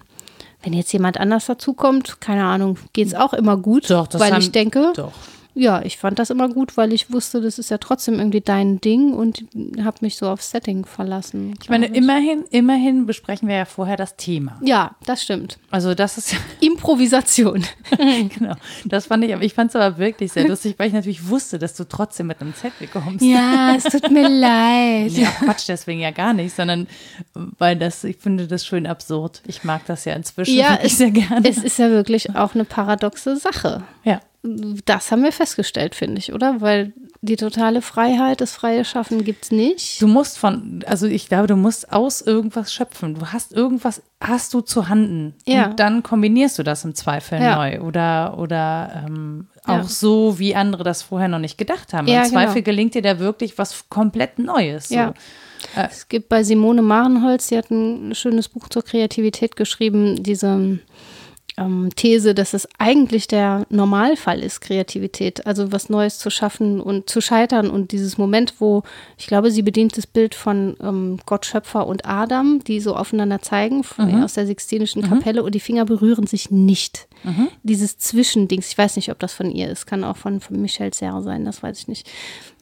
[0.62, 4.40] Wenn jetzt jemand anders dazukommt, keine Ahnung, geht es auch immer gut, Doch, weil haben-
[4.40, 5.12] ich denke, Doch.
[5.54, 8.80] Ja, ich fand das immer gut, weil ich wusste, das ist ja trotzdem irgendwie dein
[8.80, 9.44] Ding und
[9.82, 11.54] habe mich so aufs Setting verlassen.
[11.62, 14.58] Ich meine, immerhin, immerhin besprechen wir ja vorher das Thema.
[14.62, 15.58] Ja, das stimmt.
[15.70, 17.64] Also das ist ja Improvisation.
[17.98, 18.54] genau.
[18.84, 21.58] Das fand ich, aber ich fand es aber wirklich sehr lustig, weil ich natürlich wusste,
[21.58, 23.24] dass du trotzdem mit einem Zettel kommst.
[23.24, 25.10] Ja, es tut mir leid.
[25.12, 26.86] Ja, Quatsch, deswegen ja gar nicht, sondern
[27.34, 29.42] weil das, ich finde das schön absurd.
[29.46, 31.48] Ich mag das ja inzwischen Ja, wirklich es, sehr gerne.
[31.48, 33.82] es ist ja wirklich auch eine paradoxe Sache.
[34.04, 34.20] ja.
[34.42, 36.60] Das haben wir festgestellt, finde ich, oder?
[36.62, 40.00] Weil die totale Freiheit, das freie Schaffen gibt es nicht.
[40.00, 43.14] Du musst von, also ich glaube, du musst aus irgendwas schöpfen.
[43.16, 45.34] Du hast irgendwas, hast du zu Handen.
[45.46, 45.66] Ja.
[45.66, 47.56] Und dann kombinierst du das im Zweifel Ja.
[47.56, 47.80] neu.
[47.82, 49.84] Oder, oder ähm, auch Ja.
[49.84, 52.06] so, wie andere das vorher noch nicht gedacht haben.
[52.08, 52.64] Ja, Im Zweifel genau.
[52.64, 54.88] gelingt dir da wirklich was komplett Neues.
[54.88, 54.94] So.
[54.94, 55.12] Ja.
[55.76, 60.78] Es gibt bei Simone Marenholz, die hat ein schönes Buch zur Kreativität geschrieben, diese
[61.60, 67.10] ähm, These, dass es eigentlich der Normalfall ist, Kreativität, also was Neues zu schaffen und
[67.10, 68.82] zu scheitern und dieses Moment, wo,
[69.18, 73.40] ich glaube, sie bedient das Bild von ähm, Gott Schöpfer und Adam, die so aufeinander
[73.42, 77.06] zeigen, von, aus der Sixtinischen Kapelle und die Finger berühren sich nicht.
[77.62, 80.94] Dieses Zwischendings, ich weiß nicht, ob das von ihr ist, kann auch von, von Michelle
[80.94, 82.08] Serre sein, das weiß ich nicht.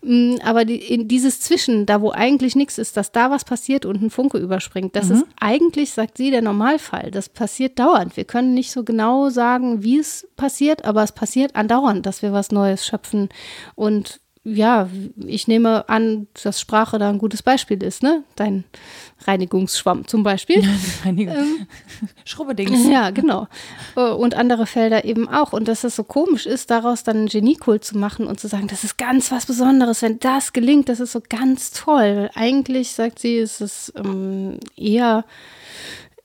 [0.02, 3.84] Mm, Aber die, in dieses Zwischen, da wo eigentlich nichts ist, dass da was passiert
[3.84, 7.10] und ein Funke überspringt, das ist eigentlich, sagt sie, der Normalfall.
[7.10, 8.16] Das passiert dauernd.
[8.16, 12.32] Wir können nicht so genau sagen, wie es passiert, aber es passiert andauernd, dass wir
[12.32, 13.28] was Neues schöpfen.
[13.74, 14.20] Und
[14.52, 14.88] ja,
[15.26, 18.24] ich nehme an, dass Sprache da ein gutes Beispiel ist, ne?
[18.36, 18.64] Dein
[19.26, 20.62] Reinigungsschwamm zum Beispiel.
[21.04, 21.66] Einige Ähm.
[22.24, 22.86] Schrubbedings.
[22.88, 23.46] Ja, genau.
[23.96, 25.52] Äh, Und andere Felder eben auch.
[25.52, 28.66] Und dass es so komisch ist, daraus dann einen Geniekult zu machen und zu sagen,
[28.66, 30.02] das ist ganz was Besonderes.
[30.02, 32.18] Wenn das gelingt, das ist so ganz toll.
[32.18, 35.24] Weil eigentlich, sagt sie, ist es ähm, eher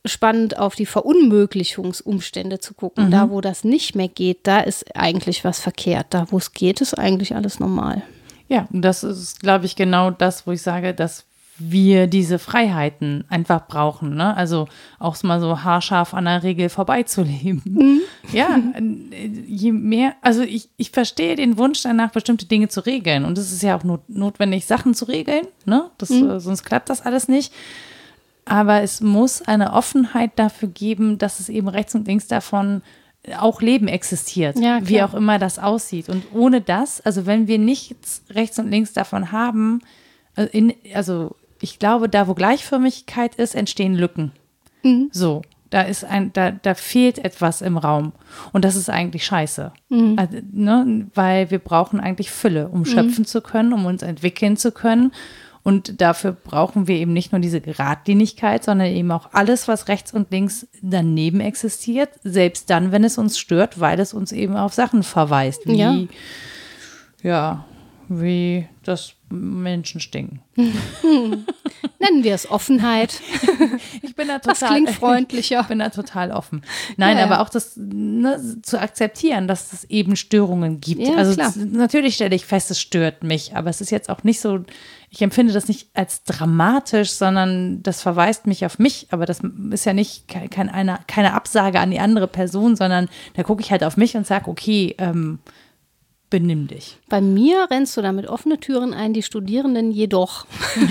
[0.06, 3.12] spannend, auf die Verunmöglichungsumstände zu gucken.
[3.12, 6.08] Da, wo das nicht mehr geht, da ist eigentlich was verkehrt.
[6.10, 8.02] Da, wo es geht, ist eigentlich alles normal.
[8.54, 11.26] Ja, das ist, glaube ich, genau das, wo ich sage, dass
[11.58, 14.14] wir diese Freiheiten einfach brauchen.
[14.14, 14.38] Ne?
[14.38, 14.68] Also
[15.00, 18.02] auch mal so haarscharf an der Regel vorbeizuleben.
[18.32, 23.26] Ja, äh, je mehr, also ich, ich verstehe den Wunsch danach, bestimmte Dinge zu regeln.
[23.26, 25.46] Und es ist ja auch not, notwendig, Sachen zu regeln.
[25.66, 25.92] Ne?
[25.98, 27.54] Das, äh, sonst klappt das alles nicht.
[28.46, 32.82] Aber es muss eine Offenheit dafür geben, dass es eben rechts und links davon
[33.40, 36.10] auch Leben existiert, Ja, wie auch immer das aussieht.
[36.10, 39.82] Und ohne das, also wenn wir nichts rechts und links davon haben,
[40.36, 44.32] also, in, also ich glaube, da wo Gleichförmigkeit ist, entstehen Lücken.
[45.12, 48.12] So, da ist ein, da, da fehlt etwas im Raum.
[48.52, 49.72] Und das ist eigentlich scheiße.
[50.18, 54.72] Also, ne, weil wir brauchen eigentlich Fülle, um schöpfen zu können, um uns entwickeln zu
[54.74, 55.14] können.
[55.64, 60.14] Und dafür brauchen wir eben nicht nur diese Geradlinigkeit, sondern eben auch alles, was rechts
[60.14, 64.74] und links daneben existiert, selbst dann, wenn es uns stört, weil es uns eben auf
[64.74, 65.96] Sachen verweist, wie, Ja.
[67.24, 67.66] ja,
[68.10, 70.42] wie das Menschen stinken.
[70.56, 73.22] Nennen wir es Offenheit.
[74.02, 75.60] Ich bin da Das total, klingt freundlicher.
[75.62, 76.62] Ich bin da total offen.
[76.98, 77.32] Nein, Ja, ja.
[77.32, 81.02] aber auch das ne, zu akzeptieren, dass es eben Störungen gibt.
[81.02, 81.52] Ja, also klar.
[81.56, 84.60] natürlich stelle ich fest, es stört mich, aber es ist jetzt auch nicht so,
[85.14, 89.06] ich empfinde das nicht als dramatisch, sondern das verweist mich auf mich.
[89.12, 93.08] Aber das ist ja nicht kein, kein eine, keine Absage an die andere Person, sondern
[93.36, 95.38] da gucke ich halt auf mich und sage, okay, ähm,
[96.34, 96.98] benimm dich.
[97.10, 100.48] Bei mir rennst du damit offene Türen ein, die Studierenden jedoch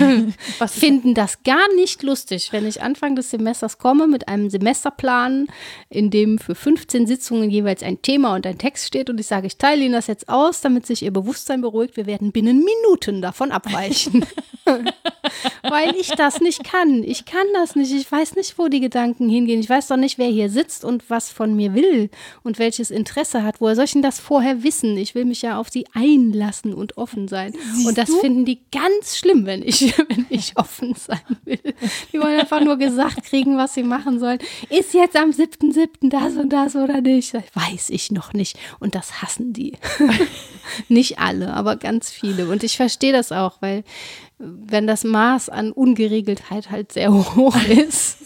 [0.67, 5.47] finden das gar nicht lustig, wenn ich Anfang des Semesters komme mit einem Semesterplan,
[5.89, 9.47] in dem für 15 Sitzungen jeweils ein Thema und ein Text steht und ich sage,
[9.47, 11.97] ich teile Ihnen das jetzt aus, damit sich Ihr Bewusstsein beruhigt.
[11.97, 14.25] Wir werden binnen Minuten davon abweichen.
[15.63, 17.03] Weil ich das nicht kann.
[17.03, 17.93] Ich kann das nicht.
[17.93, 19.59] Ich weiß nicht, wo die Gedanken hingehen.
[19.59, 22.09] Ich weiß doch nicht, wer hier sitzt und was von mir will
[22.43, 23.59] und welches Interesse hat.
[23.59, 24.97] Woher soll ich denn das vorher wissen?
[24.97, 27.53] Ich will mich ja auf sie einlassen und offen sein.
[27.73, 28.19] Siehst und das du?
[28.19, 31.59] finden die ganz schlimm, wenn ich, wenn ich offen sein will.
[32.11, 34.39] Die wollen einfach nur gesagt kriegen, was sie machen sollen.
[34.69, 36.09] Ist jetzt am 7.7.
[36.09, 37.33] das und das oder nicht?
[37.33, 38.57] Weiß ich noch nicht.
[38.79, 39.73] Und das hassen die.
[40.87, 42.47] nicht alle, aber ganz viele.
[42.49, 43.83] Und ich verstehe das auch, weil
[44.37, 48.17] wenn das Maß an Ungeregeltheit halt sehr hoch ist,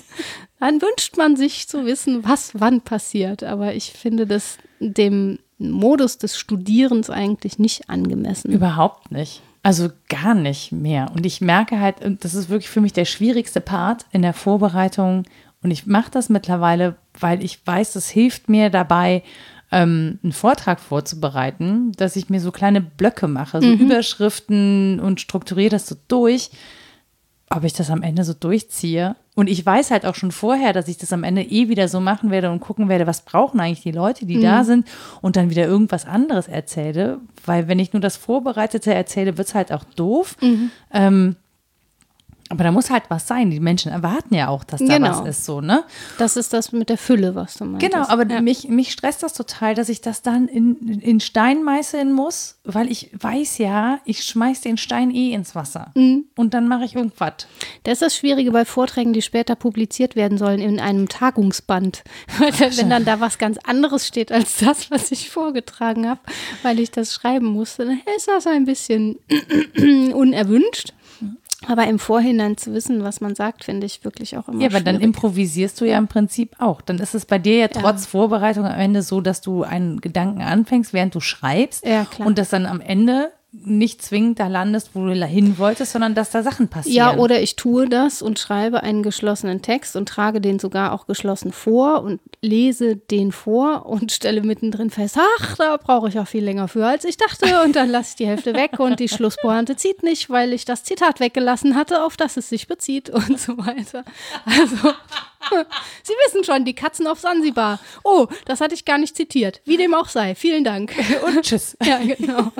[0.59, 3.43] dann wünscht man sich zu wissen, was wann passiert.
[3.43, 8.51] Aber ich finde das dem Modus des Studierens eigentlich nicht angemessen.
[8.51, 9.41] Überhaupt nicht.
[9.63, 11.11] Also gar nicht mehr.
[11.13, 15.23] Und ich merke halt, das ist wirklich für mich der schwierigste Part in der Vorbereitung.
[15.61, 19.23] Und ich mache das mittlerweile, weil ich weiß, es hilft mir dabei,
[19.71, 23.79] ähm, einen Vortrag vorzubereiten, dass ich mir so kleine Blöcke mache, so mhm.
[23.79, 26.51] Überschriften und strukturiere das so durch.
[27.49, 29.15] Ob ich das am Ende so durchziehe.
[29.35, 31.99] Und ich weiß halt auch schon vorher, dass ich das am Ende eh wieder so
[31.99, 34.41] machen werde und gucken werde, was brauchen eigentlich die Leute, die mhm.
[34.41, 34.87] da sind
[35.21, 37.19] und dann wieder irgendwas anderes erzähle.
[37.45, 40.35] Weil wenn ich nur das Vorbereitete erzähle, wird es halt auch doof.
[40.41, 40.71] Mhm.
[40.91, 41.35] Ähm,
[42.49, 43.51] aber da muss halt was sein.
[43.51, 45.09] Die Menschen erwarten ja auch, dass da genau.
[45.09, 45.83] was ist, so, ne?
[46.17, 47.85] Das ist das mit der Fülle, was du meinst.
[47.85, 48.41] Genau, aber ja.
[48.41, 52.91] mich, mich stresst das total, dass ich das dann in, in Stein meißeln muss, weil
[52.91, 55.91] ich weiß ja, ich schmeiß den Stein eh ins Wasser.
[55.95, 56.25] Mhm.
[56.35, 57.47] Und dann mache ich irgendwas.
[57.83, 62.03] Das ist das Schwierige bei Vorträgen, die später publiziert werden sollen in einem Tagungsband.
[62.39, 66.21] Wenn dann da was ganz anderes steht als das, was ich vorgetragen habe,
[66.63, 69.17] weil ich das schreiben musste, dann ist das ein bisschen
[70.13, 70.93] unerwünscht.
[71.67, 74.79] Aber im Vorhinein zu wissen, was man sagt, finde ich wirklich auch immer Ja, aber
[74.79, 76.81] dann improvisierst du ja im Prinzip auch.
[76.81, 78.09] Dann ist es bei dir ja trotz ja.
[78.09, 81.85] Vorbereitung am Ende so, dass du einen Gedanken anfängst, während du schreibst.
[81.85, 82.27] Ja, klar.
[82.27, 83.31] Und das dann am Ende
[83.65, 86.95] nicht zwingend da landest, wo du hin wolltest, sondern dass da Sachen passieren.
[86.95, 91.07] Ja, oder ich tue das und schreibe einen geschlossenen Text und trage den sogar auch
[91.07, 96.27] geschlossen vor und lese den vor und stelle mittendrin fest, ach, da brauche ich auch
[96.27, 97.63] viel länger für, als ich dachte.
[97.63, 100.83] Und dann lasse ich die Hälfte weg und die Schlusspointe zieht nicht, weil ich das
[100.83, 104.03] Zitat weggelassen hatte, auf das es sich bezieht und so weiter.
[104.45, 104.93] Also,
[106.03, 107.79] Sie wissen schon, die Katzen auf Sansibar.
[108.03, 109.61] Oh, das hatte ich gar nicht zitiert.
[109.65, 110.35] Wie dem auch sei.
[110.35, 110.93] Vielen Dank.
[111.25, 111.77] Und tschüss.
[111.83, 112.51] Ja, genau.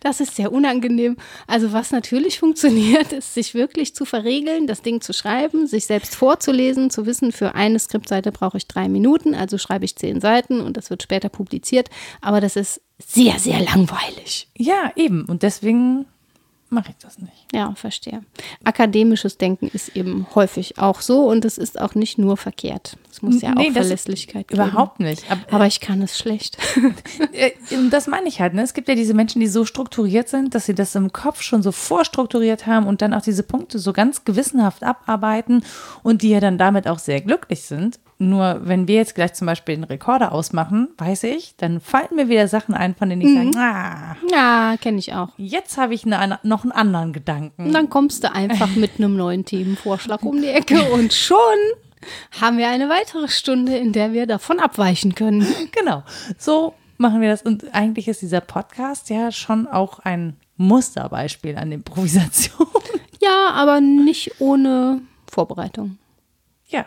[0.00, 1.16] Das ist sehr unangenehm.
[1.46, 6.14] Also was natürlich funktioniert, ist, sich wirklich zu verregeln, das Ding zu schreiben, sich selbst
[6.14, 10.60] vorzulesen, zu wissen, für eine Skriptseite brauche ich drei Minuten, also schreibe ich zehn Seiten
[10.60, 11.88] und das wird später publiziert.
[12.20, 14.48] Aber das ist sehr, sehr langweilig.
[14.56, 15.24] Ja, eben.
[15.24, 16.06] Und deswegen
[16.74, 17.46] mache ich das nicht.
[17.52, 18.22] Ja, verstehe.
[18.64, 22.96] Akademisches Denken ist eben häufig auch so und es ist auch nicht nur verkehrt.
[23.10, 24.60] Es muss ja nee, auch Verlässlichkeit geben.
[24.60, 25.30] Überhaupt nicht.
[25.30, 26.58] Aber, Aber, ich kann es schlecht.
[27.32, 27.52] Äh,
[27.90, 28.54] das meine ich halt.
[28.54, 28.62] Ne?
[28.62, 31.62] Es gibt ja diese Menschen, die so strukturiert sind, dass sie das im Kopf schon
[31.62, 35.64] so vorstrukturiert haben und dann auch diese Punkte so ganz gewissenhaft abarbeiten
[36.02, 37.98] und die ja dann damit auch sehr glücklich sind.
[38.18, 42.28] Nur wenn wir jetzt gleich zum Beispiel den Rekorder ausmachen, weiß ich, dann fallen mir
[42.28, 43.52] wieder Sachen ein, von denen ich mhm.
[43.52, 45.30] sage, ah, ja, kenne ich auch.
[45.36, 47.66] Jetzt habe ich eine, noch einen anderen Gedanken.
[47.66, 51.36] Und dann kommst du einfach mit einem neuen Themenvorschlag um die Ecke und schon
[52.40, 55.46] haben wir eine weitere Stunde, in der wir davon abweichen können.
[55.72, 56.04] Genau,
[56.38, 57.42] so machen wir das.
[57.42, 62.68] Und eigentlich ist dieser Podcast ja schon auch ein Musterbeispiel an Improvisation.
[63.20, 65.00] Ja, aber nicht ohne
[65.30, 65.98] Vorbereitung.
[66.68, 66.86] Ja,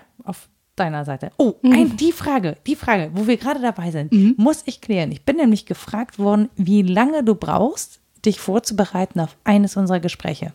[0.79, 1.31] deiner Seite.
[1.37, 1.71] Oh, mhm.
[1.73, 4.35] ein, die Frage, die Frage, wo wir gerade dabei sind, mhm.
[4.37, 5.11] muss ich klären.
[5.11, 10.53] Ich bin nämlich gefragt worden, wie lange du brauchst, dich vorzubereiten auf eines unserer Gespräche.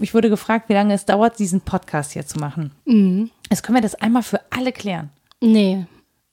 [0.00, 2.72] Ich wurde gefragt, wie lange es dauert, diesen Podcast hier zu machen.
[2.84, 3.30] Mhm.
[3.50, 5.10] Jetzt können wir das einmal für alle klären.
[5.40, 5.86] Nee.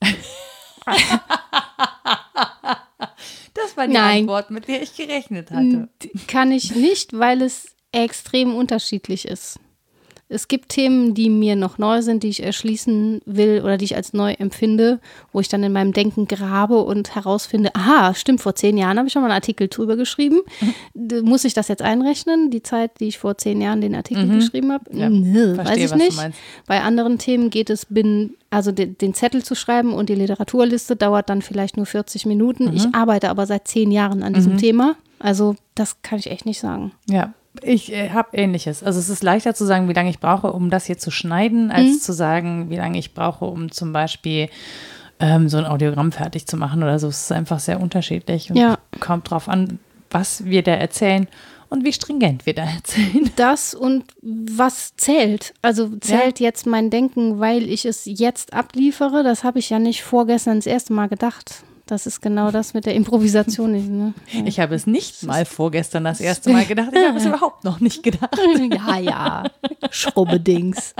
[3.54, 4.20] das war die Nein.
[4.20, 5.88] Antwort, mit der ich gerechnet hatte.
[6.26, 9.58] Kann ich nicht, weil es extrem unterschiedlich ist.
[10.32, 13.96] Es gibt Themen, die mir noch neu sind, die ich erschließen will oder die ich
[13.96, 15.00] als neu empfinde,
[15.32, 19.06] wo ich dann in meinem Denken grabe und herausfinde, aha, stimmt, vor zehn Jahren habe
[19.06, 20.40] ich schon mal einen Artikel drüber geschrieben.
[20.94, 21.22] Mhm.
[21.22, 24.38] Muss ich das jetzt einrechnen, die Zeit, die ich vor zehn Jahren den Artikel mhm.
[24.38, 24.84] geschrieben habe?
[24.92, 26.20] Ja, Nö, verstehe, weiß ich nicht.
[26.66, 30.96] Bei anderen Themen geht es, bin, also den, den, Zettel zu schreiben und die Literaturliste
[30.96, 32.64] dauert dann vielleicht nur 40 Minuten.
[32.64, 32.76] Mhm.
[32.76, 34.58] Ich arbeite aber seit zehn Jahren an diesem mhm.
[34.58, 34.96] Thema.
[35.18, 36.92] Also das kann ich echt nicht sagen.
[37.08, 38.82] Ja, ich äh, habe ähnliches.
[38.82, 41.70] Also es ist leichter zu sagen, wie lange ich brauche, um das hier zu schneiden,
[41.70, 42.00] als mhm.
[42.00, 44.48] zu sagen, wie lange ich brauche, um zum Beispiel
[45.20, 47.08] ähm, so ein Audiogramm fertig zu machen oder so.
[47.08, 48.78] Es ist einfach sehr unterschiedlich und Ja.
[49.00, 49.78] kommt drauf an,
[50.10, 51.28] was wir da erzählen
[51.68, 53.30] und wie stringent wir da erzählen.
[53.36, 55.54] Das und was zählt.
[55.62, 59.22] Also zählt jetzt mein Denken, weil ich es jetzt abliefere.
[59.22, 61.64] Das habe ich ja nicht vorgestern das erste Mal gedacht.
[61.92, 63.72] Das ist genau das mit der Improvisation.
[63.72, 64.14] Ne?
[64.46, 66.88] Ich habe es nicht mal vorgestern das erste Mal gedacht.
[66.94, 68.34] Ich habe es überhaupt noch nicht gedacht.
[68.72, 69.44] Ja, ja.
[69.90, 70.94] Schrubbedings.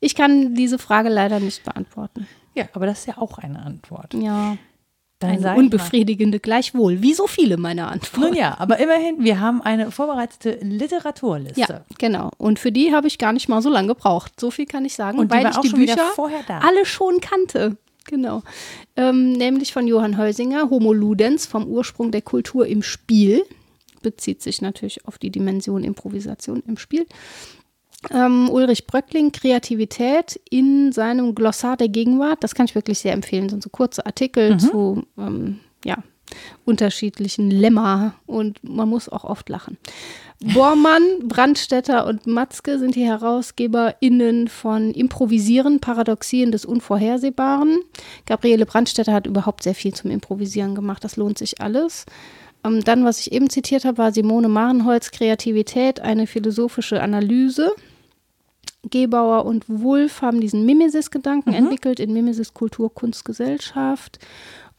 [0.00, 2.26] Ich kann diese Frage leider nicht beantworten.
[2.54, 4.14] Ja, aber das ist ja auch eine Antwort.
[4.14, 4.56] Ja.
[5.18, 8.30] Dann Eine unbefriedigende gleichwohl, wie so viele meiner Antworten.
[8.30, 11.60] Nun ja, aber immerhin, wir haben eine vorbereitete Literaturliste.
[11.60, 12.30] Ja, genau.
[12.38, 14.40] Und für die habe ich gar nicht mal so lange gebraucht.
[14.40, 16.60] So viel kann ich sagen, Und weil ich auch die Bücher vorher da.
[16.60, 17.76] alle schon kannte.
[18.08, 18.42] Genau.
[18.96, 23.44] Ähm, nämlich von Johann Heusinger, Homo Ludens, vom Ursprung der Kultur im Spiel.
[24.02, 27.06] Bezieht sich natürlich auf die Dimension Improvisation im Spiel.
[28.10, 32.42] Ähm, Ulrich Bröckling, Kreativität in seinem Glossar der Gegenwart.
[32.42, 33.48] Das kann ich wirklich sehr empfehlen.
[33.48, 35.98] Sind so kurze Artikel zu ähm, ja,
[36.64, 39.76] unterschiedlichen Lemma und man muss auch oft lachen.
[40.40, 47.80] Bormann, Brandstätter und Matzke sind die HerausgeberInnen von Improvisieren, Paradoxien des Unvorhersehbaren.
[48.24, 51.02] Gabriele Brandstätter hat überhaupt sehr viel zum Improvisieren gemacht.
[51.02, 52.06] Das lohnt sich alles.
[52.64, 57.72] Ähm, dann, was ich eben zitiert habe, war Simone Marenholz, Kreativität, eine philosophische Analyse.
[58.88, 64.20] Gebauer und Wulff haben diesen Mimesis-Gedanken entwickelt in Mimesis Kultur, Kunst, Gesellschaft.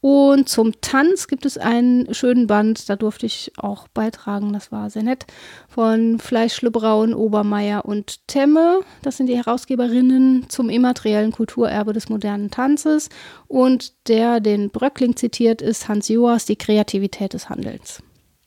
[0.02, 4.90] Und zum Tanz gibt es einen schönen Band, da durfte ich auch beitragen, das war
[4.90, 5.26] sehr nett,
[5.68, 8.80] von Fleischle Braun, Obermeier und Temme.
[9.02, 13.10] Das sind die Herausgeberinnen zum immateriellen Kulturerbe des modernen Tanzes.
[13.48, 18.02] Und der den Bröckling zitiert ist Hans Joas, die Kreativität des Handelns.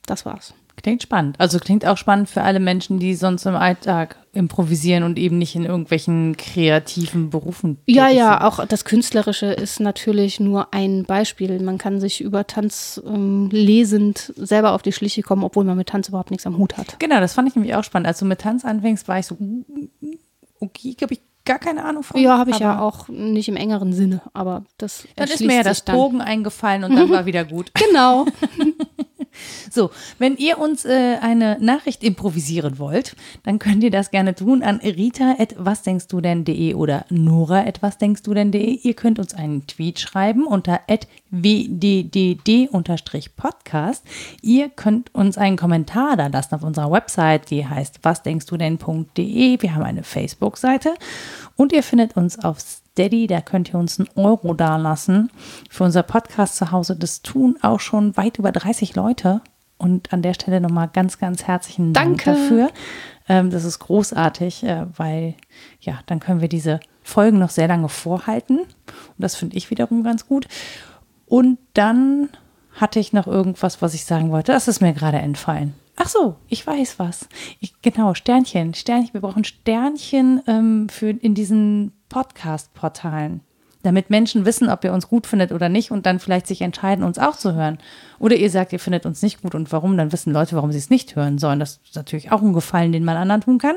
[0.05, 0.53] Das war's.
[0.81, 1.39] Klingt spannend.
[1.39, 5.55] Also klingt auch spannend für alle Menschen, die sonst im Alltag improvisieren und eben nicht
[5.55, 7.77] in irgendwelchen kreativen Berufen.
[7.85, 8.41] Ja, ja, sind.
[8.41, 11.61] auch das Künstlerische ist natürlich nur ein Beispiel.
[11.61, 15.89] Man kann sich über Tanz ähm, lesend selber auf die Schliche kommen, obwohl man mit
[15.89, 16.99] Tanz überhaupt nichts am Hut hat.
[16.99, 18.07] Genau, das fand ich nämlich auch spannend.
[18.07, 19.37] Als du mit Tanz anfängst, war ich so,
[20.59, 22.19] okay, habe ich gar keine Ahnung von.
[22.19, 25.63] Ja, habe ich ja auch nicht im engeren Sinne, aber das Dann ist mir ja
[25.63, 25.95] das dann.
[25.95, 27.71] Bogen eingefallen und dann war wieder gut.
[27.87, 28.25] Genau.
[29.71, 29.89] So,
[30.19, 34.77] wenn ihr uns äh, eine Nachricht improvisieren wollt, dann könnt ihr das gerne tun an
[34.77, 38.79] rita.wasdenkstudenn.de oder nora.wasdenkstudenn.de.
[38.81, 40.79] Ihr könnt uns einen Tweet schreiben unter
[41.31, 44.03] wddd-podcast.
[44.41, 49.61] Ihr könnt uns einen Kommentar da lassen auf unserer Website, die heißt wasdenkstudenn.de.
[49.61, 50.93] Wir haben eine Facebook-Seite
[51.55, 52.59] und ihr findet uns auf
[52.93, 55.31] Steady, da könnt ihr uns einen Euro dalassen
[55.67, 56.95] für unser Podcast zu Hause.
[56.95, 59.41] Das tun auch schon weit über 30 Leute.
[59.79, 62.39] Und an der Stelle nochmal ganz, ganz herzlichen Dank Danke.
[62.39, 62.69] dafür.
[63.27, 65.33] Ähm, das ist großartig, äh, weil
[65.81, 68.59] ja, dann können wir diese Folgen noch sehr lange vorhalten.
[68.59, 68.67] Und
[69.17, 70.47] das finde ich wiederum ganz gut.
[71.25, 72.29] Und dann
[72.73, 74.51] hatte ich noch irgendwas, was ich sagen wollte.
[74.51, 75.73] Das ist mir gerade entfallen.
[75.95, 77.27] Ach so, ich weiß was.
[77.59, 78.75] Ich, genau, Sternchen.
[78.75, 79.15] Sternchen.
[79.15, 83.41] Wir brauchen Sternchen ähm, für in diesen Podcast-Portalen.
[83.81, 87.03] Damit Menschen wissen, ob ihr uns gut findet oder nicht und dann vielleicht sich entscheiden,
[87.03, 87.79] uns auch zu hören.
[88.19, 90.77] Oder ihr sagt, ihr findet uns nicht gut und warum, dann wissen Leute, warum sie
[90.77, 91.59] es nicht hören sollen.
[91.59, 93.75] Das ist natürlich auch ein Gefallen, den man anderen tun kann.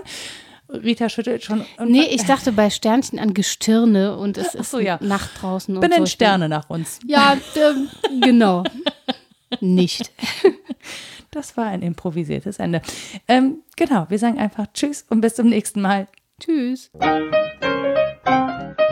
[0.69, 1.65] Rita schüttelt schon.
[1.85, 4.99] Nee, ich dachte bei Sternchen an Gestirne und es ist so, ja.
[5.01, 5.75] Nacht draußen.
[5.75, 6.11] Und Benennen so.
[6.11, 7.01] Sterne nach uns.
[7.07, 7.89] Ja, ähm,
[8.21, 8.65] genau.
[9.61, 10.13] Nicht.
[11.33, 12.81] Das war ein improvisiertes Ende.
[13.29, 16.07] Ähm, genau, wir sagen einfach Tschüss und bis zum nächsten Mal.
[16.41, 16.91] Tschüss.
[18.27, 18.86] Thank you.